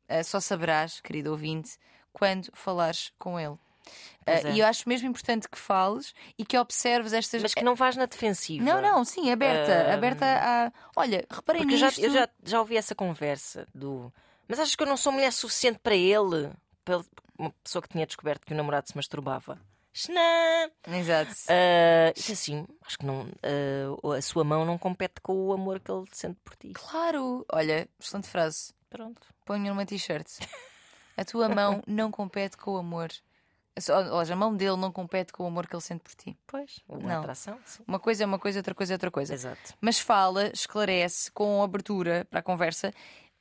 ah, 0.09 0.25
só 0.25 0.41
saberás, 0.41 1.01
querido 1.01 1.31
ouvinte, 1.31 1.77
quando 2.13 2.49
falares 2.53 3.13
com 3.19 3.39
ele. 3.39 3.57
Pois 4.25 4.45
é. 4.45 4.53
E 4.53 4.61
eu 4.61 4.67
acho 4.67 4.89
mesmo 4.89 5.09
importante 5.09 5.49
que 5.49 5.59
fales 5.59 6.15
e 6.39 6.45
que 6.45 6.57
observes 6.57 7.13
estas. 7.13 7.43
Mas 7.43 7.55
que 7.55 7.65
não 7.65 7.75
vais 7.75 7.97
na 7.97 8.07
defensiva. 8.07 8.65
Não, 8.65 8.81
não, 8.81 9.05
sim, 9.05 9.31
aberta. 9.31 9.89
Ah, 9.91 9.95
Aberta 9.95 10.25
a. 10.27 10.73
Olha, 10.95 11.25
reparem 11.31 11.63
Porque 11.63 11.75
eu 11.75 11.79
já, 11.79 11.87
nisto. 11.87 12.01
eu 12.05 12.11
já, 12.11 12.29
já 12.45 12.61
ouvi 12.61 12.77
essa 12.77 12.95
conversa 12.95 13.67
do. 13.75 14.13
Mas 14.47 14.59
achas 14.61 14.75
que 14.77 14.83
eu 14.83 14.87
não 14.87 14.97
sou 14.97 15.13
mulher 15.13 15.33
suficiente 15.33 15.79
para 15.79 15.95
ele? 15.97 16.51
Para 16.85 17.01
uma 17.39 17.51
pessoa 17.65 17.83
que 17.83 17.89
tinha 17.89 18.07
descoberto 18.07 18.45
que 18.47 18.53
o 18.53 18.57
namorado 18.57 18.89
se 18.89 18.97
masturbava. 18.97 19.59
Xnã! 19.93 20.71
Exato. 20.87 21.33
Isso 22.15 22.33
assim, 22.33 22.67
acho 22.87 22.99
que 22.99 23.07
não. 23.07 23.27
ah, 23.43 24.17
a 24.17 24.23
sua 24.23 24.45
mão 24.45 24.65
não 24.65 24.79
compete 24.79 25.21
com 25.21 25.35
o 25.47 25.53
amor 25.53 25.81
que 25.81 25.91
ele 25.91 26.05
sente 26.13 26.39
por 26.45 26.55
ti. 26.57 26.73
Claro. 26.75 27.45
Olha, 27.53 27.89
excelente 27.99 28.29
frase. 28.29 28.73
Pronto. 28.89 29.21
Ponho 29.45 29.65
numa 29.69 29.85
t-shirt. 29.87 30.27
A 31.21 31.25
tua 31.25 31.49
mão 31.49 31.83
não 31.87 32.11
compete 32.11 32.57
com 32.57 32.73
o 32.73 32.77
amor. 32.79 33.09
Ou 33.77 33.83
seja, 34.21 34.33
a 34.35 34.37
mão 34.37 34.55
dele 34.55 34.77
não 34.77 34.91
compete 34.93 35.33
com 35.33 35.45
o 35.45 35.47
amor 35.47 35.67
que 35.67 35.75
ele 35.75 35.81
sente 35.83 36.03
por 36.03 36.15
ti. 36.15 36.37
Pois. 36.47 36.81
Uma 36.89 37.09
Não. 37.09 37.21
atração. 37.21 37.59
Sim. 37.65 37.83
Uma 37.87 37.99
coisa 38.01 38.25
é 38.25 38.27
uma 38.27 38.39
coisa, 38.39 38.59
outra 38.59 38.75
coisa 38.75 38.93
é 38.93 38.97
outra 38.97 39.11
coisa. 39.11 39.33
Exato. 39.33 39.75
Mas 39.81 39.99
fala, 39.99 40.49
esclarece 40.53 41.31
com 41.33 41.63
abertura 41.63 42.27
para 42.29 42.41
a 42.41 42.43
conversa, 42.43 42.93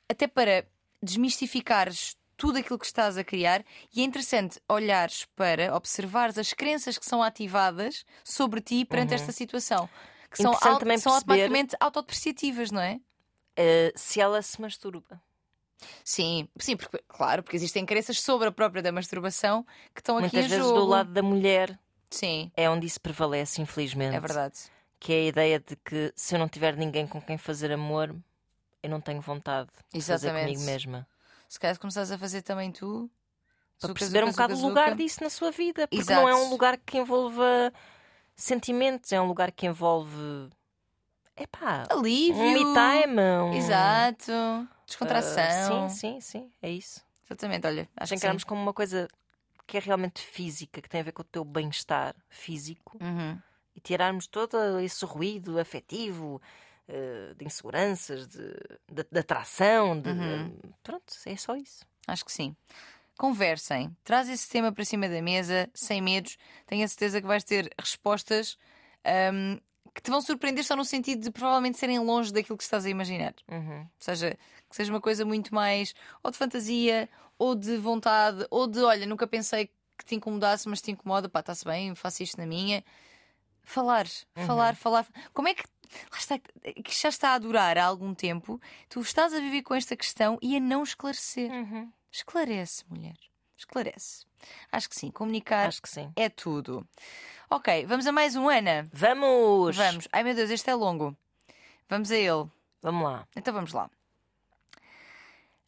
até 0.08 0.26
para 0.26 0.64
desmistificares 1.02 2.16
tudo 2.36 2.58
aquilo 2.58 2.78
que 2.78 2.86
estás 2.86 3.18
a 3.18 3.24
criar. 3.24 3.62
E 3.94 4.00
é 4.00 4.04
interessante 4.04 4.60
olhares 4.68 5.26
para, 5.36 5.74
observares 5.74 6.38
as 6.38 6.52
crenças 6.54 6.96
que 6.96 7.04
são 7.04 7.22
ativadas 7.22 8.04
sobre 8.24 8.60
ti 8.62 8.84
perante 8.84 9.12
esta 9.14 9.32
situação. 9.32 9.88
Que 10.30 10.36
são, 10.38 10.46
Uhum. 10.46 10.56
Interessante 10.56 10.72
au- 10.74 10.78
também 10.78 10.96
são 10.98 11.12
automaticamente 11.12 11.76
autodepreciativas, 11.80 12.70
não 12.70 12.80
é? 12.80 12.98
Ah, 13.58 13.92
se 13.94 14.20
ela 14.20 14.40
se 14.40 14.60
masturba. 14.60 15.20
Sim, 16.04 16.48
sim, 16.58 16.76
porque, 16.76 16.98
claro, 17.08 17.42
porque 17.42 17.56
existem 17.56 17.84
crenças 17.86 18.20
sobre 18.20 18.48
a 18.48 18.52
própria 18.52 18.82
da 18.82 18.92
masturbação 18.92 19.64
que 19.94 20.00
estão 20.00 20.16
aqui 20.16 20.36
Muitas 20.36 20.44
em 20.46 20.48
vezes 20.48 20.66
jogo. 20.66 20.80
do 20.80 20.86
lado 20.86 21.10
da 21.12 21.22
mulher 21.22 21.78
Sim, 22.10 22.50
é 22.56 22.68
onde 22.68 22.86
isso 22.86 23.00
prevalece, 23.00 23.60
infelizmente. 23.62 24.16
é 24.16 24.20
verdade. 24.20 24.58
que 24.98 25.12
é 25.12 25.16
a 25.16 25.24
ideia 25.26 25.60
de 25.60 25.76
que 25.76 26.12
se 26.14 26.34
eu 26.34 26.38
não 26.38 26.48
tiver 26.48 26.76
ninguém 26.76 27.06
com 27.06 27.20
quem 27.22 27.38
fazer 27.38 27.72
amor, 27.72 28.14
eu 28.82 28.90
não 28.90 29.00
tenho 29.00 29.20
vontade 29.20 29.70
de 29.92 30.00
fazer 30.00 30.26
Exatamente. 30.28 30.44
comigo 30.46 30.62
mesma. 30.62 31.06
Se 31.48 31.58
calhar 31.58 31.78
começares 31.78 32.10
a 32.10 32.18
fazer 32.18 32.42
também 32.42 32.70
tu. 32.70 33.10
Para 33.78 33.88
Zuca, 33.88 33.98
perceber 33.98 34.24
um 34.24 34.30
bocado 34.30 34.54
o 34.54 34.60
lugar 34.68 34.94
disso 34.94 35.22
na 35.22 35.30
sua 35.30 35.50
vida. 35.50 35.88
Porque 35.88 36.02
Exato. 36.02 36.20
não 36.20 36.28
é 36.28 36.34
um 36.34 36.50
lugar 36.50 36.76
que 36.76 36.98
envolva 36.98 37.72
sentimentos, 38.36 39.10
é 39.12 39.20
um 39.20 39.26
lugar 39.26 39.50
que 39.50 39.66
envolve. 39.66 40.50
Epá, 41.40 41.86
Alívio. 41.90 42.36
um 42.42 42.52
me 42.52 42.64
time. 42.74 43.20
Um... 43.20 43.54
Exato. 43.54 44.68
Descontração. 44.86 45.88
sim, 45.88 45.96
sim, 45.96 46.20
sim, 46.20 46.52
é 46.60 46.70
isso. 46.70 47.02
Exatamente, 47.24 47.66
olha. 47.66 47.88
Acho 47.96 48.14
encaramos 48.14 48.44
como 48.44 48.60
uma 48.60 48.74
coisa 48.74 49.08
que 49.66 49.76
é 49.76 49.80
realmente 49.80 50.20
física, 50.20 50.82
que 50.82 50.88
tem 50.88 51.00
a 51.00 51.04
ver 51.04 51.12
com 51.12 51.22
o 51.22 51.24
teu 51.24 51.44
bem-estar 51.44 52.14
físico 52.28 52.98
Uhum. 53.00 53.40
e 53.74 53.80
tirarmos 53.80 54.26
todo 54.26 54.80
esse 54.80 55.04
ruído 55.04 55.58
afetivo 55.60 56.42
eh, 56.88 57.32
de 57.36 57.44
inseguranças, 57.46 58.26
de, 58.26 58.52
de, 58.92 59.06
de 59.10 59.18
atração, 59.20 59.98
de, 60.00 60.10
Uhum. 60.10 60.58
pronto, 60.82 61.14
é 61.24 61.36
só 61.36 61.54
isso. 61.56 61.86
Acho 62.06 62.24
que 62.24 62.32
sim. 62.32 62.54
Conversem. 63.16 63.96
Traz 64.02 64.28
esse 64.28 64.48
tema 64.48 64.72
para 64.72 64.84
cima 64.84 65.08
da 65.08 65.22
mesa, 65.22 65.70
sem 65.72 66.00
medos. 66.02 66.36
Tenho 66.66 66.84
a 66.84 66.88
certeza 66.88 67.20
que 67.20 67.26
vais 67.26 67.44
ter 67.44 67.70
respostas 67.78 68.58
ahm, 69.04 69.58
que 69.94 70.02
te 70.02 70.10
vão 70.10 70.20
surpreender 70.20 70.64
só 70.64 70.76
no 70.76 70.84
sentido 70.84 71.22
de 71.22 71.30
provavelmente 71.30 71.78
serem 71.78 71.98
longe 71.98 72.32
daquilo 72.32 72.56
que 72.56 72.64
estás 72.64 72.84
a 72.86 72.90
imaginar. 72.90 73.34
Uhum. 73.50 73.80
Ou 73.80 73.88
seja, 73.98 74.38
que 74.68 74.76
seja 74.76 74.92
uma 74.92 75.00
coisa 75.00 75.24
muito 75.24 75.54
mais 75.54 75.94
ou 76.22 76.30
de 76.30 76.36
fantasia, 76.36 77.08
ou 77.38 77.54
de 77.54 77.76
vontade, 77.76 78.46
ou 78.50 78.66
de 78.66 78.80
olha, 78.80 79.06
nunca 79.06 79.26
pensei 79.26 79.70
que 79.96 80.04
te 80.04 80.14
incomodasse, 80.14 80.68
mas 80.68 80.80
te 80.80 80.90
incomoda, 80.90 81.28
pá, 81.28 81.40
está-se 81.40 81.64
bem, 81.64 81.94
faço 81.94 82.22
isto 82.22 82.38
na 82.38 82.46
minha. 82.46 82.84
Falar, 83.62 84.06
falar, 84.46 84.74
falar. 84.74 85.06
Como 85.32 85.48
é 85.48 85.54
que. 85.54 85.64
Está, 86.16 86.38
que 86.38 87.02
já 87.02 87.08
está 87.08 87.34
a 87.34 87.38
durar 87.38 87.76
há 87.76 87.84
algum 87.84 88.14
tempo, 88.14 88.60
tu 88.88 89.00
estás 89.00 89.34
a 89.34 89.40
viver 89.40 89.62
com 89.62 89.74
esta 89.74 89.96
questão 89.96 90.38
e 90.40 90.56
a 90.56 90.60
não 90.60 90.84
esclarecer. 90.84 91.50
Uhum. 91.50 91.92
Esclarece, 92.12 92.84
mulher. 92.88 93.16
Esclarece. 93.60 94.24
Acho 94.72 94.88
que 94.88 94.96
sim, 94.96 95.10
comunicar 95.10 95.68
Acho 95.68 95.82
que 95.82 95.88
sim. 95.88 96.10
é 96.16 96.30
tudo. 96.30 96.86
Ok, 97.50 97.84
vamos 97.84 98.06
a 98.06 98.12
mais 98.12 98.34
um, 98.34 98.48
Ana. 98.48 98.88
Vamos! 98.90 99.76
Vamos. 99.76 100.08
Ai 100.10 100.24
meu 100.24 100.34
Deus, 100.34 100.48
este 100.48 100.70
é 100.70 100.74
longo. 100.74 101.14
Vamos 101.88 102.10
a 102.10 102.16
ele. 102.16 102.48
Vamos 102.80 103.04
lá. 103.04 103.28
Então 103.36 103.52
vamos 103.52 103.72
lá. 103.74 103.90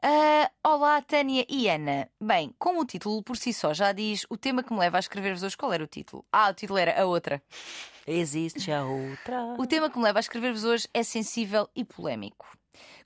Ah, 0.03 0.51
olá, 0.65 1.03
Tânia 1.03 1.45
e 1.49 1.69
Ana. 1.69 2.09
Bem, 2.19 2.55
como 2.59 2.81
o 2.81 2.87
título 2.87 3.23
por 3.23 3.37
si 3.37 3.53
só 3.53 3.75
já 3.75 3.93
diz, 3.93 4.25
o 4.31 4.39
tema 4.39 4.63
que 4.63 4.73
me 4.73 4.81
leva 4.81 4.97
a 4.97 5.01
escrever-vos 5.01 5.43
hoje, 5.43 5.57
qual 5.57 5.73
era 5.73 5.85
o 5.85 5.87
título? 5.87 6.25
Ah, 6.33 6.49
o 6.49 6.55
título 6.55 6.79
era 6.79 7.01
A 7.01 7.05
Outra. 7.05 7.43
Existe 8.07 8.73
a 8.73 8.85
outra. 8.85 9.55
O 9.59 9.67
tema 9.67 9.91
que 9.91 9.99
me 9.99 10.05
leva 10.05 10.19
a 10.19 10.21
escrever-vos 10.21 10.65
hoje 10.65 10.89
é 10.95 11.03
sensível 11.03 11.69
e 11.77 11.85
polémico. 11.85 12.47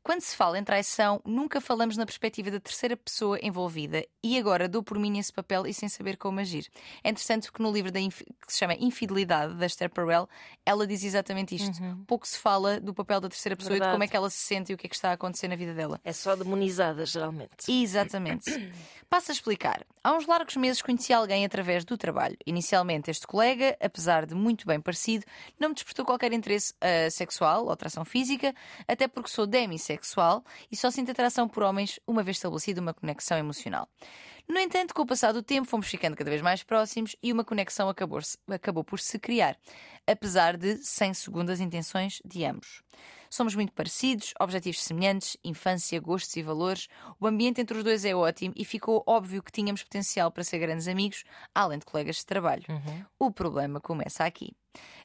Quando 0.07 0.21
se 0.21 0.37
fala 0.37 0.57
em 0.57 0.63
traição, 0.63 1.21
nunca 1.25 1.61
falamos 1.61 1.97
na 1.97 2.07
perspectiva 2.07 2.49
da 2.49 2.61
terceira 2.61 2.97
pessoa 2.97 3.41
envolvida 3.43 4.07
e 4.23 4.39
agora 4.39 4.69
dou 4.69 4.81
por 4.81 5.01
mim 5.01 5.11
nesse 5.11 5.33
papel 5.33 5.67
e 5.67 5.75
sem 5.75 5.89
saber 5.89 6.17
como 6.17 6.39
agir. 6.39 6.71
É 7.03 7.11
interessante 7.11 7.51
que 7.51 7.61
no 7.61 7.73
livro 7.73 7.91
que 7.93 8.53
se 8.53 8.57
chama 8.57 8.75
Infidelidade, 8.75 9.55
da 9.55 9.67
Esther 9.67 9.91
Perel, 9.91 10.29
ela 10.65 10.87
diz 10.87 11.03
exatamente 11.03 11.57
isto. 11.57 11.73
Pouco 12.07 12.25
se 12.25 12.39
fala 12.39 12.79
do 12.79 12.95
papel 12.95 13.21
da 13.21 13.29
terceira 13.29 13.57
pessoa 13.57 13.73
e 13.73 13.75
de 13.75 13.79
Verdade. 13.81 13.95
como 13.97 14.05
é 14.05 14.07
que 14.07 14.17
ela 14.17 14.31
se 14.31 14.39
sente 14.39 14.71
e 14.71 14.77
o 14.77 14.79
que 14.79 14.87
é 14.87 14.89
que 14.89 14.95
está 14.95 15.11
a 15.11 15.15
acontecer 15.15 15.49
na 15.49 15.57
vida 15.57 15.75
dela. 15.75 16.01
É 16.05 16.13
só 16.13 16.37
demonizada, 16.37 17.05
geralmente. 17.05 17.69
Exatamente. 17.69 18.45
Passo 19.11 19.33
a 19.33 19.35
explicar. 19.35 19.85
Há 20.05 20.13
uns 20.13 20.27
largos 20.27 20.55
meses 20.55 20.83
conheci 20.83 21.13
alguém 21.13 21.45
através 21.45 21.85
do 21.85 21.99
trabalho. 21.99 22.37
Inicialmente, 22.47 23.11
este 23.11 23.27
colega, 23.27 23.77
apesar 23.81 24.25
de 24.25 24.37
muito 24.37 24.69
bem 24.69 24.81
parecido, 24.81 25.25
não 25.59 25.71
me 25.71 25.75
despertou 25.75 26.05
qualquer 26.05 26.33
interesse 26.33 26.75
ah, 26.81 27.11
sexual 27.11 27.65
ou 27.65 27.73
atração 27.73 28.05
física, 28.05 28.55
até 28.87 29.09
porque 29.09 29.31
sou 29.31 29.47
demissexual 29.49 29.96
e 30.71 30.77
só 30.77 30.91
sinto 30.91 31.11
atração 31.11 31.49
por 31.49 31.63
homens 31.63 31.99
uma 32.07 32.23
vez 32.23 32.37
estabelecida 32.37 32.81
uma 32.81 32.93
conexão 32.93 33.39
emocional. 33.39 33.89
No 34.49 34.59
entanto, 34.61 34.95
com 34.95 35.03
o 35.03 35.07
passar 35.07 35.33
do 35.33 35.43
tempo, 35.43 35.69
fomos 35.69 35.89
ficando 35.89 36.17
cada 36.17 36.31
vez 36.31 36.41
mais 36.41 36.63
próximos 36.63 37.17
e 37.23 37.33
uma 37.33 37.45
conexão 37.45 37.89
acabou, 37.89 38.21
acabou 38.49 38.85
por 38.85 39.01
se 39.01 39.19
criar, 39.19 39.59
apesar 40.07 40.57
de 40.57 40.77
sem 40.79 41.13
segundas 41.13 41.61
intenções 41.61 42.21
de 42.25 42.45
ambos. 42.45 42.83
Somos 43.31 43.55
muito 43.55 43.73
parecidos, 43.73 44.33
objetivos 44.41 44.83
semelhantes, 44.83 45.37
infância, 45.45 46.01
gostos 46.01 46.37
e 46.37 46.43
valores. 46.43 46.89
O 47.21 47.27
ambiente 47.27 47.61
entre 47.61 47.77
os 47.77 47.85
dois 47.85 48.05
é 48.05 48.15
ótimo 48.15 48.55
e 48.57 48.65
ficou 48.65 49.03
óbvio 49.07 49.43
que 49.43 49.53
tínhamos 49.53 49.83
potencial 49.83 50.31
para 50.31 50.45
ser 50.45 50.59
grandes 50.59 50.89
amigos, 50.89 51.25
além 51.55 51.79
de 51.79 51.85
colegas 51.85 52.17
de 52.17 52.27
trabalho. 52.27 52.65
O 53.19 53.31
problema 53.31 53.81
começa 53.81 54.25
aqui. 54.25 54.53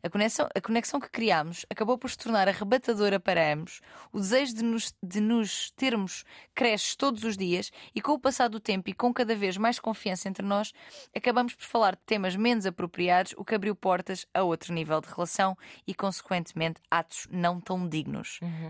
A 0.03 0.09
conexão, 0.09 0.49
a 0.53 0.59
conexão 0.61 0.99
que 0.99 1.09
criámos 1.09 1.65
acabou 1.69 1.97
por 1.97 2.09
se 2.09 2.17
tornar 2.17 2.47
arrebatadora 2.47 3.19
para 3.19 3.53
ambos. 3.53 3.79
O 4.11 4.19
desejo 4.19 4.55
de 4.55 4.63
nos, 4.63 4.93
de 5.01 5.21
nos 5.21 5.71
termos 5.71 6.25
cresce 6.53 6.97
todos 6.97 7.23
os 7.23 7.37
dias 7.37 7.71
e, 7.95 8.01
com 8.01 8.11
o 8.13 8.19
passar 8.19 8.49
do 8.49 8.59
tempo 8.59 8.89
e 8.89 8.93
com 8.93 9.13
cada 9.13 9.35
vez 9.35 9.57
mais 9.57 9.79
confiança 9.79 10.27
entre 10.27 10.45
nós, 10.45 10.73
acabamos 11.15 11.53
por 11.53 11.63
falar 11.63 11.95
de 11.95 12.01
temas 12.05 12.35
menos 12.35 12.65
apropriados, 12.65 13.33
o 13.37 13.45
que 13.45 13.55
abriu 13.55 13.75
portas 13.75 14.25
a 14.33 14.43
outro 14.43 14.73
nível 14.73 14.99
de 14.99 15.07
relação 15.07 15.57
e, 15.87 15.93
consequentemente, 15.93 16.81
atos 16.89 17.27
não 17.31 17.61
tão 17.61 17.87
dignos 17.87 18.10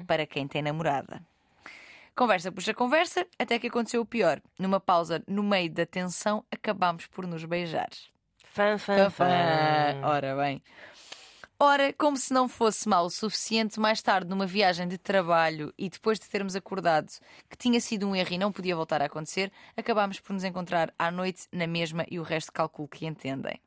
para 0.07 0.25
quem 0.25 0.47
tem 0.47 0.61
namorada. 0.61 1.21
Conversa 2.15 2.51
puxa 2.51 2.73
conversa, 2.73 3.25
até 3.39 3.57
que 3.57 3.67
aconteceu 3.67 4.01
o 4.01 4.05
pior. 4.05 4.41
Numa 4.59 4.79
pausa 4.79 5.23
no 5.27 5.41
meio 5.41 5.71
da 5.71 5.85
tensão, 5.85 6.43
acabámos 6.51 7.07
por 7.07 7.25
nos 7.25 7.45
beijar. 7.45 7.89
Fã, 8.45 8.77
fã, 8.77 9.09
fã. 9.09 9.25
Ora 10.03 10.35
bem. 10.35 10.61
Ora, 11.63 11.93
como 11.93 12.17
se 12.17 12.33
não 12.33 12.49
fosse 12.49 12.89
mal 12.89 13.05
o 13.05 13.09
suficiente, 13.09 13.79
mais 13.79 14.01
tarde, 14.01 14.27
numa 14.27 14.47
viagem 14.47 14.87
de 14.87 14.97
trabalho 14.97 15.71
e 15.77 15.89
depois 15.89 16.19
de 16.19 16.27
termos 16.27 16.55
acordado 16.55 17.11
que 17.47 17.55
tinha 17.55 17.79
sido 17.79 18.07
um 18.07 18.15
erro 18.15 18.33
e 18.33 18.37
não 18.37 18.51
podia 18.51 18.75
voltar 18.75 18.99
a 18.99 19.05
acontecer, 19.05 19.51
acabámos 19.77 20.19
por 20.19 20.33
nos 20.33 20.43
encontrar 20.43 20.91
à 20.97 21.11
noite 21.11 21.43
na 21.51 21.67
mesma 21.67 22.03
e 22.09 22.19
o 22.19 22.23
resto 22.23 22.51
calculo 22.51 22.87
que 22.87 23.05
entendem. 23.05 23.61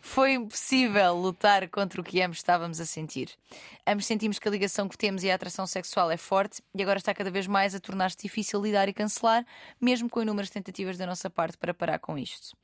Foi 0.00 0.32
impossível 0.32 1.14
lutar 1.14 1.68
contra 1.68 2.00
o 2.00 2.04
que 2.04 2.20
ambos 2.22 2.38
estávamos 2.38 2.80
a 2.80 2.86
sentir. 2.86 3.30
Ambos 3.86 4.06
sentimos 4.06 4.38
que 4.38 4.46
a 4.48 4.50
ligação 4.50 4.88
que 4.88 4.96
temos 4.96 5.24
e 5.24 5.30
a 5.30 5.34
atração 5.34 5.66
sexual 5.66 6.10
é 6.10 6.16
forte 6.16 6.62
e 6.74 6.82
agora 6.82 6.98
está 6.98 7.14
cada 7.14 7.30
vez 7.30 7.46
mais 7.46 7.74
a 7.74 7.80
tornar-se 7.80 8.16
difícil 8.16 8.60
lidar 8.60 8.88
e 8.88 8.92
cancelar, 8.92 9.44
mesmo 9.80 10.08
com 10.08 10.22
inúmeras 10.22 10.50
tentativas 10.50 10.96
da 10.98 11.06
nossa 11.06 11.28
parte 11.30 11.56
para 11.56 11.72
parar 11.74 11.98
com 11.98 12.16
isto. 12.18 12.56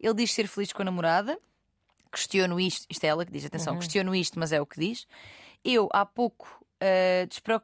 Ele 0.00 0.14
diz 0.14 0.32
ser 0.32 0.46
feliz 0.46 0.72
com 0.72 0.82
a 0.82 0.84
namorada, 0.84 1.38
questiono 2.12 2.58
isto, 2.58 2.86
isto 2.88 3.04
é 3.04 3.08
ela 3.08 3.24
que 3.26 3.32
diz, 3.32 3.44
atenção, 3.44 3.74
questiono 3.78 4.14
isto, 4.14 4.38
mas 4.38 4.52
é 4.52 4.60
o 4.60 4.66
que 4.66 4.80
diz. 4.80 5.06
Eu, 5.64 5.88
há 5.92 6.06
pouco, 6.06 6.64
despre- 7.28 7.60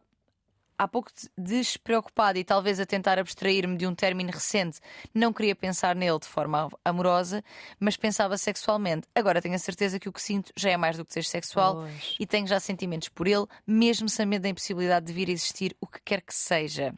há 0.78 0.86
pouco 0.88 1.10
des- 1.14 1.30
despreocupada 1.36 2.38
e 2.38 2.44
talvez 2.44 2.78
a 2.80 2.86
tentar 2.86 3.18
abstrair-me 3.18 3.76
de 3.76 3.86
um 3.86 3.94
término 3.94 4.30
recente, 4.30 4.80
não 5.12 5.32
queria 5.32 5.54
pensar 5.54 5.94
nele 5.94 6.18
de 6.18 6.26
forma 6.26 6.68
amorosa, 6.84 7.42
mas 7.78 7.96
pensava 7.96 8.36
sexualmente. 8.38 9.06
Agora 9.14 9.40
tenho 9.42 9.54
a 9.54 9.58
certeza 9.58 9.98
que 9.98 10.08
o 10.08 10.12
que 10.12 10.22
sinto 10.22 10.52
já 10.56 10.70
é 10.70 10.76
mais 10.76 10.96
do 10.96 11.04
que 11.04 11.12
seja 11.12 11.28
sexual 11.28 11.76
Pois. 11.76 12.16
e 12.18 12.26
tenho 12.26 12.46
já 12.46 12.58
sentimentos 12.60 13.08
por 13.08 13.26
ele, 13.26 13.46
mesmo 13.66 14.08
sem 14.08 14.26
medo 14.26 14.42
da 14.42 14.48
impossibilidade 14.48 15.06
de 15.06 15.12
vir 15.12 15.28
a 15.28 15.32
existir 15.32 15.76
o 15.80 15.86
que 15.86 16.00
quer 16.04 16.20
que 16.20 16.34
seja. 16.34 16.94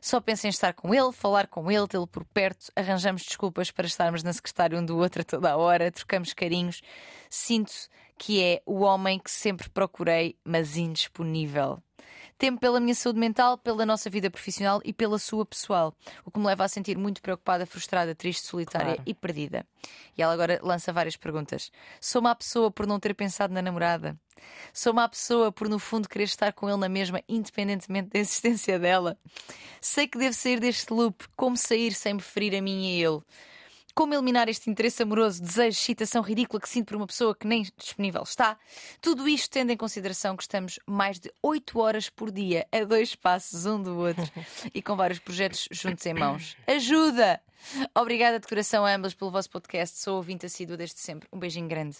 Só 0.00 0.20
penso 0.20 0.48
em 0.48 0.50
estar 0.50 0.72
com 0.74 0.92
ele, 0.92 1.12
falar 1.12 1.46
com 1.46 1.70
ele, 1.70 1.86
tê-lo 1.86 2.08
por 2.08 2.24
perto, 2.24 2.72
arranjamos 2.74 3.22
desculpas 3.22 3.70
para 3.70 3.86
estarmos 3.86 4.24
na 4.24 4.32
secretária 4.32 4.76
um 4.76 4.84
do 4.84 4.98
outro 4.98 5.22
a 5.22 5.24
toda 5.24 5.52
a 5.52 5.56
hora, 5.56 5.92
trocamos 5.92 6.32
carinhos. 6.32 6.82
Sinto 7.30 7.72
que 8.18 8.42
é 8.42 8.62
o 8.66 8.80
homem 8.80 9.18
que 9.20 9.30
sempre 9.30 9.68
procurei, 9.68 10.36
mas 10.44 10.76
indisponível. 10.76 11.80
Temo 12.42 12.58
pela 12.58 12.80
minha 12.80 12.92
saúde 12.96 13.20
mental, 13.20 13.56
pela 13.56 13.86
nossa 13.86 14.10
vida 14.10 14.28
profissional 14.28 14.80
e 14.84 14.92
pela 14.92 15.16
sua 15.16 15.46
pessoal, 15.46 15.94
o 16.24 16.30
que 16.32 16.40
me 16.40 16.46
leva 16.46 16.64
a 16.64 16.68
sentir 16.68 16.98
muito 16.98 17.22
preocupada, 17.22 17.64
frustrada, 17.64 18.16
triste, 18.16 18.44
solitária 18.48 18.96
Claro. 18.96 19.02
e 19.06 19.14
perdida. 19.14 19.64
E 20.18 20.22
ela 20.22 20.32
agora 20.32 20.58
lança 20.60 20.92
várias 20.92 21.16
perguntas. 21.16 21.70
Sou 22.00 22.20
má 22.20 22.34
pessoa 22.34 22.68
por 22.68 22.84
não 22.84 22.98
ter 22.98 23.14
pensado 23.14 23.54
na 23.54 23.62
namorada? 23.62 24.18
Sou 24.74 24.92
má 24.92 25.08
pessoa 25.08 25.52
por, 25.52 25.68
no 25.68 25.78
fundo, 25.78 26.08
querer 26.08 26.24
estar 26.24 26.52
com 26.52 26.68
ele 26.68 26.78
na 26.78 26.88
mesma, 26.88 27.22
independentemente 27.28 28.08
da 28.08 28.18
existência 28.18 28.76
dela? 28.76 29.16
Sei 29.80 30.08
que 30.08 30.18
devo 30.18 30.34
sair 30.34 30.58
deste 30.58 30.92
loop. 30.92 31.24
Como 31.36 31.56
sair 31.56 31.94
sem 31.94 32.14
me 32.14 32.20
ferir 32.20 32.56
a 32.56 32.60
mim 32.60 32.98
e 32.98 33.04
a 33.06 33.08
ele? 33.08 33.22
Como 33.94 34.14
eliminar 34.14 34.48
este 34.48 34.70
interesse 34.70 35.02
amoroso, 35.02 35.42
desejo, 35.42 35.76
excitação 35.76 36.22
ridícula 36.22 36.60
que 36.60 36.68
sinto 36.68 36.88
por 36.88 36.96
uma 36.96 37.06
pessoa 37.06 37.34
que 37.34 37.46
nem 37.46 37.66
disponível 37.76 38.22
está? 38.22 38.58
Tudo 39.00 39.28
isto 39.28 39.50
tendo 39.50 39.70
em 39.70 39.76
consideração 39.76 40.36
que 40.36 40.42
estamos 40.42 40.78
mais 40.86 41.18
de 41.18 41.30
8 41.42 41.78
horas 41.78 42.08
por 42.08 42.30
dia 42.30 42.66
a 42.72 42.84
dois 42.84 43.14
passos 43.14 43.66
um 43.66 43.82
do 43.82 43.98
outro 43.98 44.24
e 44.74 44.80
com 44.80 44.96
vários 44.96 45.18
projetos 45.18 45.68
juntos 45.70 46.06
em 46.06 46.14
mãos. 46.14 46.56
Ajuda! 46.66 47.40
Obrigada 47.94 48.40
de 48.40 48.46
coração 48.46 48.84
a 48.84 48.94
ambas 48.94 49.14
pelo 49.14 49.30
vosso 49.30 49.50
podcast. 49.50 49.98
Sou 49.98 50.16
ouvinte 50.16 50.46
assídua 50.46 50.76
desde 50.76 50.98
sempre. 50.98 51.28
Um 51.32 51.38
beijinho 51.38 51.68
grande. 51.68 51.98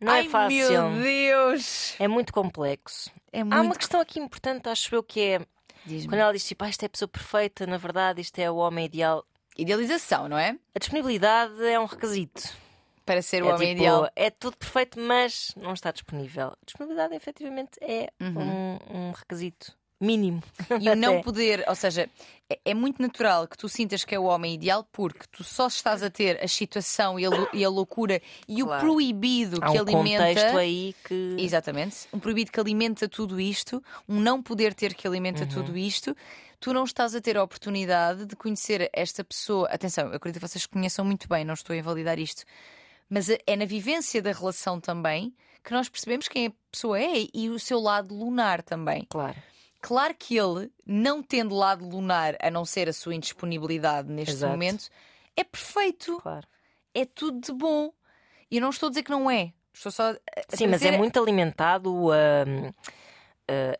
Não 0.00 0.12
Ai, 0.12 0.26
é 0.26 0.28
fácil. 0.28 0.90
Meu 0.90 1.02
Deus! 1.02 1.94
É 1.98 2.06
muito 2.06 2.32
complexo. 2.32 3.10
É 3.32 3.40
Há 3.40 3.44
uma 3.44 3.62
muito. 3.62 3.78
questão 3.78 4.00
aqui 4.00 4.20
importante, 4.20 4.68
acho 4.68 4.94
eu, 4.94 5.02
que 5.02 5.20
é 5.20 5.40
quando 5.86 6.14
ela 6.20 6.32
diz 6.32 6.44
tipo, 6.44 6.64
ah, 6.64 6.68
isto 6.68 6.82
é 6.82 6.86
a 6.86 6.90
pessoa 6.90 7.08
perfeita, 7.08 7.66
na 7.66 7.76
verdade, 7.76 8.20
isto 8.20 8.38
é 8.38 8.50
o 8.50 8.56
homem 8.56 8.86
ideal. 8.86 9.24
Idealização, 9.56 10.28
não 10.28 10.38
é? 10.38 10.56
A 10.74 10.78
disponibilidade 10.78 11.62
é 11.64 11.78
um 11.80 11.86
requisito. 11.86 12.42
Para 13.04 13.22
ser 13.22 13.42
o 13.42 13.48
é 13.50 13.54
homem 13.54 13.68
tipo, 13.68 13.80
ideal. 13.82 14.10
é 14.16 14.30
tudo 14.30 14.56
perfeito, 14.56 14.98
mas 15.00 15.52
não 15.56 15.72
está 15.72 15.92
disponível. 15.92 16.52
Disponibilidade, 16.66 17.14
efetivamente, 17.14 17.70
é 17.80 18.10
Uhum. 18.20 18.78
um, 18.92 18.96
um 19.08 19.10
requisito 19.12 19.72
mínimo. 20.00 20.42
E 20.80 20.90
o 20.90 20.96
não 20.96 21.22
poder, 21.22 21.64
ou 21.68 21.74
seja, 21.76 22.10
é, 22.50 22.58
é 22.64 22.74
muito 22.74 23.00
natural 23.00 23.46
que 23.46 23.56
tu 23.56 23.68
sintas 23.68 24.04
que 24.04 24.12
é 24.14 24.18
o 24.18 24.24
homem 24.24 24.54
ideal 24.54 24.86
porque 24.92 25.20
tu 25.30 25.44
só 25.44 25.68
estás 25.68 26.02
a 26.02 26.10
ter 26.10 26.36
a 26.40 26.44
excitação 26.44 27.18
e 27.18 27.24
a, 27.24 27.30
e 27.52 27.64
a 27.64 27.68
loucura 27.68 28.20
e 28.48 28.60
Claro. 28.62 28.82
o 28.82 28.92
proibido 28.92 29.58
Há 29.62 29.70
que 29.70 29.78
um 29.78 29.80
alimenta. 29.82 30.26
contexto 30.26 30.58
aí 30.58 30.94
que. 31.04 31.36
Exatamente. 31.38 31.96
Um 32.12 32.18
proibido 32.18 32.50
que 32.50 32.58
alimenta 32.60 33.08
tudo 33.08 33.40
isto, 33.40 33.82
um 34.08 34.20
não 34.20 34.42
poder 34.42 34.74
ter 34.74 34.94
que 34.94 35.06
alimenta 35.06 35.42
Uhum. 35.44 35.48
tudo 35.48 35.78
isto. 35.78 36.14
Tu 36.58 36.72
não 36.72 36.84
estás 36.84 37.14
a 37.14 37.20
ter 37.20 37.36
a 37.36 37.42
oportunidade 37.42 38.24
de 38.26 38.34
conhecer 38.34 38.88
esta 38.92 39.22
pessoa. 39.22 39.68
Atenção, 39.68 40.08
eu 40.08 40.16
acredito 40.16 40.40
que 40.40 40.48
vocês 40.48 40.66
conheçam 40.66 41.04
muito 41.04 41.28
bem, 41.28 41.44
não 41.44 41.54
estou 41.54 41.74
a 41.74 41.76
invalidar 41.76 42.18
isto. 42.18 42.44
Mas 43.08 43.28
é 43.28 43.56
na 43.56 43.64
vivência 43.64 44.20
da 44.20 44.32
relação 44.32 44.80
também 44.80 45.34
que 45.62 45.72
nós 45.72 45.88
percebemos 45.88 46.28
quem 46.28 46.46
a 46.46 46.52
pessoa 46.70 46.98
é 47.00 47.26
e 47.34 47.48
o 47.50 47.58
seu 47.58 47.80
lado 47.80 48.14
lunar 48.14 48.62
também. 48.62 49.06
Claro. 49.08 49.36
Claro 49.80 50.14
que 50.18 50.36
ele, 50.36 50.70
não 50.84 51.22
tendo 51.22 51.54
lado 51.54 51.88
lunar, 51.88 52.36
a 52.40 52.50
não 52.50 52.64
ser 52.64 52.88
a 52.88 52.92
sua 52.92 53.14
indisponibilidade 53.14 54.10
neste 54.10 54.34
Exato. 54.34 54.50
momento, 54.52 54.88
é 55.36 55.44
perfeito. 55.44 56.18
claro. 56.20 56.46
É 56.94 57.04
tudo 57.04 57.40
de 57.40 57.52
bom. 57.52 57.92
E 58.50 58.56
eu 58.56 58.62
não 58.62 58.70
estou 58.70 58.86
a 58.86 58.90
dizer 58.90 59.02
que 59.02 59.10
não 59.10 59.30
é. 59.30 59.52
Estou 59.72 59.92
só 59.92 60.10
a 60.12 60.16
a 60.52 60.56
Sim, 60.56 60.68
mas 60.68 60.82
é 60.82 60.96
muito 60.96 61.20
alimentado. 61.20 61.92
hum, 61.94 62.08
uh, 62.08 62.74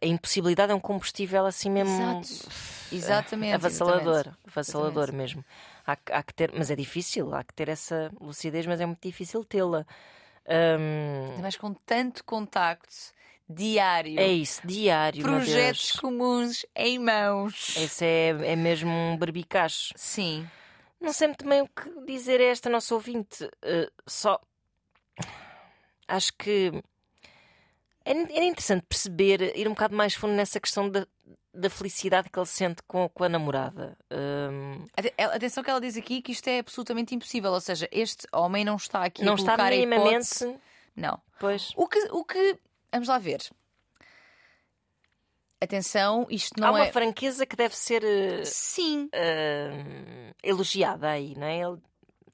a 0.00 0.06
impossibilidade 0.06 0.72
é 0.72 0.74
um 0.74 0.80
combustível 0.80 1.44
assim 1.46 1.70
mesmo. 1.70 2.20
Exato. 2.20 2.48
Exatamente. 2.92 3.54
avassalador, 3.54 4.02
exatamente. 4.20 4.38
avassalador 4.46 5.02
Exatamente. 5.04 5.16
mesmo. 5.36 5.44
Há, 5.86 5.96
que- 5.96 6.12
há 6.12 6.22
que 6.22 6.34
ter, 6.34 6.52
mas 6.54 6.70
é 6.70 6.76
difícil, 6.76 7.34
há 7.34 7.42
que 7.42 7.52
ter 7.54 7.68
essa 7.68 8.10
lucidez, 8.20 8.64
mas 8.66 8.80
é 8.80 8.86
muito 8.86 9.02
difícil 9.02 9.44
tê-la. 9.44 9.84
Ainda 10.48 11.42
mais 11.42 11.56
com 11.56 11.74
tanto 11.74 12.22
contacto 12.24 12.94
diário, 13.48 14.18
é 14.18 14.28
isso, 14.28 14.60
diário. 14.64 15.22
projetos 15.22 15.92
comuns 15.92 16.64
em 16.74 16.98
mãos. 17.00 17.76
Esse 17.76 18.04
é, 18.04 18.28
é 18.52 18.56
mesmo 18.56 18.88
um 18.90 19.16
barbicacho. 19.16 19.92
Sim. 19.96 20.48
Não 21.00 21.12
sei 21.12 21.28
muito 21.28 21.46
bem 21.46 21.62
o 21.62 21.68
que 21.68 22.04
dizer 22.06 22.40
a 22.40 22.44
esta 22.44 22.70
nossa 22.70 22.94
ouvinte. 22.94 23.44
Uh, 23.44 23.90
só 24.06 24.40
acho 26.08 26.32
que 26.38 26.72
era 28.06 28.20
era 28.32 28.44
interessante 28.44 28.84
perceber, 28.88 29.56
ir 29.56 29.66
um 29.66 29.72
bocado 29.72 29.94
mais 29.96 30.14
fundo 30.14 30.32
nessa 30.34 30.60
questão 30.60 30.88
da, 30.88 31.06
da 31.52 31.68
felicidade 31.68 32.30
que 32.30 32.38
ele 32.38 32.46
sente 32.46 32.82
com, 32.86 33.08
com 33.08 33.24
a 33.24 33.28
namorada. 33.28 33.96
Um, 34.10 34.84
Atenção 35.34 35.62
que 35.64 35.70
ela 35.70 35.80
diz 35.80 35.96
aqui 35.96 36.22
que 36.22 36.32
isto 36.32 36.46
é 36.48 36.60
absolutamente 36.60 37.14
impossível. 37.14 37.52
Ou 37.52 37.60
seja, 37.60 37.88
este 37.90 38.26
homem 38.32 38.64
não 38.64 38.76
está 38.76 39.04
aqui 39.04 39.24
não 39.24 39.32
a 39.32 39.36
está 39.36 39.56
colocar 39.56 39.66
a 39.66 39.70
minimamente. 39.70 40.04
hipótese. 40.36 40.58
Não. 40.94 41.20
Pois. 41.40 41.72
O 41.76 41.86
que, 41.88 41.98
o 42.12 42.24
que. 42.24 42.58
Vamos 42.92 43.08
lá 43.08 43.18
ver. 43.18 43.40
Atenção, 45.60 46.26
isto 46.28 46.52
Há 46.62 46.66
não 46.66 46.74
uma 46.74 46.86
é. 46.86 46.92
franqueza 46.92 47.46
que 47.46 47.56
deve 47.56 47.74
ser 47.74 48.02
uh, 48.04 48.44
Sim. 48.44 49.06
uh, 49.06 50.34
elogiada 50.42 51.08
aí, 51.08 51.34
não 51.34 51.46
é? 51.46 51.60
Ele, 51.60 51.78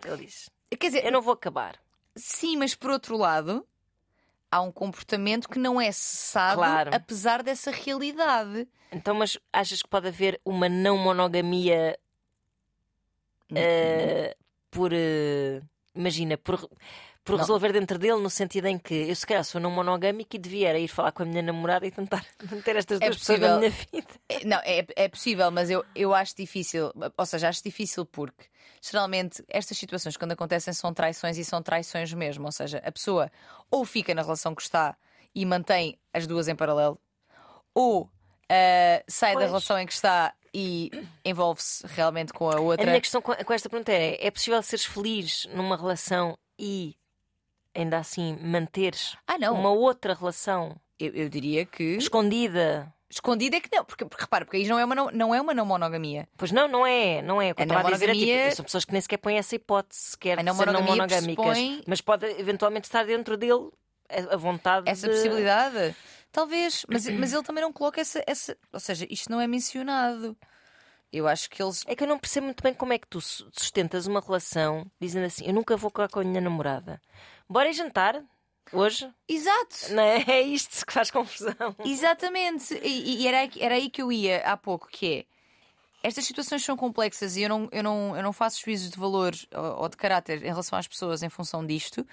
ele 0.04 0.26
diz: 0.26 0.50
Quer 0.78 0.86
dizer, 0.88 1.04
Eu 1.04 1.12
não 1.12 1.22
vou 1.22 1.32
acabar. 1.32 1.78
sim, 2.16 2.56
mas 2.56 2.74
por 2.74 2.90
outro 2.90 3.16
lado, 3.16 3.64
há 4.52 4.60
um 4.60 4.70
comportamento 4.70 5.48
que 5.48 5.58
não 5.58 5.80
é 5.80 5.90
cessado, 5.90 6.56
Claro. 6.58 6.90
apesar 6.94 7.42
dessa 7.42 7.70
realidade. 7.70 8.68
Então, 8.92 9.14
mas 9.14 9.38
achas 9.50 9.82
que 9.82 9.88
pode 9.88 10.08
haver 10.08 10.38
uma 10.44 10.68
não 10.68 10.98
monogamia 10.98 11.98
uh, 13.50 14.36
por. 14.70 14.92
uh, 14.92 15.66
imagina, 15.94 16.36
por, 16.36 16.68
por 17.24 17.32
Não. 17.32 17.38
resolver 17.38 17.72
dentro 17.72 17.98
dele, 17.98 18.16
no 18.20 18.28
sentido 18.28 18.66
em 18.66 18.76
que 18.78 18.94
eu, 18.94 19.14
se 19.14 19.24
calhar, 19.26 19.44
sou 19.44 19.60
não 19.60 19.70
monogâmico 19.70 20.34
e 20.34 20.38
devia 20.38 20.76
ir 20.78 20.88
falar 20.88 21.12
com 21.12 21.22
a 21.22 21.26
minha 21.26 21.40
namorada 21.42 21.86
e 21.86 21.90
tentar 21.90 22.24
manter 22.50 22.74
estas 22.76 23.00
É 23.00 23.04
duas 23.06 23.18
pessoas 23.18 23.38
na 23.40 23.48
possível. 23.48 23.58
minha 23.60 23.70
vida. 23.70 24.08
É, 24.28 24.44
Não, 24.44 24.56
é, 24.64 24.86
é 24.96 25.08
possível, 25.08 25.50
mas 25.50 25.70
eu, 25.70 25.84
eu 25.94 26.12
acho 26.14 26.34
difícil. 26.36 26.92
Ou 27.16 27.26
seja, 27.26 27.48
acho 27.48 27.62
difícil 27.62 28.04
porque 28.04 28.44
geralmente 28.82 29.44
estas 29.48 29.78
situações, 29.78 30.16
quando 30.16 30.32
acontecem, 30.32 30.72
são 30.74 30.92
traições 30.92 31.38
e 31.38 31.44
são 31.44 31.62
traições 31.62 32.12
mesmo. 32.12 32.44
Ou 32.46 32.52
seja, 32.52 32.82
a 32.84 32.90
pessoa 32.90 33.30
ou 33.70 33.84
fica 33.84 34.12
na 34.14 34.22
relação 34.22 34.54
que 34.54 34.62
está 34.62 34.96
e 35.34 35.46
mantém 35.46 35.98
as 36.12 36.26
duas 36.26 36.48
em 36.48 36.56
paralelo, 36.56 36.98
ou 37.74 38.10
ah, 38.50 39.02
sai 39.08 39.32
da 39.32 39.38
Pois. 39.38 39.46
relação 39.50 39.78
em 39.78 39.86
que 39.86 39.92
está 39.92 40.34
e 40.52 40.90
envolve-se 41.24 41.86
realmente 41.86 42.32
com 42.32 42.50
a 42.50 42.56
A 42.56 42.60
outra. 42.60 42.84
minha 42.84 43.00
questão 43.00 43.22
com, 43.22 43.32
com 43.34 43.52
esta 43.54 43.70
pergunta 43.70 43.92
é: 43.92 44.18
é 44.26 44.30
possível 44.30 44.62
seres 44.62 44.84
feliz 44.84 45.46
numa 45.54 45.76
relação 45.76 46.36
e 46.58 46.94
ainda 47.74 47.98
assim 47.98 48.36
manteres 48.42 49.16
Ah, 49.26 49.38
não. 49.38 49.54
uma 49.54 49.70
outra 49.70 50.14
relação 50.14 50.76
Eu, 50.98 51.12
eu 51.14 51.28
diria 51.28 51.64
que 51.66 51.96
escondida? 51.96 52.92
escondida 53.10 53.56
é 53.56 53.60
que 53.60 53.68
não, 53.74 53.84
porque, 53.84 54.04
porque 54.06 54.22
repara, 54.24 54.44
porque 54.44 54.56
aí 54.56 54.66
não 54.66 54.78
é 54.78 54.84
uma 54.84 54.94
não, 54.94 55.10
não 55.10 55.34
é 55.34 55.40
uma 55.40 55.52
não 55.52 55.66
monogamia. 55.66 56.26
Pois 56.36 56.50
não, 56.52 56.66
não 56.68 56.86
é, 56.86 57.20
não 57.22 57.42
é. 57.42 57.50
O 57.52 57.54
que 57.54 57.62
A 57.62 57.64
eu 57.64 57.68
estava 57.68 57.88
a 57.88 57.92
dizer 57.92 58.08
é 58.08 58.14
tipo, 58.14 58.56
são 58.56 58.64
pessoas 58.64 58.84
que 58.84 58.92
nem 58.92 59.00
sequer 59.02 59.18
põem 59.18 59.36
essa 59.36 59.54
hipótese 59.54 60.00
sequer 60.12 60.38
de 60.38 60.42
ser 60.54 60.66
não 60.72 60.82
monogâmicas. 60.82 61.34
pressupõe- 61.44 61.82
Mas 61.86 62.00
pode 62.00 62.24
eventualmente 62.40 62.86
estar 62.86 63.04
dentro 63.04 63.36
dele 63.36 63.70
a 64.30 64.36
vontade 64.36 64.88
Essa 64.88 65.08
de... 65.08 65.14
possibilidade? 65.14 65.94
Talvez, 66.30 66.86
mas, 66.88 67.06
mas 67.10 67.32
ele 67.34 67.42
também 67.42 67.62
não 67.62 67.72
coloca 67.72 68.00
essa, 68.00 68.22
essa. 68.26 68.56
Ou 68.72 68.80
seja, 68.80 69.06
isto 69.10 69.30
não 69.30 69.38
é 69.40 69.46
mencionado. 69.46 70.34
Eu 71.12 71.28
acho 71.28 71.50
que 71.50 71.62
eles. 71.62 71.84
É 71.86 71.94
que 71.94 72.02
eu 72.04 72.08
não 72.08 72.18
percebo 72.18 72.46
muito 72.46 72.62
bem 72.62 72.72
como 72.72 72.94
é 72.94 72.98
que 72.98 73.06
tu 73.06 73.20
su- 73.20 73.46
sustentas 73.52 74.06
uma 74.06 74.20
relação 74.22 74.86
dizendo 74.98 75.26
assim: 75.26 75.44
eu 75.46 75.52
nunca 75.52 75.76
vou 75.76 75.90
ficar 75.90 76.08
com 76.08 76.20
a 76.20 76.24
minha 76.24 76.40
namorada. 76.40 76.98
Bora 77.52 77.68
ir 77.68 77.74
jantar 77.74 78.22
hoje? 78.72 79.08
Exato! 79.28 79.76
Não 79.92 80.02
é? 80.02 80.24
É 80.26 80.40
isto 80.42 80.86
que 80.86 80.92
faz 80.92 81.10
confusão. 81.10 81.54
Exatamente! 81.84 82.74
E, 82.82 83.22
e 83.22 83.28
era, 83.28 83.40
aí, 83.40 83.48
que- 83.48 83.62
era 83.62 83.74
aí 83.74 83.90
que 83.90 84.00
eu 84.02 84.10
ia 84.10 84.38
há 84.40 84.56
pouco, 84.56 84.88
que 84.88 85.18
é. 85.28 85.32
Estas 86.04 86.24
situações 86.24 86.64
são 86.64 86.76
complexas 86.76 87.36
e 87.36 87.42
eu 87.42 87.48
não, 87.48 87.68
eu 87.70 87.80
não, 87.80 88.16
eu 88.16 88.22
não 88.24 88.32
faço 88.32 88.60
juízos 88.64 88.90
de 88.90 88.98
valor 88.98 89.32
ou, 89.54 89.82
ou 89.82 89.88
de 89.88 89.96
caráter 89.96 90.42
em 90.42 90.46
relação 90.48 90.76
às 90.76 90.88
pessoas 90.88 91.22
em 91.22 91.28
função 91.28 91.64
disto. 91.64 92.04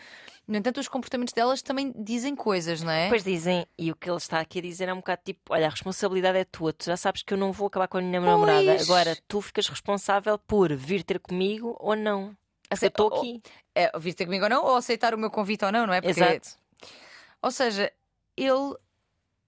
No 0.48 0.56
entanto, 0.58 0.80
os 0.80 0.88
comportamentos 0.88 1.34
delas 1.34 1.64
também 1.64 1.92
dizem 1.98 2.36
coisas, 2.36 2.84
não 2.84 2.92
é? 2.92 3.06
Depois 3.06 3.24
dizem, 3.24 3.66
e 3.80 3.92
o 3.92 3.96
que 3.96 4.08
ele 4.08 4.18
está 4.18 4.42
aqui 4.42 4.60
a 4.60 4.62
dizer 4.62 4.90
é 4.90 4.94
um 4.94 4.98
bocado 4.98 5.22
tipo: 5.26 5.42
olha, 5.50 5.66
a 5.66 5.70
responsabilidade 5.72 6.38
é 6.38 6.44
tua, 6.44 6.72
tu 6.72 6.86
já 6.86 6.98
sabes 6.98 7.24
que 7.24 7.34
eu 7.34 7.38
não 7.38 7.52
vou 7.52 7.66
acabar 7.66 7.88
com 7.88 7.98
a 7.98 8.02
minha 8.02 8.20
namorada. 8.22 8.64
Pois. 8.64 8.82
Agora 8.90 9.18
tu 9.28 9.42
ficas 9.42 9.68
responsável 9.68 10.38
por 10.38 10.72
vir 10.76 11.02
ter 11.04 11.18
comigo 11.20 11.76
ou 11.80 11.96
não. 11.96 12.36
Ace- 12.70 12.86
Eu 12.86 12.90
estou 12.90 13.12
ou- 13.12 13.20
aqui. 13.20 13.42
É, 13.76 13.98
vir 14.00 14.14
ter 14.14 14.26
comigo 14.26 14.44
ou 14.44 14.50
não, 14.50 14.64
ou 14.66 14.76
aceitar 14.76 15.14
o 15.14 15.18
meu 15.18 15.30
convite 15.32 15.64
ou 15.66 15.72
não, 15.72 15.88
não 15.88 15.94
é? 15.94 16.02
Porque 16.02 16.20
Exato. 16.20 16.50
Ou 17.42 17.52
seja, 17.52 17.92
ele 18.36 18.76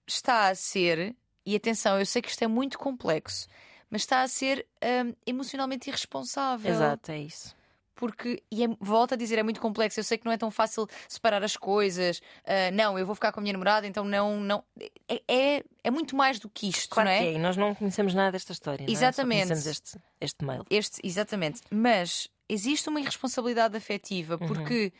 está 0.06 0.48
a 0.48 0.54
ser, 0.54 1.14
e 1.44 1.54
atenção, 1.54 1.98
eu 1.98 2.06
sei 2.06 2.22
que 2.22 2.28
isto 2.28 2.42
é 2.42 2.46
muito 2.46 2.78
complexo, 2.78 3.46
mas 3.90 4.02
está 4.02 4.22
a 4.22 4.28
ser 4.28 4.66
hum, 5.04 5.12
emocionalmente 5.26 5.88
irresponsável. 5.90 6.70
Exato, 6.72 7.12
é 7.12 7.18
isso. 7.18 7.54
Porque, 7.94 8.42
e 8.50 8.64
é, 8.64 8.68
volto 8.80 9.12
a 9.12 9.16
dizer, 9.16 9.38
é 9.38 9.42
muito 9.44 9.60
complexo. 9.60 10.00
Eu 10.00 10.04
sei 10.04 10.18
que 10.18 10.24
não 10.24 10.32
é 10.32 10.36
tão 10.38 10.50
fácil 10.50 10.88
separar 11.08 11.44
as 11.44 11.56
coisas. 11.56 12.20
ah, 12.44 12.70
não, 12.72 12.98
eu 12.98 13.06
vou 13.06 13.14
ficar 13.14 13.30
com 13.30 13.38
a 13.38 13.42
minha 13.42 13.52
namorada, 13.52 13.86
então 13.86 14.02
não. 14.04 14.40
não 14.40 14.64
é, 15.08 15.22
é, 15.28 15.64
é 15.84 15.90
muito 15.90 16.16
mais 16.16 16.40
do 16.40 16.48
que 16.48 16.68
isto, 16.68 16.88
Claro 16.92 17.08
não 17.10 17.14
é? 17.14 17.18
que 17.20 17.26
é, 17.26 17.32
e 17.34 17.38
nós 17.38 17.56
não 17.56 17.74
conhecemos 17.74 18.12
nada 18.14 18.32
desta 18.32 18.52
história. 18.52 18.78
não 18.86 18.92
é? 18.92 18.96
Só 18.96 19.04
Exatamente. 19.04 19.46
conhecemos 19.48 19.66
este, 19.66 19.98
este 20.20 20.44
mail. 20.44 20.64
Este, 20.68 21.00
exatamente. 21.04 21.60
Mas 21.70 22.28
existe 22.52 22.88
uma 22.88 23.00
irresponsabilidade 23.00 23.76
afetiva 23.76 24.38
Uhum. 24.40 24.46
porque 24.46 24.92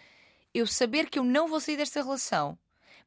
eu 0.55 0.67
saber 0.67 1.09
que 1.09 1.19
eu 1.19 1.25
não 1.25 1.47
vou 1.47 1.61
sair 1.61 1.77
desta 1.77 2.03
relação, 2.03 2.59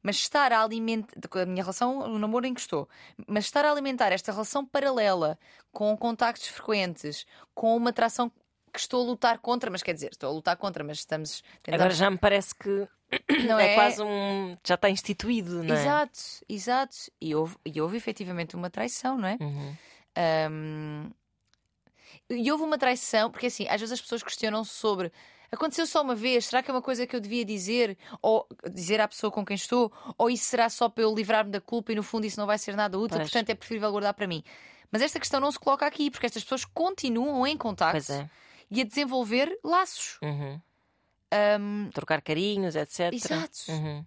mas 0.02 0.16
estar 0.16 0.52
a 0.52 0.62
alimentar 0.62 1.14
a 1.42 1.46
minha 1.46 1.62
relação, 1.62 1.98
o 1.98 2.18
namoro 2.18 2.46
em 2.46 2.54
que 2.54 2.60
estou, 2.60 2.88
mas 3.26 3.44
estar 3.44 3.64
a 3.64 3.70
alimentar 3.70 4.12
esta 4.12 4.32
relação 4.32 4.64
paralela 4.64 5.38
com 5.72 5.96
contactos 5.96 6.48
frequentes, 6.48 7.26
com 7.54 7.76
uma 7.76 7.90
atração 7.90 8.30
que 8.72 8.78
estou 8.78 9.02
a 9.02 9.06
lutar 9.06 9.38
contra, 9.38 9.70
mas 9.70 9.82
quer 9.82 9.94
dizer, 9.94 10.10
estou 10.12 10.30
a 10.30 10.32
lutar 10.32 10.56
contra, 10.56 10.84
mas 10.84 10.98
estamos 10.98 11.42
Agora 11.66 11.78
tentamos, 11.78 11.96
já 11.96 12.10
me 12.10 12.18
parece 12.18 12.54
que 12.54 12.88
não 13.46 13.58
é, 13.58 13.72
é, 13.72 13.74
quase 13.74 14.02
um. 14.02 14.56
Já 14.64 14.74
está 14.74 14.90
instituído, 14.90 15.62
não 15.62 15.74
é? 15.74 15.80
Exato, 15.80 16.20
exato. 16.48 16.96
E 17.20 17.34
houve, 17.34 17.56
e 17.64 17.80
houve 17.80 17.96
efetivamente 17.96 18.54
uma 18.54 18.68
traição, 18.68 19.16
não 19.16 19.28
é? 19.28 19.38
Uhum. 19.40 19.76
Um, 20.50 21.10
E 22.30 22.50
houve 22.50 22.64
uma 22.64 22.78
traição, 22.78 23.30
porque 23.30 23.46
assim, 23.46 23.66
às 23.68 23.80
vezes 23.80 23.92
as 23.92 24.00
pessoas 24.00 24.22
questionam 24.22 24.64
sobre 24.64 25.12
aconteceu 25.50 25.86
só 25.86 26.02
uma 26.02 26.14
vez, 26.14 26.46
será 26.46 26.62
que 26.62 26.70
é 26.70 26.74
uma 26.74 26.82
coisa 26.82 27.06
que 27.06 27.14
eu 27.14 27.20
devia 27.20 27.44
dizer? 27.44 27.96
Ou 28.20 28.46
dizer 28.72 29.00
à 29.00 29.08
pessoa 29.08 29.30
com 29.30 29.44
quem 29.44 29.54
estou? 29.54 29.92
Ou 30.18 30.30
isso 30.30 30.44
será 30.44 30.68
só 30.68 30.88
para 30.88 31.04
eu 31.04 31.14
livrar-me 31.14 31.50
da 31.50 31.60
culpa 31.60 31.92
e 31.92 31.94
no 31.94 32.02
fundo 32.02 32.26
isso 32.26 32.38
não 32.38 32.46
vai 32.46 32.58
ser 32.58 32.76
nada 32.76 32.98
útil, 32.98 33.18
Pois. 33.18 33.30
portanto 33.30 33.50
é 33.50 33.54
preferível 33.54 33.90
guardar 33.90 34.14
para 34.14 34.26
mim. 34.26 34.42
Mas 34.90 35.02
esta 35.02 35.18
questão 35.18 35.40
não 35.40 35.50
se 35.50 35.58
coloca 35.58 35.86
aqui, 35.86 36.10
porque 36.10 36.26
estas 36.26 36.42
pessoas 36.42 36.64
continuam 36.64 37.46
em 37.46 37.56
contacto 37.56 37.92
Pois 38.06 38.10
é. 38.10 38.30
e 38.70 38.80
a 38.80 38.84
desenvolver 38.84 39.58
laços. 39.64 40.18
Uhum. 40.22 40.60
Um, 41.60 41.90
Trocar 41.92 42.22
carinhos, 42.22 42.76
etc. 42.76 43.12
Exato. 43.12 43.58
Uhum. 43.68 44.04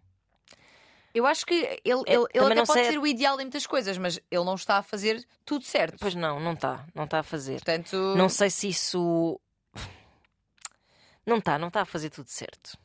Eu 1.14 1.26
acho 1.26 1.46
que 1.46 1.54
ele, 1.56 2.04
ele, 2.06 2.06
ele 2.08 2.28
também 2.34 2.58
até 2.60 2.66
pode 2.66 2.80
sei- 2.82 2.92
ser 2.92 2.98
o 3.00 3.08
ideal 3.08 3.36
em 3.40 3.44
muitas 3.44 3.66
coisas, 3.68 3.98
mas 3.98 4.20
ele 4.30 4.44
não 4.44 4.56
está 4.56 4.78
a 4.78 4.84
fazer 4.84 5.26
tudo 5.46 5.64
certo. 5.66 5.98
Pois 6.00 6.16
não, 6.16 6.40
não 6.40 6.54
está. 6.54 6.86
Não 6.94 7.06
está 7.06 7.20
a 7.20 7.24
fazer. 7.24 7.56
Portanto, 7.56 7.96
Não 8.16 8.30
sei 8.30 8.50
se 8.50 8.70
isso. 8.70 9.40
Não 11.26 11.38
está, 11.38 11.58
não 11.60 11.68
está 11.68 11.82
a 11.82 11.86
fazer 11.86 12.10
tudo 12.10 12.28
certo. 12.30 12.78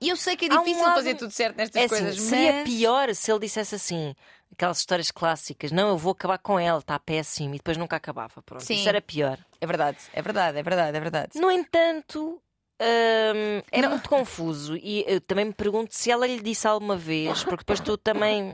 E 0.00 0.08
eu 0.08 0.16
sei 0.16 0.36
que 0.36 0.46
é 0.46 0.52
Há 0.52 0.60
um 0.60 0.64
difícil 0.64 0.82
lado- 0.84 0.94
fazer 0.96 1.14
tudo 1.14 1.30
certo 1.30 1.56
nestas 1.56 1.80
É 1.80 1.84
assim, 1.84 1.94
coisas, 2.04 2.20
seria 2.20 2.52
mas... 2.54 2.64
pior 2.64 3.14
se 3.14 3.30
ele 3.30 3.38
dissesse 3.40 3.74
assim, 3.76 4.16
aquelas 4.50 4.78
histórias 4.78 5.10
clássicas, 5.12 5.70
não, 5.70 5.90
eu 5.90 5.96
vou 5.98 6.10
acabar 6.12 6.38
com 6.38 6.58
ela, 6.58 6.80
está 6.80 6.98
péssimo, 6.98 7.54
e 7.54 7.58
depois 7.58 7.76
nunca 7.76 7.96
acabava. 7.96 8.42
Pronto, 8.42 8.64
Sim. 8.64 8.74
isso 8.74 8.88
era 8.88 9.00
pior. 9.00 9.38
É 9.60 9.66
verdade, 9.66 9.98
é 10.12 10.20
verdade, 10.20 10.58
é 10.58 10.62
verdade, 10.62 10.96
é 10.96 11.00
verdade. 11.00 11.38
No 11.40 11.50
entanto, 11.52 12.42
hum, 12.82 13.62
é 13.70 13.82
Não. 13.82 13.90
muito 13.90 14.08
confuso 14.08 14.76
e 14.76 15.04
eu 15.06 15.20
também 15.20 15.46
me 15.46 15.52
pergunto 15.52 15.94
se 15.94 16.10
ela 16.10 16.26
lhe 16.26 16.40
disse 16.40 16.66
alguma 16.66 16.96
vez, 16.96 17.42
porque 17.44 17.58
depois 17.62 17.80
tu 17.80 17.96
também 17.96 18.52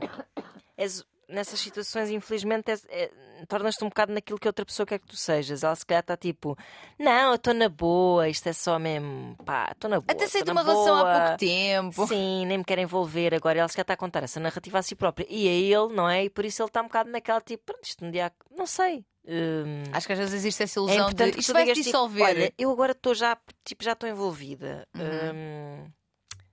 és, 0.77 1.03
nessas 1.27 1.59
situações, 1.59 2.09
infelizmente, 2.09 2.69
és- 2.71 2.85
é- 2.89 3.11
tornas-te 3.47 3.83
um 3.83 3.89
bocado 3.89 4.11
naquilo 4.13 4.37
que 4.39 4.47
outra 4.47 4.65
pessoa 4.65 4.85
quer 4.85 4.99
que 4.99 5.07
tu 5.07 5.15
sejas. 5.15 5.63
Ela 5.63 5.75
se 5.75 5.85
calhar 5.85 6.01
está 6.01 6.17
tipo, 6.17 6.57
não, 6.97 7.29
eu 7.29 7.35
estou 7.35 7.53
na 7.53 7.69
boa, 7.69 8.27
isto 8.27 8.47
é 8.47 8.53
só 8.53 8.77
mesmo, 8.79 9.35
pá, 9.45 9.69
estou 9.71 9.89
na 9.89 9.99
boa. 9.99 10.11
Até 10.11 10.27
sei 10.27 10.43
de 10.43 10.51
uma 10.51 10.61
relação 10.63 10.95
há 10.95 11.03
boa." 11.03 11.21
pouco 11.23 11.37
tempo. 11.37 12.07
Sim, 12.07 12.45
nem 12.45 12.57
me 12.57 12.63
quer 12.65 12.79
envolver 12.79 13.33
agora. 13.33 13.59
Ela 13.59 13.67
se 13.67 13.75
calhar 13.75 13.83
está 13.83 13.93
a 13.93 13.97
contar 13.97 14.23
essa 14.23 14.39
narrativa 14.39 14.79
a 14.79 14.81
si 14.81 14.95
própria 14.95 15.25
e 15.29 15.47
a 15.47 15.51
ele, 15.51 15.93
não 15.95 16.09
é? 16.09 16.25
E 16.25 16.29
por 16.29 16.43
isso 16.45 16.61
ele 16.61 16.69
está 16.69 16.81
um 16.81 16.85
bocado 16.85 17.09
naquela 17.11 17.39
tipo, 17.41 17.63
pronto, 17.65 17.83
isto 17.83 18.03
um 18.03 18.11
dia. 18.11 18.31
Não 18.51 18.65
sei. 18.65 19.05
Hum, 19.31 19.83
Acho 19.93 20.07
que 20.07 20.13
às 20.13 20.19
vezes 20.19 20.33
existe 20.33 20.63
essa 20.63 20.79
é 20.79 20.81
ilusão 20.81 20.95
importante 21.03 21.27
de 21.27 21.33
que 21.35 21.39
isto 21.41 21.53
vai 21.53 21.65
tipo, 21.65 21.75
dissolver. 21.75 22.25
Olha, 22.25 22.53
eu 22.57 22.71
agora 22.71 22.93
estou 22.93 23.13
já, 23.13 23.37
tipo, 23.63 23.83
já 23.83 23.91
estou 23.93 24.09
envolvida. 24.09 24.87
Uhum. 24.95 25.83
Hum, 25.85 25.91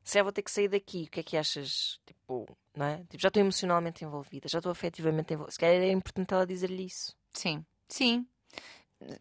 se 0.04 0.20
eu 0.20 0.24
vou 0.24 0.32
ter 0.32 0.42
que 0.42 0.50
sair 0.50 0.68
daqui, 0.68 1.04
o 1.08 1.10
que 1.10 1.20
é 1.20 1.22
que 1.22 1.36
achas? 1.38 1.98
Tipo, 2.04 2.46
não 2.76 2.86
é? 2.86 2.98
Tipo, 3.08 3.18
já 3.22 3.28
estou 3.28 3.40
emocionalmente 3.40 4.04
envolvida, 4.04 4.46
já 4.48 4.58
estou 4.58 4.70
afetivamente 4.70 5.32
envolvida. 5.32 5.52
Se 5.52 5.58
calhar 5.58 5.82
é 5.82 5.90
importante 5.90 6.34
ela 6.34 6.46
dizer-lhe 6.46 6.84
isso. 6.84 7.16
Sim, 7.32 7.64
sim. 7.88 8.26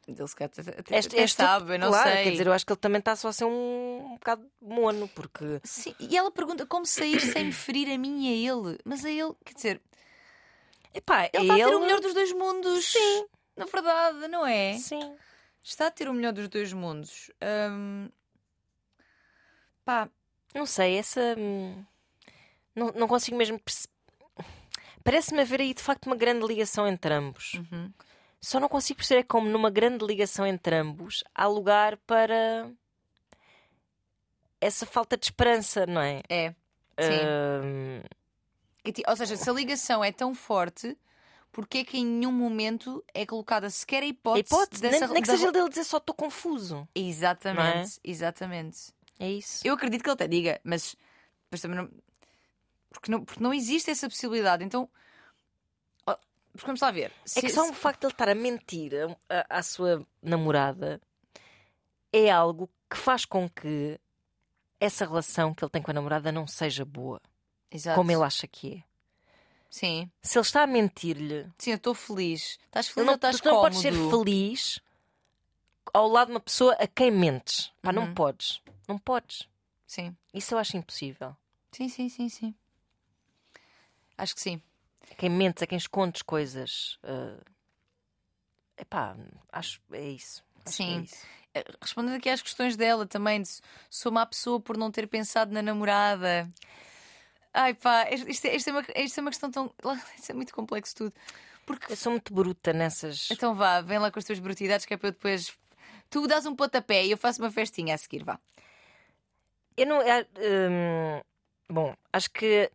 Ele 0.07 0.27
se 0.27 0.35
calhar 0.35 0.51
até, 0.77 0.97
Este, 0.97 1.15
este 1.17 1.35
sabe, 1.37 1.73
eu 1.75 1.79
não 1.79 1.89
claro, 1.89 2.09
sei. 2.09 2.23
quer 2.23 2.31
dizer, 2.31 2.47
eu 2.47 2.53
acho 2.53 2.65
que 2.65 2.71
ele 2.71 2.79
também 2.79 2.99
está 2.99 3.13
só 3.15 3.27
a 3.29 3.33
ser 3.33 3.43
um, 3.45 4.05
um 4.05 4.13
bocado 4.15 4.45
mono, 4.61 5.07
porque. 5.09 5.59
Sim, 5.63 5.93
E 5.99 6.15
ela 6.17 6.31
pergunta 6.31 6.65
como 6.65 6.85
sair 6.85 7.19
sem 7.19 7.45
me 7.45 7.51
ferir 7.51 7.89
a 7.93 7.97
mim 7.97 8.25
e 8.25 8.49
a 8.49 8.53
ele. 8.53 8.77
Mas 8.85 9.03
a 9.03 9.09
ele, 9.09 9.33
quer 9.43 9.53
dizer, 9.53 9.81
Epá, 10.93 11.29
ele 11.33 11.43
está 11.43 11.53
a 11.55 11.57
ter 11.57 11.75
o 11.75 11.79
melhor 11.81 11.99
dos 11.99 12.13
dois 12.13 12.31
mundos. 12.31 12.85
Sim. 12.85 13.25
Na 13.55 13.65
verdade, 13.65 14.27
não 14.27 14.45
é? 14.45 14.73
Sim. 14.77 15.15
Está 15.63 15.87
a 15.87 15.91
ter 15.91 16.07
o 16.09 16.13
melhor 16.13 16.33
dos 16.33 16.47
dois 16.49 16.71
mundos. 16.73 17.31
Hum, 17.71 18.09
Pá, 19.83 20.09
Não 20.53 20.65
sei, 20.65 20.97
essa. 20.97 21.35
hum, 21.37 21.83
Não, 22.75 22.87
não 22.95 23.07
consigo 23.07 23.37
mesmo 23.37 23.59
perce- 23.59 23.87
Parece-me 25.03 25.41
haver 25.41 25.61
aí 25.61 25.73
de 25.73 25.83
facto 25.83 26.07
uma 26.07 26.15
grande 26.15 26.45
ligação 26.45 26.87
entre 26.87 27.13
ambos. 27.13 27.53
uhum. 27.55 27.93
Só 28.41 28.59
não 28.59 28.67
consigo 28.67 28.97
perceber 28.97 29.23
como 29.23 29.47
numa 29.49 29.69
grande 29.69 30.05
ligação 30.05 30.45
entre 30.45 30.75
ambos 30.75 31.23
há 31.33 31.47
lugar 31.47 31.97
para 31.97 32.69
essa 34.59 34.85
falta 34.85 35.15
de 35.17 35.25
esperança, 35.27 35.85
não 35.85 36.01
é? 36.01 36.21
é. 36.29 36.49
Sim. 36.99 37.25
Hum, 37.63 38.01
Ou 39.07 39.15
seja, 39.15 39.35
se 39.35 39.49
a 39.49 39.53
ligação 39.53 40.03
é 40.03 40.11
tão 40.11 40.33
forte, 40.33 40.97
porque 41.55 41.77
é 41.77 41.85
que 41.85 41.97
em 41.97 42.05
nenhum 42.05 42.33
momento 42.33 43.01
é 43.13 43.25
colocada 43.25 43.69
sequer 43.69 44.03
a 44.03 44.05
a 44.05 44.09
hipótese, 44.09 44.41
hipótese, 44.53 44.81
dessa 44.81 45.05
nem, 45.05 45.13
nem 45.13 45.21
que 45.23 45.27
da- 45.29 45.37
seja 45.37 45.51
dele 45.53 45.69
dizer 45.69 45.85
só 45.85 45.97
estou 45.97 46.13
confuso. 46.13 46.85
Exatamente, 46.93 47.97
exatamente. 48.03 48.91
É 49.17 49.31
isso. 49.31 49.65
Eu 49.65 49.73
acredito 49.75 50.03
que 50.03 50.09
ele 50.09 50.15
até 50.15 50.27
diga, 50.27 50.59
mas, 50.65 50.97
mas 51.49 51.61
também 51.61 51.77
não 51.77 51.89
porque, 52.89 53.09
não. 53.09 53.23
porque 53.23 53.41
não 53.41 53.53
existe 53.53 53.89
essa 53.89 54.09
possibilidade. 54.09 54.65
Então, 54.65 54.89
porque 56.03 56.65
vamos 56.67 56.81
lá 56.81 56.91
ver. 56.91 57.11
É 57.11 57.27
Se- 57.27 57.41
que 57.41 57.49
só 57.49 57.63
se- 57.63 57.69
o 57.71 57.73
facto 57.73 58.01
de 58.01 58.05
ele 58.07 58.13
estar 58.13 58.29
a 58.29 58.35
mentir 58.35 58.91
à 59.49 59.63
sua 59.63 60.05
namorada 60.21 61.01
é 62.11 62.29
algo 62.29 62.69
que 62.89 62.97
faz 62.97 63.23
com 63.25 63.49
que 63.49 63.97
essa 64.79 65.05
relação 65.05 65.53
que 65.53 65.63
ele 65.63 65.71
tem 65.71 65.81
com 65.81 65.91
a 65.91 65.93
namorada 65.93 66.31
não 66.33 66.45
seja 66.47 66.83
boa, 66.85 67.21
Exato. 67.71 67.95
como 67.97 68.11
ele 68.11 68.23
acha 68.23 68.45
que 68.47 68.75
é. 68.77 68.83
Sim, 69.77 70.09
Se 70.21 70.37
ele 70.37 70.45
está 70.45 70.63
a 70.63 70.67
mentir-lhe, 70.67 71.51
sim, 71.57 71.71
eu 71.71 71.75
estou 71.75 71.93
feliz. 71.93 72.57
Estás 72.65 72.87
feliz 72.87 73.05
não, 73.05 73.11
ou 73.11 73.15
estás 73.17 73.41
tu 73.41 73.45
não 73.45 73.59
podes 73.59 73.79
ser 73.79 73.91
feliz 73.91 74.79
ao 75.93 76.07
lado 76.07 76.27
de 76.27 76.33
uma 76.33 76.39
pessoa 76.39 76.73
a 76.75 76.87
quem 76.87 77.11
mentes. 77.11 77.73
Pá, 77.81 77.91
não 77.91 78.03
Uhum. 78.03 78.13
podes. 78.15 78.61
Não 78.87 78.97
podes. 78.97 79.49
Sim, 79.85 80.15
Isso 80.33 80.53
eu 80.53 80.59
acho 80.59 80.77
impossível. 80.77 81.35
sim, 81.73 81.89
sim, 81.89 82.07
sim, 82.07 82.29
sim. 82.29 82.55
Acho 84.17 84.33
que 84.33 84.39
sim. 84.39 84.61
A 85.11 85.15
quem 85.15 85.29
mentes, 85.29 85.61
a 85.61 85.67
quem 85.67 85.77
escondes 85.77 86.21
coisas. 86.21 86.97
É 87.03 88.81
epá, 88.83 89.13
acho 89.51 89.81
é 89.91 90.07
isso. 90.07 90.41
Acho 90.65 90.83
é 90.83 90.85
Sim. 90.85 91.01
isso. 91.01 91.17
Eh, 91.53 91.65
Respondendo 91.81 92.15
aqui 92.15 92.29
às 92.29 92.41
questões 92.41 92.77
dela 92.77 93.05
também, 93.05 93.41
de 93.41 93.49
sou 93.89 94.09
má 94.09 94.25
pessoa 94.25 94.57
por 94.61 94.77
não 94.77 94.89
ter 94.89 95.05
pensado 95.05 95.51
na 95.53 95.61
namorada. 95.61 96.47
Ai 97.57 97.73
pá, 97.73 98.09
isto 98.11 98.47
é, 98.47 98.55
isto 98.55 98.69
é, 98.69 98.73
uma, 98.73 98.85
isto 98.97 99.17
é 99.17 99.21
uma 99.21 99.31
questão 99.31 99.49
tão. 99.49 99.73
Isto 100.19 100.31
é 100.31 100.33
muito 100.33 100.53
complexo 100.53 100.93
tudo. 100.93 101.13
Porque 101.65 101.93
Eu 101.93 101.95
sou 101.95 102.11
muito 102.11 102.33
bruta 102.33 102.73
nessas. 102.73 103.31
Então 103.31 103.55
vá, 103.55 103.79
vem 103.79 103.97
lá 103.97 104.11
com 104.11 104.19
as 104.19 104.25
tuas 104.25 104.39
brutidades 104.39 104.85
que 104.85 104.93
é 104.93 104.97
para 104.97 105.07
eu 105.07 105.13
depois. 105.13 105.57
Tu 106.09 106.27
dás 106.27 106.45
um 106.45 106.53
pontapé 106.55 107.05
e 107.05 107.11
eu 107.11 107.17
faço 107.17 107.41
uma 107.41 107.49
festinha 107.49 107.95
a 107.95 107.97
seguir, 107.97 108.25
vá. 108.25 108.37
Eu 109.77 109.85
não. 109.87 110.01
é, 110.01 110.27
hum, 110.37 111.21
bom, 111.69 111.95
acho 112.11 112.29
que 112.29 112.69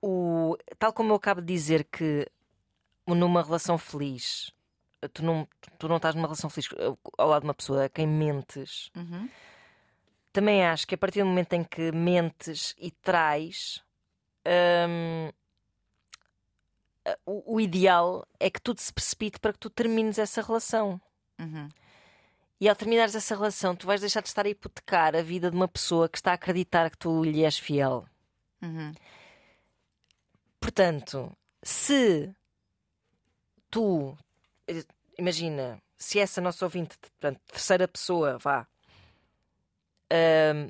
o, 0.00 0.56
tal 0.78 0.92
como 0.92 1.12
eu 1.12 1.16
acabo 1.16 1.40
de 1.42 1.46
dizer 1.46 1.84
que 1.84 2.26
numa 3.06 3.42
relação 3.42 3.76
feliz 3.76 4.50
tu 5.12 5.22
não, 5.22 5.46
tu 5.78 5.88
não 5.88 5.96
estás 5.96 6.14
numa 6.14 6.26
relação 6.26 6.48
feliz 6.48 6.68
eh, 6.76 6.96
ao 7.18 7.28
lado 7.28 7.42
de 7.42 7.48
uma 7.48 7.54
pessoa 7.54 7.84
a 7.84 7.88
quem 7.88 8.06
mentes, 8.06 8.90
Uhum. 8.96 9.28
Também 10.32 10.64
acho 10.64 10.86
que 10.86 10.94
a 10.94 10.98
partir 10.98 11.20
do 11.20 11.26
momento 11.26 11.52
em 11.52 11.62
que 11.62 11.92
mentes 11.92 12.74
e 12.78 12.90
traz, 12.90 13.82
hum, 14.88 15.30
o, 17.26 17.56
o 17.56 17.60
ideal 17.60 18.26
é 18.38 18.50
que 18.50 18.60
tudo 18.60 18.80
se 18.80 18.92
precipite 18.92 19.38
para 19.38 19.52
que 19.52 19.58
tu 19.58 19.70
termines 19.70 20.18
essa 20.18 20.42
relação. 20.42 21.00
Uhum. 21.38 21.68
E 22.60 22.68
ao 22.68 22.76
terminares 22.76 23.14
essa 23.14 23.34
relação, 23.34 23.74
tu 23.74 23.86
vais 23.86 24.00
deixar 24.00 24.22
de 24.22 24.28
estar 24.28 24.46
a 24.46 24.48
hipotecar 24.48 25.16
a 25.16 25.22
vida 25.22 25.50
de 25.50 25.56
uma 25.56 25.66
pessoa 25.66 26.08
que 26.08 26.16
está 26.16 26.30
a 26.30 26.34
acreditar 26.34 26.90
que 26.90 26.98
tu 26.98 27.24
lhe 27.24 27.44
és 27.44 27.58
fiel. 27.58 28.06
Uhum. 28.62 28.92
Portanto, 30.60 31.36
se 31.60 32.32
tu, 33.68 34.16
eh, 34.68 34.84
imagina, 35.18 35.82
se 35.96 36.20
essa 36.20 36.40
nossa 36.40 36.64
ouvinte, 36.64 36.96
portanto, 36.98 37.40
terceira 37.50 37.88
pessoa, 37.88 38.38
vá, 38.38 38.66
ahm, 40.12 40.68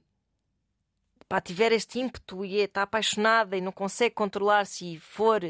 pá, 1.29 1.41
tiver 1.41 1.73
este 1.73 1.99
ímpeto 1.99 2.45
e 2.45 2.59
está 2.59 2.83
apaixonada 2.83 3.57
e 3.57 3.61
não 3.61 3.73
consegue 3.73 4.15
controlar-se 4.15 4.99
for, 5.01 5.43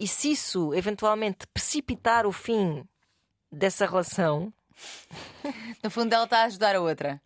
e 0.00 0.08
se 0.08 0.32
isso 0.32 0.72
eventualmente 0.74 1.46
precipitar 1.48 2.26
o 2.26 2.32
fim 2.32 2.88
dessa 3.52 3.84
relação, 3.84 4.52
No 5.82 5.90
fundo, 5.90 6.12
ela 6.12 6.24
está 6.24 6.40
a 6.40 6.44
ajudar 6.44 6.76
a 6.76 6.80
outra. 6.80 7.20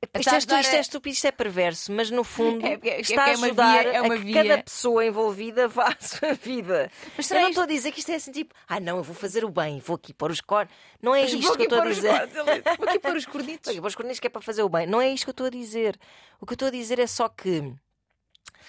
Isto 0.00 0.16
Está 0.20 0.34
é, 0.36 0.38
estu- 0.38 0.54
ajudar 0.54 0.60
isto 0.60 0.74
a- 0.74 0.76
é 0.76 0.80
estúpido, 0.80 1.12
isto 1.14 1.26
é 1.26 1.32
perverso, 1.32 1.90
mas 1.92 2.08
no 2.08 2.22
fundo 2.22 2.64
É- 2.64 2.74
é- 2.74 2.88
é 2.88 3.00
está 3.00 3.14
que 3.24 3.30
a 3.30 3.32
é 3.32 3.32
ajudar 3.34 3.82
via- 3.82 3.92
é 3.92 3.98
a 3.98 4.02
que 4.04 4.16
via. 4.18 4.42
cada 4.44 4.62
pessoa 4.62 5.04
envolvida 5.04 5.66
vá 5.68 5.88
à 5.88 5.96
sua 6.00 6.34
vida. 6.34 6.88
Mas 7.16 7.18
Eu 7.18 7.22
será 7.24 7.40
não 7.40 7.48
isto- 7.48 7.60
estou 7.60 7.64
a 7.64 7.66
dizer 7.76 7.90
que 7.92 7.98
isto 7.98 8.10
é 8.12 8.14
assim 8.14 8.30
tipo, 8.30 8.54
ah 8.68 8.78
não, 8.78 8.98
eu 8.98 9.02
vou 9.02 9.14
fazer 9.14 9.44
o 9.44 9.48
bem, 9.50 9.80
vou 9.80 9.96
aqui 9.96 10.14
pôr 10.14 10.30
os 10.30 10.40
cornos. 10.40 10.72
Não 11.02 11.14
é 11.16 11.22
Mas 11.22 11.32
isto 11.32 11.52
que 11.56 11.62
eu 11.62 11.64
estou 11.64 11.80
a 11.80 11.84
dizer. 11.86 12.10
Vou 12.78 12.88
aqui 12.88 12.98
pôr 13.00 13.16
os 13.16 13.26
cornitos. 13.26 13.64
Vou 13.66 13.72
aqui 13.72 13.80
pôr 13.80 13.88
os 13.88 13.94
corninhos 13.96 14.20
que 14.20 14.26
é 14.28 14.30
para 14.30 14.40
fazer 14.40 14.62
o 14.62 14.68
bem. 14.68 14.86
Não 14.86 15.00
é 15.00 15.08
isto 15.10 15.24
que 15.24 15.30
eu 15.30 15.32
estou 15.32 15.46
a 15.46 15.50
dizer. 15.50 15.98
O 16.40 16.46
que 16.46 16.52
eu 16.52 16.54
estou 16.54 16.68
a 16.68 16.70
dizer 16.70 16.98
é 17.00 17.06
só 17.06 17.28
que 17.28 17.72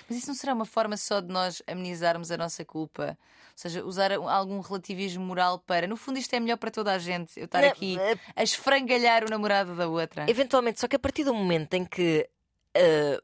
Mas 0.07 0.17
isso 0.17 0.27
não 0.27 0.35
será 0.35 0.53
uma 0.53 0.65
forma 0.65 0.97
só 0.97 1.19
de 1.19 1.27
nós 1.27 1.61
amenizarmos 1.67 2.31
a 2.31 2.37
nossa 2.37 2.63
culpa? 2.65 3.17
Ou 3.19 3.53
seja, 3.55 3.83
usar 3.83 4.11
algum 4.11 4.59
relativismo 4.61 5.25
moral 5.25 5.59
para. 5.59 5.87
No 5.87 5.97
fundo, 5.97 6.17
isto 6.17 6.33
é 6.33 6.39
melhor 6.39 6.57
para 6.57 6.71
toda 6.71 6.93
a 6.93 6.97
gente. 6.97 7.37
Eu 7.37 7.45
estar 7.45 7.61
Não, 7.61 7.69
aqui 7.69 7.97
eh, 7.99 8.17
a 8.35 8.43
esfrangalhar 8.43 9.25
o 9.25 9.29
namorado 9.29 9.75
da 9.75 9.87
outra. 9.87 10.29
eventualmente, 10.29 10.79
só 10.79 10.87
que 10.87 10.95
a 10.95 10.99
partir 10.99 11.23
do 11.23 11.33
momento 11.33 11.73
em 11.73 11.85
que 11.85 12.29
ah, 12.75 13.21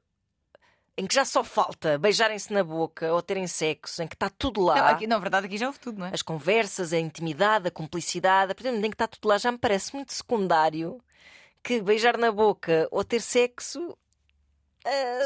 em 0.97 1.05
que 1.05 1.13
já 1.13 1.25
só 1.25 1.43
falta 1.43 1.97
beijarem-se 1.97 2.53
na 2.53 2.63
boca 2.63 3.11
ou 3.13 3.21
terem 3.21 3.47
sexo, 3.47 4.01
em 4.01 4.07
que 4.07 4.15
está 4.15 4.29
tudo 4.29 4.61
lá. 4.61 4.75
Não, 4.75 4.85
aqui, 4.85 5.07
na 5.07 5.19
verdade, 5.19 5.45
aqui 5.45 5.57
já 5.57 5.67
houve 5.67 5.79
tudo, 5.79 5.99
não 5.99 6.05
é? 6.07 6.11
as 6.13 6.21
conversas, 6.21 6.93
a 6.93 6.97
intimidade, 6.99 7.67
a 7.67 7.71
cumplicidade, 7.71 8.51
a 8.51 8.55
partir 8.55 8.69
do 8.69 8.75
momento 8.75 8.85
em 8.85 8.89
que 8.91 8.95
está 8.95 9.07
tudo 9.07 9.27
lá, 9.27 9.37
já 9.37 9.51
me 9.51 9.57
parece 9.57 9.93
muito 9.93 10.13
secundário 10.13 11.01
que 11.61 11.81
beijar 11.81 12.17
na 12.17 12.31
boca 12.31 12.87
ou 12.91 13.03
ter 13.03 13.19
sexo 13.21 13.97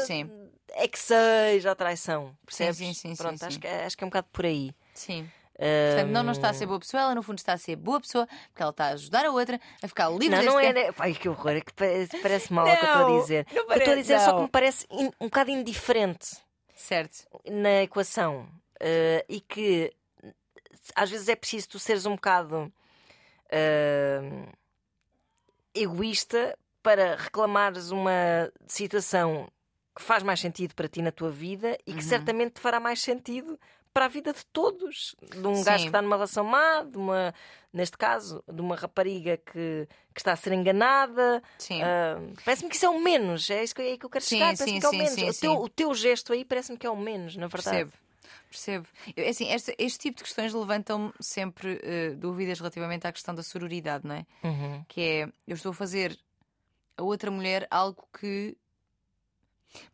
Sim. 0.06 0.30
é 0.70 0.86
que 0.88 0.98
seja 0.98 1.70
a 1.72 1.74
traição. 1.74 2.36
Percebes? 2.46 2.76
sim, 2.76 2.92
sim, 2.94 3.14
sim, 3.14 3.16
Pronto. 3.22 3.42
Acho, 3.42 3.58
que, 3.60 3.66
é- 3.66 3.84
acho 3.84 3.96
que 3.96 4.04
é 4.04 4.06
um 4.06 4.10
bocado 4.10 4.28
por 4.32 4.44
aí. 4.46 4.72
Sim. 4.94 5.28
Portanto, 5.52 6.10
não, 6.10 6.22
não 6.22 6.32
está 6.32 6.48
a 6.48 6.54
ser 6.54 6.64
boa 6.64 6.80
pessoa, 6.80 7.02
ela 7.02 7.14
no 7.14 7.22
fundo 7.22 7.36
está 7.36 7.52
a 7.52 7.58
ser 7.58 7.76
boa 7.76 8.00
pessoa 8.00 8.26
porque 8.48 8.62
ela 8.62 8.70
está 8.70 8.86
a 8.86 8.90
ajudar 8.92 9.26
a 9.26 9.30
outra 9.30 9.60
a 9.82 9.86
ficar 9.88 10.08
livre 10.08 10.30
Não, 10.30 10.42
não 10.42 10.58
é. 10.60 10.72
Ai, 10.98 11.12
que 11.12 11.28
horror, 11.28 11.50
é 11.50 11.60
que 11.60 11.72
parece, 11.74 12.18
parece 12.22 12.50
mal 12.50 12.66
o 12.66 12.68
que 12.78 12.82
eu 12.82 12.86
estou 12.88 13.02
a 13.04 13.08
Não, 13.10 13.20
dizer. 13.20 13.46
não 13.52 13.62
o 13.64 13.66
que 13.66 13.72
eu 13.72 13.76
estou 13.76 13.76
a 13.76 13.76
parece, 13.84 14.00
dizer 14.00 14.14
é 14.14 14.18
só 14.20 14.30
que 14.30 14.36
não. 14.36 14.42
me 14.44 14.48
parece 14.48 14.86
in- 14.90 15.12
um 15.20 15.26
bocado 15.26 15.50
indiferente 15.50 16.28
Certo. 16.74 17.26
na 17.44 17.82
equação 17.82 18.48
Ah, 18.80 19.22
e 19.28 19.42
que 19.42 19.92
às 20.96 21.10
vezes 21.10 21.28
é 21.28 21.36
preciso 21.36 21.68
tu 21.68 21.78
seres 21.78 22.06
um 22.06 22.14
bocado 22.14 22.72
ah, 23.52 24.46
egoísta 25.74 26.56
para 26.82 27.16
reclamares 27.16 27.90
uma 27.90 28.50
situação 28.66 29.48
que 29.96 30.02
faz 30.02 30.22
mais 30.22 30.40
sentido 30.40 30.74
para 30.74 30.88
ti 30.88 31.02
na 31.02 31.12
tua 31.12 31.30
vida 31.30 31.76
e 31.86 31.92
que 31.92 32.02
Uhum. 32.02 32.08
certamente 32.08 32.52
te 32.54 32.60
fará 32.60 32.78
mais 32.80 33.00
sentido 33.00 33.58
para 33.92 34.04
a 34.04 34.08
vida 34.08 34.32
de 34.32 34.46
todos. 34.46 35.16
De 35.20 35.46
um 35.46 35.56
Sim. 35.56 35.64
gajo 35.64 35.82
que 35.84 35.88
está 35.88 36.00
numa 36.00 36.14
relação 36.16 36.44
má, 36.44 36.82
de 36.84 36.96
uma, 36.96 37.34
neste 37.72 37.98
caso, 37.98 38.42
de 38.50 38.60
uma 38.60 38.76
rapariga 38.76 39.36
que, 39.36 39.88
que 40.14 40.20
está 40.20 40.32
a 40.32 40.36
ser 40.36 40.52
enganada. 40.52 41.42
Ah, 41.82 42.20
parece-me 42.44 42.70
que 42.70 42.76
isso 42.76 42.86
é 42.86 42.88
o 42.88 43.00
menos, 43.00 43.50
é 43.50 43.64
isso 43.64 43.74
que, 43.74 43.82
é 43.82 43.98
que 43.98 44.06
eu 44.06 44.10
quero 44.10 44.24
Sim, 44.24 44.36
chegar. 44.36 44.46
Parece-me 44.56 44.70
sim, 44.70 44.78
que 44.80 44.86
é 44.86 44.88
o 44.88 44.92
menos. 44.92 45.12
sim, 45.14 45.28
o, 45.28 45.34
teu, 45.34 45.52
o 45.64 45.68
teu 45.68 45.94
gesto 45.94 46.32
aí 46.32 46.44
parece-me 46.44 46.78
que 46.78 46.86
é 46.86 46.90
o 46.90 46.96
menos, 46.96 47.36
na 47.36 47.48
verdade. 47.48 47.90
Percebo. 47.90 47.92
Percebo. 48.48 48.86
Eu, 49.16 49.28
assim, 49.28 49.52
este, 49.52 49.74
este 49.78 49.98
tipo 49.98 50.18
de 50.18 50.24
questões 50.24 50.54
levantam 50.54 51.12
sempre 51.20 51.80
eh, 51.82 52.10
dúvidas 52.16 52.58
relativamente 52.58 53.06
à 53.06 53.12
questão 53.12 53.34
da 53.34 53.42
sororidade, 53.42 54.06
não 54.06 54.14
é? 54.14 54.26
Uhum. 54.44 54.84
Que 54.88 55.00
é, 55.00 55.22
eu 55.46 55.54
estou 55.54 55.70
a 55.70 55.74
fazer 55.74 56.16
a 56.96 57.02
outra 57.02 57.30
mulher 57.30 57.66
algo 57.70 58.06
que. 58.18 58.56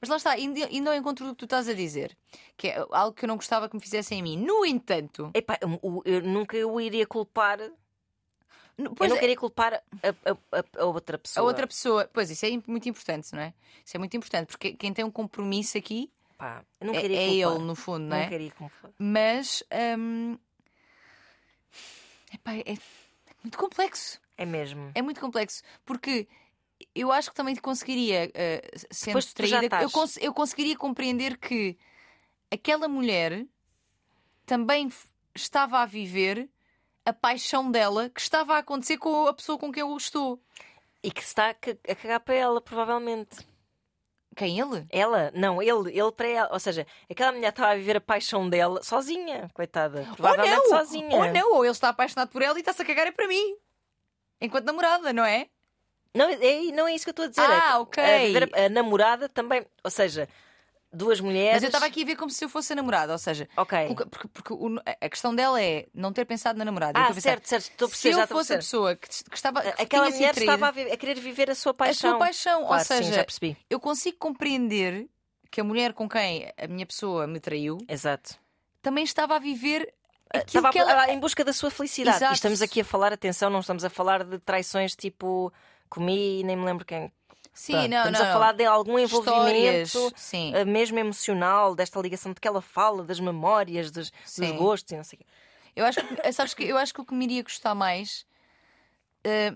Mas 0.00 0.08
lá 0.08 0.16
está, 0.16 0.38
indo, 0.38 0.58
indo 0.70 0.88
ao 0.88 0.96
encontro 0.96 1.26
do 1.26 1.32
que 1.32 1.38
tu 1.40 1.44
estás 1.44 1.68
a 1.68 1.74
dizer, 1.74 2.16
que 2.56 2.68
é 2.68 2.86
algo 2.90 3.14
que 3.14 3.24
eu 3.24 3.28
não 3.28 3.36
gostava 3.36 3.68
que 3.68 3.74
me 3.76 3.80
fizessem 3.82 4.20
a 4.20 4.22
mim. 4.22 4.36
No 4.38 4.64
entanto, 4.64 5.30
Epá, 5.34 5.58
eu, 5.60 6.02
eu- 6.04 6.22
nunca 6.22 6.56
eu 6.56 6.80
iria 6.80 7.06
culpar. 7.06 7.60
n- 7.60 7.74
eu 8.78 8.94
pois 8.94 9.10
não 9.10 9.16
é, 9.18 9.20
queria 9.20 9.36
culpar 9.36 9.74
a, 9.74 9.80
a- 10.08 10.58
a- 10.60 10.82
a 10.82 10.84
outra 10.86 11.16
a 11.16 11.18
pessoa. 11.18 11.46
outra 11.46 11.66
pessoa. 11.66 12.08
Pois 12.10 12.30
isso 12.30 12.46
é 12.46 12.50
muito 12.66 12.88
importante, 12.88 13.34
não 13.34 13.40
é? 13.42 13.52
Isso 13.84 13.94
é 13.96 13.98
muito 13.98 14.16
importante, 14.16 14.48
porque 14.48 14.72
quem 14.72 14.94
tem 14.94 15.04
um 15.04 15.10
compromisso 15.10 15.76
aqui 15.76 16.10
Pá, 16.38 16.64
não 16.80 16.94
é, 16.94 17.00
queria 17.02 17.20
é 17.20 17.26
culpar. 17.28 17.52
ele, 17.56 17.64
no 17.66 17.74
fundo, 17.74 17.98
não 18.00 18.08
Não 18.08 18.16
é? 18.16 18.28
queria 18.28 18.50
culpar. 18.52 18.90
Mas. 18.98 19.62
hum, 19.98 20.38
epá, 22.32 22.54
é- 22.54 22.72
é 22.72 22.76
muito 23.42 23.58
complexo. 23.58 24.20
É 24.38 24.44
mesmo. 24.46 24.90
É 24.94 25.02
muito 25.02 25.20
complexo, 25.20 25.62
porque 25.84 26.26
eu 26.94 27.10
acho 27.12 27.30
que 27.30 27.36
também 27.36 27.54
conseguiria, 27.56 28.30
eh, 28.34 28.62
sendo 28.90 29.14
traída, 29.34 29.58
eu, 29.82 29.90
cons- 29.90 30.16
eu 30.18 30.32
conseguiria 30.34 30.76
compreender 30.76 31.36
que 31.38 31.76
aquela 32.50 32.86
mulher 32.88 33.44
também 34.44 34.90
estava 35.34 35.80
a 35.80 35.86
viver 35.86 36.48
a 37.04 37.12
paixão 37.12 37.70
dela 37.70 38.08
que 38.10 38.20
estava 38.20 38.54
a 38.54 38.58
acontecer 38.58 38.98
com 38.98 39.26
a 39.26 39.34
pessoa 39.34 39.58
com 39.58 39.70
quem 39.72 39.80
eu 39.80 39.96
estou. 39.96 40.40
E 41.02 41.10
que 41.10 41.22
está 41.22 41.50
a 41.50 41.54
ca- 41.54 41.76
a 41.88 41.94
cagar 41.94 42.20
para 42.20 42.34
ela, 42.34 42.60
provavelmente. 42.60 43.36
Quem 44.34 44.58
ele? 44.60 44.84
Ela, 44.90 45.30
não, 45.34 45.62
ele, 45.62 45.96
ele 45.98 46.12
para 46.12 46.26
ela. 46.28 46.48
Ou 46.52 46.58
seja, 46.60 46.86
aquela 47.08 47.32
mulher 47.32 47.48
estava 47.50 47.72
a 47.72 47.76
viver 47.76 47.96
a 47.96 48.00
paixão 48.00 48.48
dela 48.50 48.82
sozinha, 48.82 49.48
coitada. 49.54 50.04
Provavelmente 50.16 50.58
ou 50.58 50.70
não, 50.70 50.78
sozinha. 50.78 51.16
Ou 51.16 51.32
não, 51.32 51.52
ou 51.54 51.64
ele 51.64 51.72
está 51.72 51.88
apaixonado 51.90 52.28
por 52.30 52.42
ela 52.42 52.58
e 52.58 52.60
está-se 52.60 52.82
a 52.82 52.84
cagar 52.84 53.06
é 53.06 53.12
para 53.12 53.28
mim. 53.28 53.56
Enquanto 54.40 54.64
namorada, 54.66 55.12
não 55.12 55.24
é? 55.24 55.48
Não, 56.16 56.28
é, 56.30 56.72
não 56.72 56.88
é 56.88 56.94
isso 56.94 57.04
que 57.04 57.10
eu 57.10 57.12
estou 57.12 57.24
a 57.26 57.28
dizer. 57.28 57.40
Ah, 57.42 57.54
é 57.54 57.60
que 57.70 57.76
ok. 57.76 58.04
A, 58.04 58.18
viver 58.26 58.50
a, 58.54 58.64
a 58.66 58.68
namorada 58.68 59.28
também. 59.28 59.64
Ou 59.84 59.90
seja, 59.90 60.28
duas 60.92 61.20
mulheres. 61.20 61.54
Mas 61.54 61.62
eu 61.62 61.66
estava 61.68 61.84
aqui 61.86 62.02
a 62.02 62.06
ver 62.06 62.16
como 62.16 62.30
se 62.30 62.44
eu 62.44 62.48
fosse 62.48 62.72
a 62.72 62.76
namorada, 62.76 63.12
ou 63.12 63.18
seja, 63.18 63.46
Ok. 63.56 63.86
porque, 63.88 64.04
porque- 64.06 64.28
porque 64.28 64.52
o- 64.52 64.80
a 65.00 65.08
questão 65.08 65.34
dela 65.34 65.60
é 65.62 65.86
não 65.92 66.12
ter 66.12 66.24
pensado 66.24 66.58
na 66.58 66.64
namorada. 66.64 66.98
Eu 66.98 67.02
Ah, 67.02 67.08
estou 67.10 67.12
a 67.12 67.14
pensar, 67.16 67.30
certo, 67.30 67.46
certo. 67.48 67.70
Estou 67.72 67.88
a 67.88 67.90
se 67.90 68.08
eu 68.08 68.20
a 68.20 68.26
fosse 68.26 68.52
a 68.54 68.56
pessoa 68.56 68.96
que, 68.96 69.08
que 69.08 69.36
estava 69.36 69.60
que 69.60 69.82
Aquela 69.82 70.08
mulher 70.10 70.32
traída, 70.34 70.52
estava 70.54 70.68
a, 70.68 70.70
vi- 70.70 70.90
a 70.90 70.96
querer 70.96 71.20
viver 71.20 71.50
a 71.50 71.54
sua 71.54 71.72
a 71.72 71.74
paixão. 71.74 72.10
sua 72.10 72.18
paixão, 72.18 72.60
Claro, 72.66 72.78
ou 72.78 72.84
seja, 72.86 73.26
sim, 73.28 73.56
eu 73.68 73.78
consigo 73.78 74.16
compreender 74.16 75.06
que 75.50 75.60
a 75.60 75.64
mulher 75.64 75.92
com 75.92 76.08
quem 76.08 76.50
a 76.56 76.66
minha 76.66 76.86
pessoa 76.86 77.26
me 77.26 77.40
traiu 77.40 77.78
Exato. 77.88 78.34
também 78.80 79.04
estava 79.04 79.36
a 79.36 79.38
viver 79.38 79.92
aquilo 80.32 80.66
Estava 80.66 80.70
a- 80.70 80.92
ela... 80.92 81.02
a- 81.04 81.12
em 81.12 81.18
busca 81.20 81.44
da 81.44 81.52
sua 81.52 81.70
felicidade. 81.70 82.16
Exato. 82.16 82.32
E 82.32 82.36
estamos 82.36 82.62
aqui 82.62 82.80
a 82.80 82.84
falar, 82.84 83.12
atenção, 83.12 83.50
não 83.50 83.60
estamos 83.60 83.84
a 83.84 83.90
falar 83.90 84.24
de 84.24 84.38
traições 84.38 84.96
tipo 84.96 85.52
comi 85.88 86.40
e 86.40 86.44
nem 86.44 86.56
me 86.56 86.64
lembro 86.64 86.84
quem. 86.84 87.12
Sim, 87.52 87.72
Pronto, 87.72 87.88
não, 87.90 87.96
estamos 87.98 88.20
não, 88.20 88.26
a 88.26 88.32
falar 88.32 88.52
de 88.52 88.64
algum 88.64 88.98
envolvimento 88.98 90.12
sim. 90.16 90.52
eh, 90.54 90.64
mesmo 90.64 90.98
emocional, 90.98 91.74
desta 91.74 91.98
ligação 92.00 92.32
de 92.32 92.40
que 92.40 92.46
ela 92.46 92.60
fala, 92.60 93.02
das 93.02 93.18
memórias, 93.18 93.90
dos, 93.90 94.10
dos 94.10 94.50
gostos 94.52 94.92
e 94.92 94.96
não 94.96 95.04
sei 95.04 95.16
o 95.16 95.20
quê. 95.20 95.26
Eu 95.74 95.84
acho 95.86 95.98
que, 96.06 96.32
sabes 96.32 96.54
que 96.54 96.64
eu 96.64 96.76
acho 96.76 96.92
que 96.92 97.00
o 97.00 97.04
que 97.04 97.14
me 97.14 97.24
iria 97.24 97.42
gostar 97.42 97.74
mais 97.74 98.26
eh, 99.24 99.54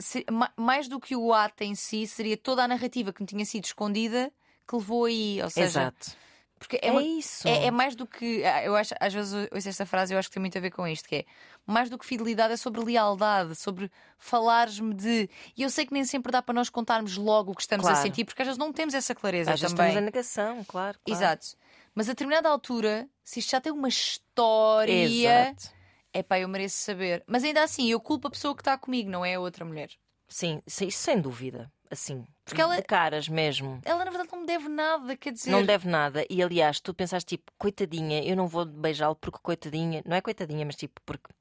se- 0.00 0.24
ma- 0.30 0.52
mais 0.56 0.88
do 0.88 0.98
que 1.00 1.14
o 1.16 1.32
ato 1.32 1.62
em 1.62 1.74
si 1.74 2.06
seria 2.06 2.36
toda 2.36 2.64
a 2.64 2.68
narrativa 2.68 3.12
que 3.12 3.20
me 3.22 3.26
tinha 3.26 3.44
sido 3.44 3.64
escondida 3.64 4.32
que 4.66 4.76
levou 4.76 5.04
aí, 5.04 5.40
ou 5.42 5.50
seja, 5.50 5.66
Exato. 5.68 6.16
Porque 6.66 6.76
é, 6.82 6.88
É, 6.88 6.90
uma- 6.90 7.02
isso. 7.02 7.46
É, 7.46 7.66
é 7.66 7.70
mais 7.70 7.94
do 7.94 8.06
que. 8.06 8.44
ah, 8.44 8.64
Eu 8.64 8.74
acho, 8.76 8.94
às 9.00 9.12
vezes 9.12 9.32
ouço 9.52 9.68
esta 9.68 9.86
frase 9.86 10.12
eu 10.14 10.18
acho 10.18 10.28
que 10.28 10.34
tem 10.34 10.40
muito 10.40 10.56
a 10.58 10.60
ver 10.60 10.70
com 10.70 10.86
isto, 10.86 11.08
que 11.08 11.16
é 11.16 11.24
mais 11.66 11.88
do 11.90 11.98
que 11.98 12.04
fidelidade, 12.06 12.52
é 12.54 12.56
sobre 12.56 12.82
lealdade, 12.84 13.54
sobre 13.54 13.90
falares-me 14.18 14.94
de. 14.94 15.28
E 15.56 15.62
eu 15.62 15.70
sei 15.70 15.86
que 15.86 15.92
nem 15.92 16.04
sempre 16.04 16.32
dá 16.32 16.42
para 16.42 16.54
nós 16.54 16.68
contarmos 16.68 17.16
logo 17.16 17.52
o 17.52 17.54
que 17.54 17.62
estamos 17.62 17.86
a 17.86 17.90
Claro. 17.90 18.02
sentir, 18.06 18.24
porque 18.24 18.42
às 18.42 18.48
vezes 18.48 18.58
não 18.58 18.72
temos 18.72 18.94
essa 18.94 19.14
clareza 19.14 19.52
Às 19.52 19.60
vezes 19.60 19.74
também. 19.74 19.88
estamos 19.90 20.02
em 20.02 20.04
negação, 20.06 20.64
claro. 20.64 20.98
claro. 21.04 21.18
Exato. 21.22 21.46
Mas 21.94 22.08
a 22.08 22.12
determinada 22.12 22.48
altura, 22.48 23.08
se 23.22 23.38
isto 23.40 23.50
já 23.50 23.60
tem 23.60 23.72
uma 23.72 23.88
história, 23.88 24.92
Exato. 25.04 25.68
é 26.12 26.22
pá, 26.22 26.38
eu 26.38 26.48
mereço 26.48 26.76
saber. 26.78 27.22
Mas 27.26 27.44
ainda 27.44 27.62
assim, 27.62 27.88
eu 27.88 28.00
culpo 28.00 28.28
a 28.28 28.30
pessoa 28.30 28.54
que 28.54 28.62
está 28.62 28.76
comigo, 28.76 29.08
não 29.10 29.24
é 29.24 29.34
a 29.34 29.40
outra 29.40 29.64
mulher. 29.64 29.90
Sim, 30.26 30.60
sem 30.66 31.20
dúvida. 31.20 31.70
Assim, 31.90 32.24
Porque 32.44 32.60
ela- 32.60 32.76
de 32.76 32.82
caras 32.82 33.28
mesmo. 33.28 33.80
Ela 33.84 34.04
na 34.04 34.10
verdade 34.10 34.30
não 34.32 34.40
me 34.40 34.46
deve 34.46 34.68
nada, 34.68 35.16
quer 35.16 35.32
dizer. 35.32 35.50
Não 35.50 35.64
deve 35.64 35.88
nada. 35.88 36.26
E 36.28 36.42
aliás, 36.42 36.78
tu 36.80 36.92
pensaste 36.92 37.36
tipo, 37.36 37.50
coitadinha, 37.58 38.22
eu 38.22 38.36
não 38.36 38.46
vou 38.46 38.64
beijá-lo 38.66 39.16
porque 39.16 39.38
coitadinha, 39.42 40.02
não 40.06 40.16
é 40.16 40.20
coitadinha, 40.20 40.64
mas 40.66 40.76
tipo, 40.76 41.00
porque 41.06 41.32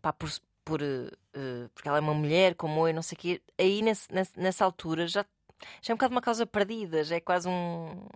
pá, 0.00 0.12
por, 0.12 0.30
por, 0.64 0.80
eh, 0.82 1.68
porque 1.74 1.88
ela 1.88 1.98
é 1.98 2.00
uma 2.00 2.14
mulher 2.14 2.54
como 2.54 2.86
eu, 2.86 2.94
não 2.94 3.02
sei 3.02 3.16
o 3.16 3.18
quê. 3.20 3.42
Aí 3.58 3.82
nesse- 3.82 4.08
nessa 4.36 4.64
altura 4.64 5.06
já, 5.08 5.24
já 5.82 5.92
é 5.92 5.94
um 5.94 5.96
bocado 5.96 6.14
uma 6.14 6.20
causa 6.22 6.46
perdida, 6.46 7.02
já 7.02 7.16
é 7.16 7.20
quase 7.20 7.48
um 7.48 8.06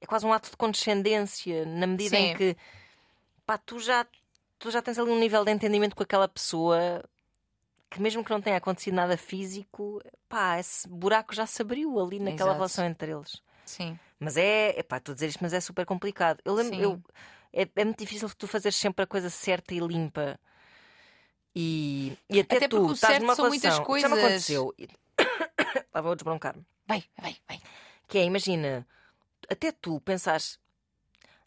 é 0.00 0.06
quase 0.06 0.24
um 0.26 0.32
ato 0.32 0.50
de 0.50 0.56
condescendência, 0.56 1.64
na 1.66 1.86
medida 1.86 2.16
Sim. 2.16 2.22
em 2.30 2.36
que 2.36 2.56
pá, 3.44 3.58
tu 3.58 3.80
já, 3.80 4.06
tu 4.58 4.70
já 4.70 4.80
tens 4.82 4.98
ali 4.98 5.10
um 5.10 5.18
nível 5.18 5.44
de 5.44 5.50
entendimento 5.50 5.96
com 5.96 6.02
aquela 6.04 6.28
pessoa 6.28 7.02
que 7.90 8.00
mesmo 8.00 8.24
que 8.24 8.30
não 8.30 8.40
tenha 8.40 8.56
acontecido 8.56 8.94
nada 8.94 9.16
físico, 9.16 10.02
pá, 10.28 10.58
esse 10.58 10.88
buraco 10.88 11.34
já 11.34 11.46
se 11.46 11.62
abriu 11.62 11.98
ali 11.98 12.18
naquela 12.18 12.50
Exato. 12.50 12.54
relação 12.54 12.84
entre 12.84 13.12
eles. 13.12 13.42
Sim. 13.64 13.98
Mas 14.18 14.36
é, 14.36 14.78
epá, 14.78 14.96
estou 14.98 15.12
a 15.12 15.14
dizer 15.14 15.28
isto, 15.28 15.40
mas 15.42 15.52
é 15.52 15.60
super 15.60 15.84
complicado. 15.84 16.40
Eu 16.44 16.54
lembro, 16.54 16.74
Sim. 16.76 16.82
eu, 16.82 17.02
é, 17.52 17.68
é 17.76 17.84
muito 17.84 17.98
difícil 17.98 18.28
tu 18.36 18.46
fazeres 18.46 18.76
sempre 18.76 19.04
a 19.04 19.06
coisa 19.06 19.30
certa 19.30 19.74
e 19.74 19.78
limpa. 19.80 20.38
E, 21.54 22.16
e 22.28 22.40
até, 22.40 22.56
Até 22.58 22.68
tu 22.68 22.92
estás 22.92 23.12
certo 23.12 23.22
numa 23.22 23.34
são 23.34 23.48
muitas 23.48 23.74
relação. 23.74 23.96
Isto 23.96 24.00
Já 24.00 24.08
me 24.08 24.14
coisas. 24.14 24.50
aconteceu. 24.50 24.74
Lá 25.94 26.00
vou 26.00 26.14
desbroncar-me. 26.14 26.66
Vai, 26.86 27.02
vai, 27.18 27.36
vai. 27.48 27.60
Que 28.06 28.18
é, 28.18 28.24
imagina, 28.24 28.86
até 29.50 29.72
tu 29.72 30.00
pensares, 30.00 30.58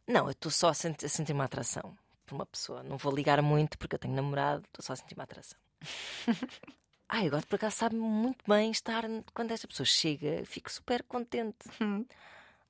não, 0.08 0.25
eu 0.25 0.32
estou 0.32 0.52
só 0.52 0.69
a, 0.69 0.71
a 0.71 0.73
sentir 1.10 1.34
uma 1.34 1.45
atração 1.45 1.95
por 2.25 2.36
uma 2.36 2.45
pessoa. 2.45 2.82
Não 2.84 2.97
vou 2.97 3.13
ligar 3.13 3.41
muito 3.41 3.78
porque 3.78 3.95
eu 3.95 3.99
tenho 3.99 4.15
namorado, 4.15 4.63
estou 4.67 4.84
só 4.84 4.93
a 4.93 4.95
sentir 4.95 5.13
uma 5.13 5.23
atração. 5.23 5.60
Ai, 7.10 7.26
agora 7.26 7.44
por 7.48 7.56
acaso 7.56 7.76
sabe 7.76 7.96
muito 7.96 8.44
bem 8.48 8.70
estar 8.70 9.04
quando 9.34 9.52
esta 9.52 9.68
pessoa 9.68 9.86
chega, 9.86 10.44
fico 10.46 10.72
super 10.72 11.04
contente. 11.04 11.68
Hum. 11.82 12.06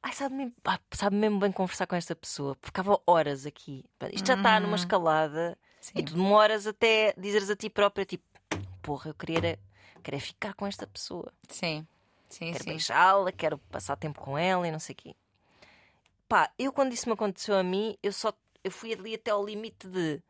Ai, 0.01 0.13
sabe 0.13 0.33
mesmo, 0.35 0.53
pá, 0.63 0.79
sabe 0.91 1.17
mesmo 1.17 1.39
bem 1.39 1.51
conversar 1.51 1.85
com 1.85 1.95
esta 1.95 2.15
pessoa. 2.15 2.57
Ficava 2.61 3.01
horas 3.05 3.45
aqui. 3.45 3.83
Isto 4.13 4.27
já 4.27 4.35
está 4.35 4.59
numa 4.59 4.77
escalada 4.77 5.57
Sim. 5.81 5.99
e 5.99 6.03
tu 6.03 6.13
demoras 6.13 6.65
até 6.65 7.13
dizeres 7.17 7.49
a 7.49 7.55
ti 7.55 7.69
própria, 7.69 8.05
tipo, 8.05 8.23
porra, 8.81 9.09
eu 9.09 9.13
queria, 9.13 9.59
queria 10.01 10.21
ficar 10.21 10.53
com 10.53 10.65
esta 10.65 10.87
pessoa. 10.87 11.33
Sim. 11.49 11.85
Sim, 12.29 12.51
Quero 12.51 12.63
sim. 12.63 12.69
beijá-la, 12.69 13.31
quero 13.31 13.57
passar 13.57 13.97
tempo 13.97 14.21
com 14.21 14.37
ela 14.37 14.65
e 14.65 14.71
não 14.71 14.79
sei 14.79 14.93
o 14.93 14.97
quê. 14.97 15.15
Pá, 16.29 16.49
eu 16.57 16.71
quando 16.71 16.93
isso 16.93 17.09
me 17.09 17.13
aconteceu 17.13 17.57
a 17.57 17.63
mim, 17.63 17.97
eu 18.01 18.13
só 18.13 18.31
eu 18.63 18.71
fui 18.71 18.93
ali 18.93 19.15
até 19.15 19.31
ao 19.31 19.45
limite 19.45 19.87
de 19.87 20.21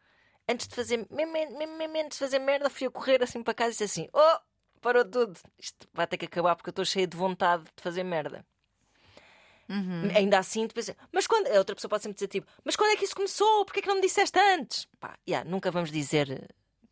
antes 0.49 0.67
de 0.67 0.75
fazer, 0.75 1.05
mesmo, 1.09 1.33
mesmo, 1.33 1.77
mesmo 1.77 1.97
antes 1.97 2.17
de 2.17 2.25
fazer 2.25 2.39
merda, 2.39 2.69
fui 2.69 2.87
a 2.87 2.91
correr 2.91 3.21
assim 3.23 3.43
para 3.43 3.53
casa 3.53 3.69
e 3.69 3.71
disse 3.73 3.83
assim: 3.83 4.09
Oh, 4.13 4.39
parou 4.81 5.05
tudo, 5.05 5.39
isto 5.57 5.87
vai 5.93 6.07
ter 6.07 6.17
que 6.17 6.25
acabar 6.25 6.55
porque 6.55 6.69
eu 6.69 6.71
estou 6.71 6.85
cheia 6.85 7.05
de 7.07 7.15
vontade 7.15 7.63
de 7.63 7.81
fazer 7.83 8.03
merda. 8.03 8.45
Uhum. 9.69 10.09
Ainda 10.15 10.39
assim, 10.39 10.65
depois, 10.65 10.89
mas 11.11 11.27
quando. 11.27 11.47
A 11.47 11.57
outra 11.59 11.75
pessoa 11.75 11.89
pode 11.89 12.01
sempre 12.01 12.15
dizer 12.15 12.27
tipo, 12.27 12.47
mas 12.63 12.75
quando 12.75 12.91
é 12.91 12.95
que 12.95 13.05
isso 13.05 13.15
começou? 13.15 13.65
Porquê 13.65 13.79
é 13.79 13.83
que 13.83 13.87
não 13.87 13.95
me 13.95 14.01
disseste 14.01 14.39
antes? 14.39 14.87
Pá, 14.99 15.15
yeah, 15.27 15.47
nunca 15.47 15.69
vamos 15.69 15.91
dizer. 15.91 16.49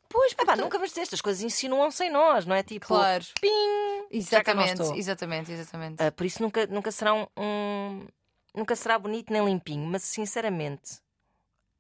Pois, 0.10 0.34
Pá, 0.34 0.56
nunca 0.56 0.78
vamos 0.78 0.90
dizer 0.92 1.02
estas 1.02 1.20
coisas 1.20 1.42
insinuam-se 1.44 2.04
em 2.06 2.10
nós, 2.12 2.46
não 2.46 2.56
é? 2.56 2.62
Tipo, 2.64 2.86
Claro. 2.88 3.26
pim! 3.42 4.08
Exatamente, 4.12 4.82
exatamente, 4.96 5.52
exatamente. 5.52 6.02
Ah, 6.02 6.12
por 6.12 6.26
isso 6.26 6.42
nunca, 6.42 6.66
nunca 6.68 6.92
será 6.92 7.14
um, 7.14 7.26
um- 7.38 8.08
Nunca 8.56 8.76
será 8.76 8.98
bonito 8.98 9.32
nem 9.34 9.44
limpinho, 9.44 9.86
mas 9.86 10.04
sinceramente 10.04 11.00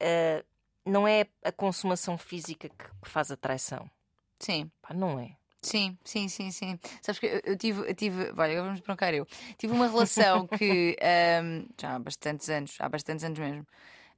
ah, 0.01 0.43
não 0.87 1.07
é 1.07 1.27
a 1.43 1.51
consumação 1.51 2.17
física 2.17 2.69
que, 2.69 2.85
faz 3.09 3.31
a 3.31 3.37
traição. 3.37 3.89
Sim. 4.39 4.71
Pá, 4.81 4.93
não 4.93 5.19
é. 5.19 5.37
Sim, 5.61 5.97
sim, 6.05 6.29
sim, 6.29 6.51
sim. 6.51 6.79
Sabes 7.01 7.19
que 7.19 7.25
eu, 7.25 7.41
eu 7.43 7.57
tive, 7.57 7.89
eu 7.89 7.95
tive, 7.95 8.23
olha, 8.31 8.53
agora 8.53 8.63
vamos 8.63 8.79
broncar 8.81 9.13
eu. 9.13 9.25
Tive 9.57 9.73
uma 9.73 9.87
relação 9.87 10.47
que 10.49 10.95
ahm, 11.01 11.67
já 11.79 11.95
há 11.95 11.99
bastantes 11.99 12.49
anos, 12.49 12.75
há 12.79 12.87
bastantes 12.87 13.23
anos 13.25 13.39
mesmo, 13.39 13.67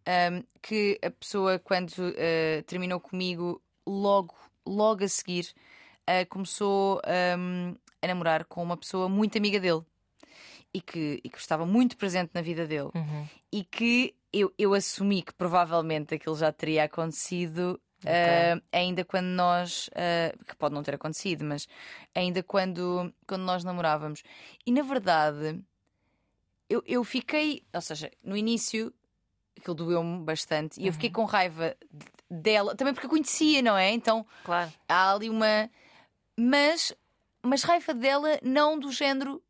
ahm, 0.08 0.44
que 0.62 1.00
a 1.04 1.10
pessoa 1.12 1.60
quando 1.60 1.94
ah, 1.98 2.64
terminou 2.68 3.00
comigo, 3.00 3.62
logo, 3.88 4.36
logo 4.68 5.04
a 5.04 5.08
seguir, 5.10 5.54
ah, 6.08 6.26
começou 6.28 7.02
ahm, 7.06 7.76
a 8.02 8.08
namorar 8.08 8.46
com 8.46 8.64
uma 8.64 8.78
pessoa 8.78 9.10
muito 9.10 9.38
amiga 9.38 9.60
dele. 9.60 9.84
e 10.74 10.82
que, 10.82 11.20
e 11.24 11.30
que 11.30 11.38
estava 11.38 11.66
muito 11.66 11.98
presente 11.98 12.32
na 12.34 12.42
vida 12.42 12.68
dele 12.68 12.92
Uhum. 12.94 13.30
e 13.52 13.64
que 13.64 14.16
eu, 14.32 14.54
eu 14.58 14.74
assumi 14.74 15.22
que 15.22 15.34
provavelmente 15.34 16.16
aquilo 16.16 16.36
já 16.38 16.52
teria 16.52 16.84
acontecido. 16.86 17.80
Ok. 18.02 18.12
ah, 18.12 18.62
ainda 18.72 19.04
quando 19.04 19.26
nós, 19.26 19.90
ah, 19.94 20.34
que 20.48 20.56
pode 20.56 20.74
não 20.74 20.84
ter 20.84 20.96
acontecido, 20.96 21.44
mas 21.44 21.68
ainda 22.16 22.42
quando, 22.42 23.14
quando 23.28 23.42
nós 23.44 23.64
namorávamos. 23.64 24.24
E 24.66 24.72
na 24.72 24.82
verdade, 24.82 25.62
eu, 26.70 26.82
eu 26.86 27.04
fiquei, 27.04 27.64
ou 27.74 27.82
seja, 27.82 28.10
no 28.24 28.38
início 28.38 28.94
aquilo 29.58 29.76
doeu-me 29.76 30.24
bastante 30.24 30.80
e 30.80 30.88
eu 30.88 30.94
fiquei 30.94 31.10
com 31.10 31.26
raiva 31.26 31.76
dela, 32.32 32.74
também 32.76 32.94
porque 32.94 33.08
a 33.08 33.10
conhecia, 33.10 33.62
não 33.62 33.78
é? 33.78 33.92
Então 33.92 34.26
Claro. 34.46 34.72
há 34.88 35.12
ali 35.14 35.30
uma. 35.30 35.70
Mas, 36.40 36.94
mas 37.44 37.64
raiva 37.64 37.94
dela, 37.94 38.40
não 38.42 38.80
do 38.80 38.92
género 38.92 39.44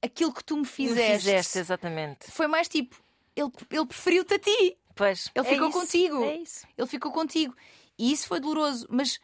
aquilo 0.00 0.32
que 0.32 0.42
tu 0.42 0.54
me 0.56 0.62
Me 0.62 0.66
fizeste. 0.66 1.24
Fizeste, 1.26 1.58
exatamente. 1.58 2.30
Foi 2.30 2.46
mais 2.46 2.68
tipo, 2.68 2.96
ele, 3.36 3.50
ele 3.70 3.86
preferiu-te 3.86 4.34
a 4.34 4.38
ti, 4.38 4.78
Pois. 4.96 5.30
Ele 5.34 5.46
é 5.46 5.50
ficou 5.50 5.68
isso, 5.68 5.78
contigo. 5.78 6.24
É 6.24 6.36
isso. 6.36 6.66
ele 6.76 6.86
ficou 6.86 7.12
contigo. 7.12 7.54
E 7.98 8.10
isso 8.10 8.26
foi 8.26 8.40
doloroso, 8.40 8.86
mas 8.90 9.20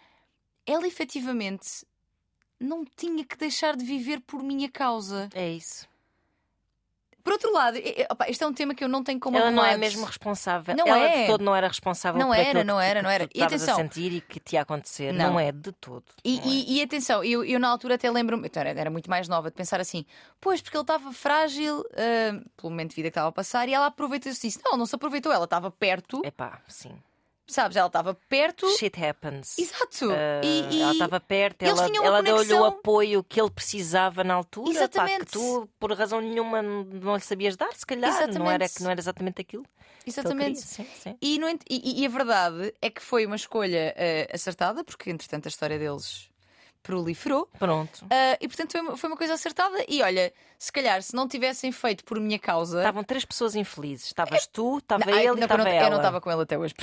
ela 0.66 0.86
efetivamente 0.86 1.84
não 2.60 2.84
tinha 2.84 3.24
que 3.24 3.36
deixar 3.36 3.74
de 3.74 3.84
viver 3.84 4.20
por 4.20 4.42
minha 4.42 4.70
causa. 4.70 5.30
É 5.34 5.50
isso. 5.50 5.88
Por 7.22 7.34
outro 7.34 7.52
lado, 7.52 7.76
e- 7.78 7.80
e- 8.00 8.06
opa, 8.10 8.28
este 8.28 8.42
é 8.42 8.46
um 8.46 8.52
tema 8.52 8.74
que 8.74 8.82
eu 8.82 8.88
não 8.88 9.02
tenho 9.04 9.20
como 9.20 9.36
Ela 9.38 9.50
não 9.50 9.64
é 9.64 9.76
mesmo 9.76 10.04
responsável. 10.04 10.74
Não 10.76 10.86
ela 10.86 10.98
é. 11.04 11.20
de 11.22 11.26
todo 11.28 11.44
não 11.44 11.54
era 11.54 11.68
responsável 11.68 12.18
Não 12.20 12.28
por 12.28 12.34
era, 12.36 12.48
aquilo 12.48 12.64
não 12.64 12.78
que, 12.78 12.84
era, 12.84 12.98
que 13.00 13.04
não 13.04 13.10
era. 13.10 13.28
tu 13.28 13.38
E 13.38 13.42
atenção. 13.42 13.74
a 13.74 13.76
sentir 13.76 14.12
e 14.12 14.20
que 14.20 14.40
te 14.40 14.54
ia 14.54 14.62
acontecer. 14.62 15.12
Não. 15.12 15.32
Não, 15.32 15.40
é 15.40 15.52
de 15.52 15.70
todo. 15.72 16.02
E, 16.24 16.36
Não 16.38 16.42
é. 16.44 16.48
e- 16.48 16.78
e 16.78 16.82
atenção, 16.82 17.22
eu, 17.22 17.44
eu 17.44 17.60
na 17.60 17.68
altura 17.68 17.94
até 17.94 18.10
lembro-me, 18.10 18.46
então 18.48 18.60
era, 18.60 18.70
era 18.78 18.90
muito 18.90 19.08
mais 19.08 19.28
nova, 19.28 19.50
de 19.50 19.56
pensar 19.56 19.80
assim: 19.80 20.04
pois, 20.40 20.60
porque 20.60 20.76
ele 20.76 20.82
estava 20.82 21.12
frágil 21.12 21.84
ah, 21.94 22.40
pelo 22.56 22.70
momento 22.70 22.90
de 22.90 22.96
vida 22.96 23.08
que 23.08 23.12
estava 23.12 23.28
a 23.28 23.32
passar, 23.32 23.68
e 23.68 23.74
ela 23.74 23.86
aproveitou-se 23.86 24.40
disso. 24.40 24.58
Não, 24.64 24.72
ela 24.72 24.78
não 24.78 24.86
se 24.86 24.94
aproveitou, 24.96 25.32
ela 25.32 25.44
estava 25.44 25.70
perto, 25.70 26.22
Epá, 26.24 26.60
sim. 26.66 26.92
Sabes? 27.54 27.76
Ela 27.76 27.86
estava 27.86 28.14
perto. 28.28 28.66
Shit 28.76 29.02
happens. 29.04 29.58
Exato. 29.58 30.10
Ah, 30.10 30.40
e, 30.44 30.76
e- 30.76 30.82
Ela 30.82 30.92
estava 30.92 31.20
perto, 31.20 31.62
eles 31.62 31.78
ela, 31.78 32.06
ela 32.06 32.22
deu-lhe 32.22 32.52
o 32.54 32.64
apoio 32.64 33.22
que 33.22 33.40
ele 33.40 33.50
precisava 33.50 34.24
na 34.24 34.34
altura. 34.34 34.66
pá, 34.66 34.78
Exatamente. 34.80 35.26
que 35.26 35.32
tu, 35.32 35.68
por 35.78 35.92
razão 35.92 36.20
nenhuma, 36.20 36.60
não 36.62 37.14
lhe 37.14 37.20
sabias 37.20 37.56
dar, 37.56 37.72
se 37.74 37.86
calhar. 37.86 38.10
Não 38.10 38.18
Exatamente. 38.18 38.50
era, 38.54 38.68
que 38.68 38.82
não 38.82 38.90
era 38.90 39.00
exatamente 39.00 39.40
aquilo. 39.40 39.64
Exatamente. 40.06 40.60
Sim, 40.60 40.86
sim. 41.00 41.16
E, 41.20 41.38
no 41.38 41.48
e- 41.48 42.02
e 42.02 42.06
a 42.06 42.08
verdade 42.08 42.74
é 42.82 42.90
que 42.90 43.00
foi 43.00 43.24
uma 43.26 43.36
escolha 43.36 43.94
ah, 43.96 44.34
acertada, 44.34 44.82
porque 44.82 45.10
entretanto 45.10 45.46
a 45.46 45.48
história 45.48 45.78
deles 45.78 46.28
proliferou. 46.82 47.48
Pronto. 47.58 48.06
Ah, 48.10 48.36
e 48.40 48.48
portanto 48.48 48.72
foi 48.72 48.80
uma, 48.80 48.96
foi 48.96 49.10
uma 49.10 49.16
coisa 49.16 49.34
acertada. 49.34 49.84
E 49.88 50.02
olha, 50.02 50.32
se 50.58 50.72
calhar 50.72 51.02
se 51.02 51.14
não 51.14 51.26
tivessem 51.28 51.70
feito 51.72 52.04
por 52.04 52.18
minha 52.20 52.38
causa. 52.38 52.78
Estavam 52.78 53.04
três 53.04 53.24
pessoas 53.24 53.54
infelizes. 53.54 54.06
Estavas 54.06 54.46
tu, 54.46 54.78
estava 54.78 55.10
ele 55.10 55.26
não, 55.28 55.36
e 55.38 55.40
estava 55.42 55.68
ela. 55.68 55.86
Eu 55.86 55.90
não 55.90 55.96
estava 55.98 56.20
com 56.20 56.30
ele 56.30 56.42
até 56.42 56.58
hoje. 56.58 56.74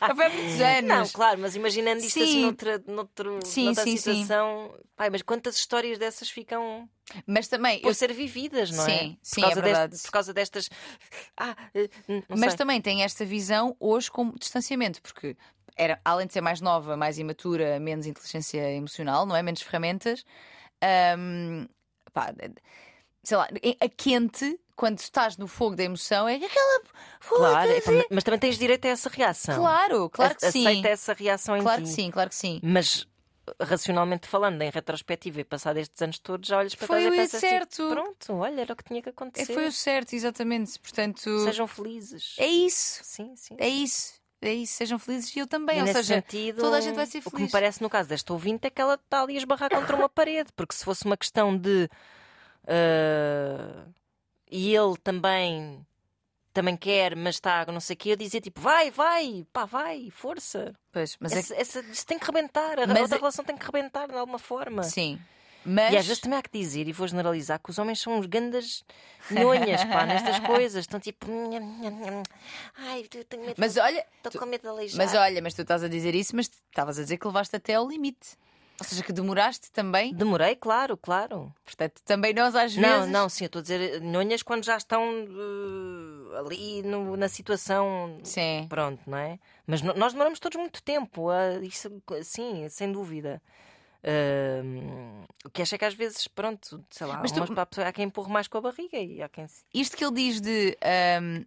Já 0.00 0.14
foi 0.14 0.24
há 0.26 0.30
muitos 0.30 0.60
anos. 0.60 0.88
Não, 0.88 1.08
claro, 1.08 1.40
mas 1.40 1.56
imaginando 1.56 2.00
isto 2.04 2.18
assim 2.22 2.32
Sim. 2.32 2.42
noutra, 2.42 2.82
noutro, 2.86 3.38
Sim, 3.44 3.64
noutra 3.66 3.84
sim, 3.84 3.96
sim. 3.96 4.22
situação. 4.22 4.74
Pai, 4.96 5.10
mas 5.10 5.22
quantas 5.22 5.56
histórias 5.56 5.98
dessas 5.98 6.30
ficam 6.30 6.88
Mas 7.26 7.48
também. 7.48 7.80
por 7.80 7.88
eu- 7.88 7.94
ser 7.94 8.12
vividas, 8.12 8.70
não 8.70 8.84
é? 8.84 8.98
Sim, 8.98 9.18
Por 9.20 9.26
sim, 9.26 9.40
causa 9.40 9.58
é 9.58 9.62
verdade. 9.62 9.90
deste- 9.90 10.04
por 10.06 10.12
causa 10.12 10.32
destas. 10.32 10.70
Ah, 11.36 11.56
eh, 11.74 11.88
Mas 12.28 12.40
sei. 12.52 12.56
também 12.56 12.80
tem 12.80 13.02
esta 13.02 13.24
visão 13.24 13.76
hoje 13.80 14.10
como 14.10 14.38
distanciamento, 14.38 15.02
porque 15.02 15.36
era, 15.76 16.00
além 16.04 16.26
de 16.26 16.32
ser 16.32 16.40
mais 16.40 16.60
nova, 16.60 16.96
mais 16.96 17.18
imatura, 17.18 17.78
menos 17.80 18.06
inteligência 18.06 18.72
emocional, 18.72 19.26
não 19.26 19.34
é? 19.36 19.42
Menos 19.42 19.62
ferramentas. 19.62 20.24
hum, 21.18 21.66
pá, 22.12 22.32
sei 23.22 23.36
lá, 23.36 23.48
a 23.80 23.88
quente, 23.88 24.58
quando 24.76 24.98
estás 24.98 25.36
no 25.36 25.46
fogo 25.46 25.74
da 25.76 25.84
emoção, 25.84 26.28
é 26.28 26.36
aquela. 26.36 26.82
Claro, 27.20 27.70
é, 27.70 27.80
mas 28.10 28.22
também 28.24 28.38
tens 28.40 28.58
direito 28.58 28.84
a 28.86 28.88
essa 28.90 29.08
reação. 29.08 29.56
Claro, 29.56 30.10
claro 30.10 30.34
que 30.34 30.50
sim. 30.50 30.66
Aceita 30.66 30.88
essa 30.88 31.12
reação 31.14 31.56
em 31.56 31.62
Claro 31.62 31.82
ti. 31.82 31.88
que 31.88 31.94
sim, 31.94 32.10
claro 32.10 32.28
que 32.30 32.36
sim. 32.36 32.60
Mas 32.62 33.06
racionalmente 33.60 34.26
falando, 34.26 34.60
em 34.62 34.70
retrospectiva 34.70 35.40
e 35.40 35.44
passado 35.44 35.76
estes 35.78 36.00
anos 36.00 36.18
todos, 36.18 36.48
já 36.48 36.58
olhas 36.58 36.74
para 36.74 36.86
Foi 36.86 37.00
trás 37.00 37.14
e 37.14 37.16
pensas 37.16 37.40
certo. 37.40 37.70
Tipo, 37.70 37.88
pronto, 37.90 38.32
olha, 38.34 38.60
era 38.60 38.72
o 38.72 38.76
que 38.76 38.84
tinha 38.84 39.02
que 39.02 39.08
É, 39.08 39.12
acontecer. 39.12 39.52
foi 39.52 39.66
o 39.66 39.72
certo, 39.72 40.14
exatamente. 40.14 40.78
Portanto, 40.78 41.40
Sejam 41.40 41.66
felizes. 41.66 42.36
é 42.38 42.46
isso. 42.46 43.00
Sim, 43.04 43.34
sim. 43.36 43.56
É 43.58 43.68
isso. 43.68 44.14
É 44.44 44.52
isso. 44.52 44.74
Sejam 44.74 44.98
felizes 44.98 45.34
e 45.34 45.38
eu 45.38 45.46
também. 45.46 45.78
E 45.78 45.80
Ou 45.80 45.86
seja, 45.86 46.14
sentido, 46.16 46.60
toda 46.60 46.76
a 46.76 46.80
gente 46.80 46.94
vai 46.96 47.06
ser 47.06 47.18
O 47.18 47.22
que 47.22 47.32
me 47.32 47.38
feliz. 47.38 47.52
parece 47.52 47.82
no 47.82 47.88
caso 47.90 48.08
desta 48.08 48.32
ouvinte 48.32 48.66
é 48.66 48.70
que 48.70 48.80
ela 48.80 48.94
está 48.94 49.22
ali 49.22 49.34
a 49.34 49.38
esbarrar 49.38 49.70
contra 49.70 49.96
uma 49.96 50.08
parede, 50.08 50.50
porque 50.54 50.74
se 50.74 50.84
fosse 50.84 51.04
uma 51.04 51.16
questão 51.16 51.56
de. 51.56 51.88
ah, 52.66 53.86
e 54.50 54.74
ele 54.74 54.96
também. 55.02 55.84
Também 56.52 56.76
quer, 56.76 57.16
mas 57.16 57.34
está 57.34 57.66
não 57.66 57.80
sei 57.80 57.94
o 57.94 57.96
quê. 57.96 58.10
Eu 58.12 58.16
dizia 58.16 58.40
tipo, 58.40 58.60
vai, 58.60 58.88
vai, 58.88 59.44
pá, 59.52 59.64
vai, 59.64 60.08
força. 60.12 60.72
Pois, 60.92 61.16
mas 61.18 61.32
é 61.32 61.38
Essa, 61.40 61.54
essa- 61.56 61.80
isso 61.80 62.06
tem 62.06 62.16
que 62.16 62.24
rebentar, 62.24 62.78
a 62.78 62.86
Mas 62.86 63.00
outra 63.00 63.16
é- 63.16 63.18
relação 63.18 63.44
tem 63.44 63.56
que 63.56 63.66
rebentar 63.66 64.06
de 64.06 64.14
alguma 64.14 64.38
forma. 64.38 64.84
sim. 64.84 65.18
Mas 65.64 65.92
E 65.92 65.96
às 65.96 66.06
vezes 66.06 66.20
também 66.20 66.38
há 66.38 66.42
que 66.42 66.50
dizer, 66.58 66.86
e 66.86 66.92
vou 66.92 67.06
generalizar, 67.08 67.58
que 67.58 67.70
os 67.70 67.78
homens 67.78 68.00
são 68.00 68.18
uns 68.18 68.26
gandas 68.26 68.84
nhonhas, 69.30 69.82
pá, 69.84 70.04
nestas 70.06 70.38
coisas. 70.40 70.80
Estão 70.84 71.00
tipo. 71.00 71.26
Ai, 72.76 73.06
eu 73.14 73.24
tenho 73.24 73.42
medo. 73.44 73.54
Mas 73.58 73.76
olha, 73.76 74.04
Estou 74.16 74.32
tu- 74.32 74.38
com 74.38 74.46
medo 74.46 74.62
de 74.62 74.68
aleijar. 74.68 74.96
mas 74.98 75.14
olha, 75.14 75.40
mas 75.42 75.54
tu 75.54 75.62
estás 75.62 75.82
a 75.82 75.88
dizer 75.88 76.14
isso, 76.14 76.34
mas 76.36 76.46
estavas 76.70 76.98
a 76.98 77.02
dizer 77.02 77.16
que 77.16 77.26
levaste 77.26 77.56
até 77.56 77.74
ao 77.74 77.88
limite. 77.88 78.36
Ou 78.80 78.84
seja, 78.84 79.04
que 79.04 79.12
demoraste 79.12 79.70
também. 79.70 80.12
Demorei, 80.12 80.56
claro, 80.56 80.96
claro. 80.96 81.54
Portanto, 81.64 82.00
também 82.04 82.34
nós 82.34 82.56
às 82.56 82.76
Não, 82.76 82.98
vezes. 82.98 83.08
não, 83.12 83.28
sim, 83.28 83.44
eu 83.44 83.46
estou 83.46 83.60
a 83.60 83.62
dizer 83.62 84.00
nhonhas 84.00 84.42
quando 84.42 84.64
já 84.64 84.76
estão 84.76 85.02
eh, 85.04 86.38
ali 86.40 86.82
no- 86.82 87.16
na 87.16 87.28
situação. 87.28 88.18
Sim. 88.24 88.66
Pronto, 88.68 89.00
não 89.08 89.16
é? 89.16 89.38
Mas 89.64 89.80
nós 89.80 90.12
demoramos 90.12 90.40
todos 90.40 90.58
muito 90.58 90.82
tempo, 90.82 91.30
a- 91.30 91.60
isso, 91.62 91.88
sim, 92.24 92.68
sem 92.68 92.90
dúvida. 92.90 93.40
O 95.44 95.50
que 95.50 95.62
acho 95.62 95.74
é 95.74 95.78
que 95.78 95.84
às 95.84 95.94
vezes, 95.94 96.26
pronto, 96.28 96.84
sei 96.90 97.06
lá, 97.06 97.18
Mas 97.20 97.32
tu- 97.32 97.40
pessoa- 97.66 97.88
há 97.88 97.92
quem 97.92 98.06
empurre 98.06 98.30
mais 98.32 98.46
com 98.48 98.58
a 98.58 98.60
barriga 98.60 98.98
e 98.98 99.22
há 99.22 99.28
quem. 99.28 99.46
Isto 99.72 99.96
que 99.96 100.04
ele 100.04 100.14
diz 100.14 100.40
de. 100.40 100.76
ahm, 100.82 101.44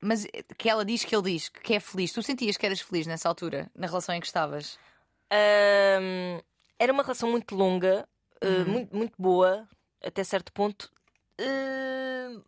mas 0.00 0.26
que 0.56 0.68
ela 0.68 0.84
diz 0.84 1.04
que 1.04 1.14
ele 1.14 1.32
diz 1.32 1.48
que 1.48 1.74
é 1.74 1.80
feliz. 1.80 2.12
Tu 2.12 2.22
sentias 2.22 2.56
que 2.56 2.64
eras 2.66 2.80
feliz 2.80 3.06
nessa 3.06 3.28
altura, 3.28 3.70
na 3.74 3.86
relação 3.86 4.14
em 4.14 4.20
que 4.20 4.26
estavas? 4.26 4.78
Ahm, 5.30 6.40
era 6.78 6.92
uma 6.92 7.02
relação 7.02 7.30
muito 7.30 7.54
longa, 7.54 8.08
eh, 8.40 8.46
Uhum. 8.48 8.64
muito, 8.66 8.96
muito 8.96 9.14
boa, 9.18 9.68
até 10.02 10.24
certo 10.24 10.52
ponto. 10.52 10.90
eh, 11.38 12.38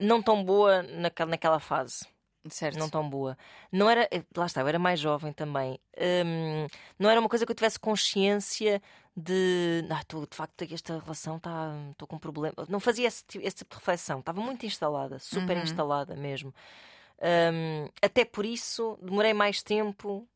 não 0.00 0.22
tão 0.22 0.44
boa 0.44 0.82
naquela, 0.82 1.30
naquela 1.30 1.58
fase. 1.60 2.06
Certo. 2.48 2.78
não 2.78 2.88
tão 2.88 3.08
boa. 3.08 3.36
Não 3.70 3.88
era, 3.90 4.08
eh, 4.10 4.22
lá 4.36 4.46
está, 4.46 4.60
eu 4.62 4.68
era 4.68 4.78
mais 4.78 4.98
jovem 4.98 5.32
também. 5.32 5.78
Hum, 5.98 6.66
não 6.98 7.10
era 7.10 7.20
uma 7.20 7.28
coisa 7.28 7.44
que 7.44 7.52
eu 7.52 7.56
tivesse 7.56 7.78
consciência 7.78 8.80
de, 9.16 9.84
ah, 9.90 10.02
tô, 10.04 10.24
de 10.26 10.34
facto, 10.36 10.62
esta 10.72 10.98
relação 10.98 11.36
está, 11.36 11.70
estou 11.90 12.08
com 12.08 12.18
problema. 12.18 12.54
Não 12.68 12.80
fazia 12.80 13.06
esse, 13.08 13.24
esse 13.42 13.56
tipo 13.58 13.70
de 13.74 13.76
reflexão. 13.76 14.20
Estava 14.20 14.40
muito 14.40 14.64
instalada, 14.64 15.18
super 15.18 15.56
Uhum. 15.56 15.62
instalada 15.64 16.16
mesmo. 16.16 16.54
Hum, 17.20 17.88
até 18.00 18.24
por 18.24 18.46
isso 18.46 18.98
demorei 19.02 19.34
mais 19.34 19.62
tempo 19.62 20.26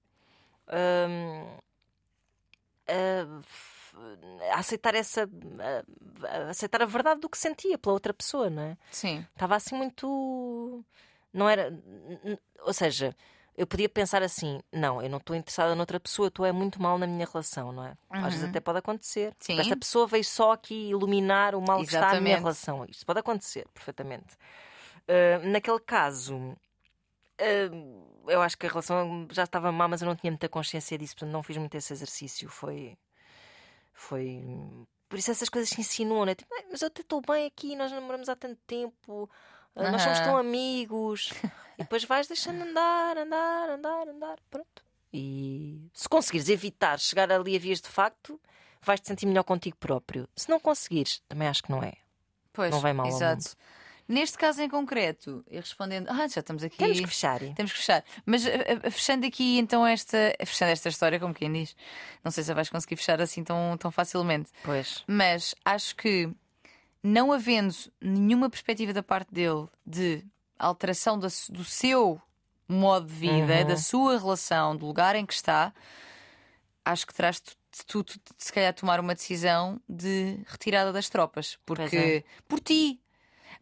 hum, 0.69 1.57
a 4.53 4.59
aceitar 4.59 4.95
essa, 4.95 5.23
a- 5.23 6.29
a 6.47 6.51
aceitar 6.51 6.83
a 6.83 6.87
verdade 6.87 7.21
do 7.21 7.29
que 7.29 7.39
sentia 7.39 7.79
pela 7.79 7.95
outra 7.95 8.13
pessoa, 8.13 8.51
não 8.51 8.63
é? 8.63 8.77
Sim. 8.91 9.25
Estava 9.33 9.57
assim 9.57 9.75
muito. 9.75 10.85
Não 11.35 11.49
era. 11.49 11.71
Ou 12.61 12.73
seja, 12.73 13.15
eu 13.57 13.67
podia 13.67 13.89
pensar 13.89 14.23
assim: 14.23 14.61
não, 14.73 15.03
eu 15.03 15.11
não 15.11 15.19
estou 15.19 15.35
interessada 15.37 15.75
noutra 15.75 15.99
pessoa, 16.01 16.29
estou 16.29 16.47
é 16.47 16.53
muito 16.53 16.81
mal 16.81 16.97
na 16.97 17.07
minha 17.07 17.27
relação, 17.27 17.73
não 17.73 17.85
é? 17.85 17.95
Às 18.09 18.27
vezes 18.33 18.45
Uhum. 18.45 18.49
até 18.51 18.61
pode 18.61 18.79
acontecer. 18.79 19.35
Sim. 19.41 19.59
Esta 19.61 19.77
pessoa 19.77 20.07
veio 20.07 20.25
só 20.25 20.53
aqui 20.53 20.91
iluminar 20.91 21.55
o 21.55 21.61
mal-estar 21.61 22.01
da 22.15 22.21
minha 22.21 22.37
Exatamente. 22.37 22.41
relação. 22.41 22.87
Isto 22.89 23.05
pode 23.05 23.19
acontecer, 23.19 23.67
perfeitamente. 23.75 24.37
Ah, 25.09 25.41
naquele 25.45 25.81
caso. 25.81 26.57
ah, 27.39 28.31
eu 28.31 28.41
acho 28.41 28.57
que 28.57 28.65
a 28.67 28.71
relação 28.71 29.27
já 29.33 29.43
estava 29.45 29.71
má, 29.73 29.87
mas 29.89 30.01
eu 30.01 30.07
não 30.09 30.17
tinha 30.17 30.31
muita 30.31 30.49
consciência 30.49 30.97
disso, 30.97 31.15
portanto 31.17 31.33
não 31.33 31.43
fiz 31.43 31.57
muito 31.59 31.75
esse 31.77 31.93
exercício. 31.93 32.49
Foi. 32.49 32.97
Foi. 33.93 34.43
Por 35.09 35.19
isso 35.19 35.31
essas 35.31 35.49
coisas 35.49 35.69
se 35.69 35.81
insinuam, 35.81 36.25
né? 36.25 36.35
Tipo, 36.35 36.53
"Ai, 36.55 36.65
mas 36.71 36.81
eu 36.83 36.89
até 36.89 37.03
estou 37.03 37.21
bem 37.21 37.47
aqui, 37.47 37.77
nós 37.77 37.93
namoramos 37.93 38.29
há 38.29 38.35
tanto 38.35 38.59
tempo, 38.67 39.29
ah, 39.77 39.91
nós 39.91 40.03
somos 40.03 40.21
tão 40.21 40.37
amigos. 40.37 41.33
e 41.79 41.83
depois 41.83 42.05
vais 42.05 42.27
deixando 42.27 42.63
andar, 42.63 43.17
andar, 43.19 43.71
andar, 43.71 44.09
andar. 44.09 44.37
Pronto. 44.51 44.83
E 45.13 45.89
se 45.95 46.09
conseguires 46.09 46.49
evitar 46.49 46.99
chegar 46.99 47.31
ali 47.31 47.55
a 47.57 47.59
vias 47.59 47.81
de 47.81 47.89
facto, 47.89 48.41
vais-te 48.83 49.07
sentir 49.09 49.27
melhor 49.27 49.45
contigo 49.45 49.77
próprio. 49.77 50.29
Se 50.37 50.49
não 50.51 50.59
conseguires, 50.59 51.23
também 51.29 51.47
acho 51.49 51.63
que 51.63 51.71
não 51.71 51.83
é. 51.83 51.93
Pois, 52.53 52.71
Não 52.71 52.81
vai 52.81 52.93
mal 52.93 53.07
ao 53.07 53.13
exato. 53.13 53.57
Neste 54.07 54.37
caso 54.37 54.61
em 54.61 54.69
concreto, 54.69 55.43
e 55.51 55.57
respondendo. 55.57 56.09
Ah, 56.11 56.29
já 56.29 56.41
estamos 56.41 56.63
aqui. 56.63 56.77
Temos 56.77 57.01
que 57.01 57.07
fechar. 57.07 57.41
Temos 57.55 57.73
que 57.73 57.79
fechar. 57.79 58.05
Mas 58.27 58.45
a- 58.47 58.87
a- 58.87 58.91
fechando 58.91 59.25
aqui 59.27 59.59
então 59.59 59.87
esta. 59.87 60.17
Fechando 60.41 60.73
esta 60.73 60.91
história, 60.91 61.19
como 61.19 61.33
quem 61.33 61.51
diz. 61.51 61.75
Não 62.23 62.31
sei 62.31 62.45
se 62.45 62.53
vais 62.53 62.69
conseguir 62.69 62.97
fechar 62.97 63.19
assim 63.23 63.43
tão, 63.43 63.77
tão 63.79 63.91
facilmente. 63.91 64.51
Pois. 64.63 65.03
Mas 65.07 65.55
acho 65.65 65.97
que 65.97 66.31
não 67.05 67.31
havendo 67.31 67.75
nenhuma 68.01 68.49
perspectiva 68.49 68.93
da 68.95 69.03
parte 69.03 69.33
dele 69.33 69.69
de 69.87 70.25
alteração 70.59 71.19
da 71.19 71.29
do 71.51 71.63
seu 71.63 72.19
modo 72.67 73.07
de 73.07 73.13
vida, 73.15 73.59
Uhum. 73.61 73.67
da 73.67 73.77
sua 73.77 74.19
relação, 74.19 74.75
do 74.75 74.87
lugar 74.87 75.15
em 75.15 75.27
que 75.27 75.35
está, 75.35 75.73
acho 76.83 77.07
que 77.07 77.13
terás 77.13 77.39
tu, 77.87 78.03
tu, 78.03 78.19
se 78.39 78.51
calhar 78.51 78.73
tomar 78.73 79.01
uma 79.01 79.15
decisão 79.15 79.79
de 79.87 80.39
retirada 80.47 80.93
das 80.93 81.11
tropas. 81.11 81.59
Porque 81.67 81.97
é. 81.97 82.25
por 82.49 82.59
ti, 82.59 82.99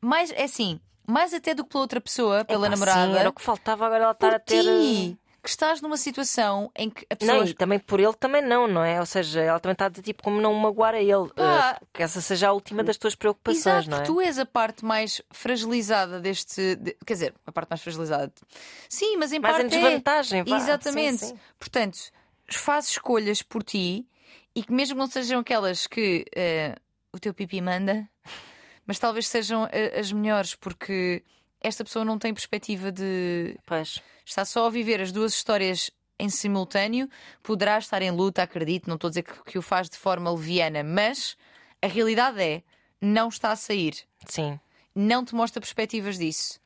mais 0.00 0.30
é 0.30 0.44
assim, 0.44 0.78
mais 1.04 1.34
até 1.34 1.52
do 1.52 1.64
que 1.64 1.70
pela 1.70 1.82
outra 1.82 2.00
pessoa, 2.00 2.44
pela 2.44 2.68
namorada, 2.68 3.12
Sim, 3.12 3.18
era 3.18 3.28
o 3.28 3.32
que 3.32 3.42
faltava 3.42 3.84
agora 3.86 4.04
ela 4.04 4.12
estar 4.12 4.28
por 4.28 4.36
a 4.36 4.38
ter. 4.38 4.62
ti, 4.62 5.18
que 5.42 5.48
estás 5.48 5.80
numa 5.80 5.96
situação 5.96 6.70
em 6.76 6.88
que 6.88 7.04
a 7.10 7.16
pessoa 7.16 7.38
Não, 7.38 7.44
e 7.44 7.52
também 7.52 7.78
por 7.78 7.98
ele 7.98 8.14
também 8.14 8.40
não, 8.40 8.68
não 8.68 8.84
é? 8.84 9.00
Ou 9.00 9.06
seja, 9.06 9.40
ela 9.40 9.58
também 9.58 9.72
está 9.72 9.86
a 9.86 9.88
dizer 9.88 10.02
tipo 10.02 10.22
como 10.22 10.40
não 10.40 10.54
magoar 10.54 10.94
a 10.94 11.00
ele. 11.00 11.28
Pá. 11.34 11.78
eh, 11.80 11.84
que 11.92 12.02
essa 12.02 12.20
seja 12.20 12.48
a 12.48 12.52
última 12.52 12.84
das 12.84 12.96
tuas 12.96 13.14
preocupações, 13.16 13.86
Exato, 13.86 13.90
não 13.90 13.98
é? 13.98 14.02
tu 14.02 14.20
és 14.20 14.38
a 14.38 14.46
parte 14.46 14.84
mais 14.84 15.20
fragilizada 15.30 16.20
deste. 16.20 16.76
de- 16.76 16.96
quer 17.04 17.14
dizer, 17.14 17.34
a 17.44 17.50
parte 17.50 17.70
mais 17.70 17.82
fragilizada. 17.82 18.32
Sim, 18.88 19.16
mas 19.16 19.32
em 19.32 19.40
Mais 19.40 19.56
em 19.58 19.62
parte. 19.62 19.74
é. 19.74 19.80
desvantagem, 19.80 20.44
vá. 20.44 20.56
Exatamente. 20.56 21.18
Sim, 21.18 21.28
sim. 21.30 21.38
Portanto, 21.58 21.98
faz 22.48 22.88
escolhas 22.90 23.42
por 23.42 23.62
ti 23.64 24.06
e 24.54 24.62
que, 24.62 24.72
mesmo 24.72 24.96
não 24.98 25.06
sejam 25.08 25.40
aquelas 25.40 25.86
que 25.88 26.24
eh, 26.36 26.76
o 27.12 27.18
teu 27.18 27.34
pipi 27.34 27.60
manda, 27.60 28.08
mas 28.86 28.98
talvez 28.98 29.26
sejam 29.26 29.68
eh, 29.72 29.98
as 29.98 30.12
melhores, 30.12 30.54
porque 30.54 31.22
esta 31.62 31.84
pessoa 31.84 32.04
não 32.04 32.18
tem 32.18 32.32
perspectiva 32.34 32.90
de. 32.92 33.56
Pois. 33.66 34.00
Está 34.24 34.44
só 34.44 34.66
a 34.66 34.70
viver 34.70 35.00
as 35.00 35.10
duas 35.12 35.32
histórias 35.34 35.90
em 36.18 36.28
simultâneo, 36.28 37.08
poderá 37.42 37.78
estar 37.78 38.00
em 38.02 38.10
luta, 38.10 38.42
acredito, 38.42 38.86
não 38.86 38.94
estou 38.94 39.08
a 39.08 39.10
dizer 39.10 39.22
que, 39.22 39.32
que 39.44 39.58
o 39.58 39.62
faz 39.62 39.88
de 39.90 39.96
forma 39.96 40.30
leviana, 40.30 40.84
mas 40.84 41.36
a 41.82 41.88
realidade 41.88 42.40
é, 42.40 42.62
não 43.00 43.28
está 43.28 43.50
a 43.50 43.56
sair, 43.56 43.96
Sim. 44.28 44.60
não 44.94 45.24
te 45.24 45.34
mostra 45.34 45.60
perspectivas 45.60 46.18
disso. 46.18 46.60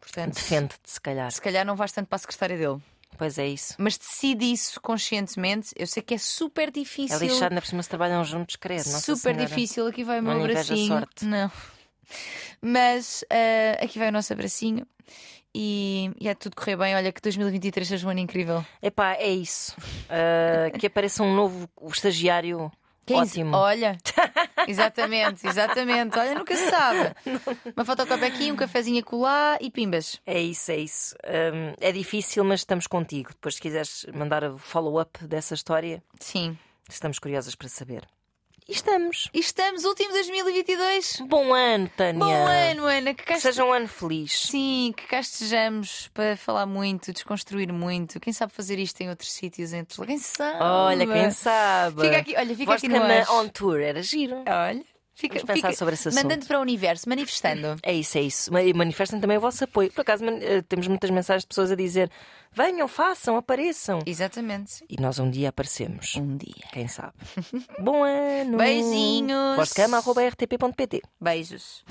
Portanto, 0.00 0.34
Defende-te, 0.34 0.78
se 0.90 1.00
calhar. 1.00 1.30
se 1.32 1.40
calhar 1.40 1.64
não 1.66 1.74
vais 1.74 1.90
tanto 1.92 2.06
para 2.08 2.16
a 2.16 2.18
secretária 2.20 2.56
dele. 2.56 2.80
Pois 3.18 3.38
é 3.38 3.46
isso. 3.46 3.74
Mas 3.78 3.98
decide 3.98 4.50
isso 4.50 4.80
conscientemente. 4.80 5.70
Eu 5.76 5.86
sei 5.86 6.02
que 6.02 6.14
é 6.14 6.18
super 6.18 6.70
difícil. 6.70 7.16
É 7.16 7.20
lixado, 7.20 7.52
ainda 7.52 7.60
por 7.60 7.66
cima 7.68 7.82
se 7.82 7.88
trabalham 7.88 8.24
juntos. 8.24 8.56
Nossa 8.68 9.00
super 9.00 9.36
difícil. 9.36 9.86
Aqui 9.86 10.02
vai 10.02 10.18
o 10.18 10.22
Não 10.22 10.34
meu 10.34 10.44
a 10.44 10.48
bracinho. 10.48 10.88
sorte. 10.88 11.24
Não. 11.24 11.50
Mas 12.60 13.24
ah, 13.30 13.84
aqui 13.84 13.98
vai 13.98 14.08
o 14.08 14.12
nosso 14.12 14.32
abracinho. 14.32 14.86
E, 15.54 16.10
e 16.18 16.28
é 16.28 16.34
tudo 16.34 16.56
correr 16.56 16.76
bem. 16.76 16.94
Olha 16.94 17.12
que 17.12 17.20
2023 17.20 17.86
seja 17.86 18.06
um 18.06 18.10
ano 18.10 18.20
incrível. 18.20 18.64
Epá, 18.80 19.14
é 19.14 19.30
isso. 19.30 19.76
Ah, 20.08 20.70
que 20.78 20.86
apareça 20.86 21.22
um 21.22 21.34
novo 21.34 21.68
estagiário 21.92 22.70
Quem 23.04 23.18
ótimo. 23.18 23.56
Olha, 23.56 23.98
exatamente, 24.68 25.46
exatamente. 25.46 26.18
Olha, 26.18 26.34
nunca 26.36 26.56
se 26.56 26.70
sabe. 26.70 27.14
Uma 27.76 27.84
fotocópia 27.84 28.28
aqui, 28.28 28.50
um 28.50 28.56
cafezinho 28.56 29.00
a 29.00 29.02
colar 29.02 29.58
e 29.60 29.70
pimbas. 29.70 30.20
É 30.24 30.40
isso, 30.40 30.70
é 30.70 30.76
isso. 30.76 31.14
Hum, 31.26 31.74
é 31.80 31.90
difícil, 31.92 32.44
mas 32.44 32.60
estamos 32.60 32.86
contigo. 32.86 33.30
Depois, 33.30 33.56
se 33.56 33.60
quiseres 33.60 34.06
mandar 34.14 34.44
o 34.44 34.56
follow-up 34.56 35.26
dessa 35.26 35.54
história, 35.54 36.02
Sim. 36.20 36.56
estamos 36.88 37.18
curiosas 37.18 37.54
para 37.54 37.68
saber. 37.68 38.08
E 38.68 38.72
estamos. 38.72 39.28
E 39.34 39.40
estamos, 39.40 39.84
último 39.84 40.12
2022. 40.12 41.22
Bom 41.28 41.52
ano, 41.52 41.90
Tânia. 41.96 42.18
Bom 42.18 42.32
ano, 42.46 42.84
Ana. 42.86 43.12
Que 43.12 43.24
cá 43.24 43.34
Que 43.34 43.40
seja 43.40 43.64
um 43.64 43.72
ano 43.72 43.88
feliz. 43.88 44.32
Sim, 44.32 44.94
que 44.96 45.04
cá 45.06 45.20
estejamos 45.20 46.08
para 46.14 46.36
falar 46.36 46.64
muito, 46.64 47.12
desconstruir 47.12 47.72
muito. 47.72 48.20
Quem 48.20 48.32
sabe 48.32 48.52
fazer 48.52 48.78
isto 48.78 49.00
em 49.00 49.10
outros 49.10 49.32
sítios? 49.32 49.72
Entre... 49.72 50.06
Quem 50.06 50.18
sabe? 50.18 50.58
Olha, 50.62 51.06
quem 51.06 51.30
sabe. 51.32 52.02
Fica 52.02 52.16
aqui, 52.18 52.34
olha, 52.36 52.56
fica 52.56 52.74
aqui 52.74 52.88
no 52.88 53.00
cama 53.00 53.12
ar. 53.14 53.30
on 53.32 53.48
tour, 53.48 53.80
era 53.80 54.00
giro. 54.02 54.36
Olha, 54.46 54.82
fica, 55.14 55.34
Vamos 55.40 55.46
pensar 55.54 55.68
fica- 55.68 55.72
sobre 55.78 55.94
esse 55.94 56.08
assunto. 56.08 56.22
Mandando 56.22 56.46
para 56.46 56.58
o 56.58 56.62
universo, 56.62 57.08
manifestando. 57.08 57.76
É 57.82 57.92
isso, 57.92 58.16
é 58.16 58.20
isso. 58.22 58.52
Ma- 58.52 58.62
E 58.62 58.72
manifestem 58.72 59.20
também 59.20 59.38
o 59.38 59.40
vosso 59.40 59.64
apoio. 59.64 59.90
Por 59.92 60.02
acaso, 60.02 60.24
eh, 60.24 60.62
temos 60.68 60.86
muitas 60.86 61.10
mensagens 61.10 61.42
de 61.42 61.48
pessoas 61.48 61.72
a 61.72 61.74
dizer: 61.74 62.08
venham, 62.52 62.86
façam, 62.88 63.36
apareçam. 63.36 64.00
Exatamente. 64.06 64.84
E 64.88 65.00
nós 65.00 65.18
um 65.18 65.30
dia 65.30 65.48
aparecemos. 65.48 66.14
Um 66.16 66.36
dia. 66.36 66.64
Quem 66.72 66.88
sabe? 66.88 67.14
Bom 67.80 68.04
ano! 68.04 68.58
Beijinhos. 68.58 69.56
Voz 69.56 69.68
de 69.70 69.74
cama, 69.74 69.98
arroba 69.98 70.22
rtp.pt. 70.28 71.02
Beijos. 71.20 71.84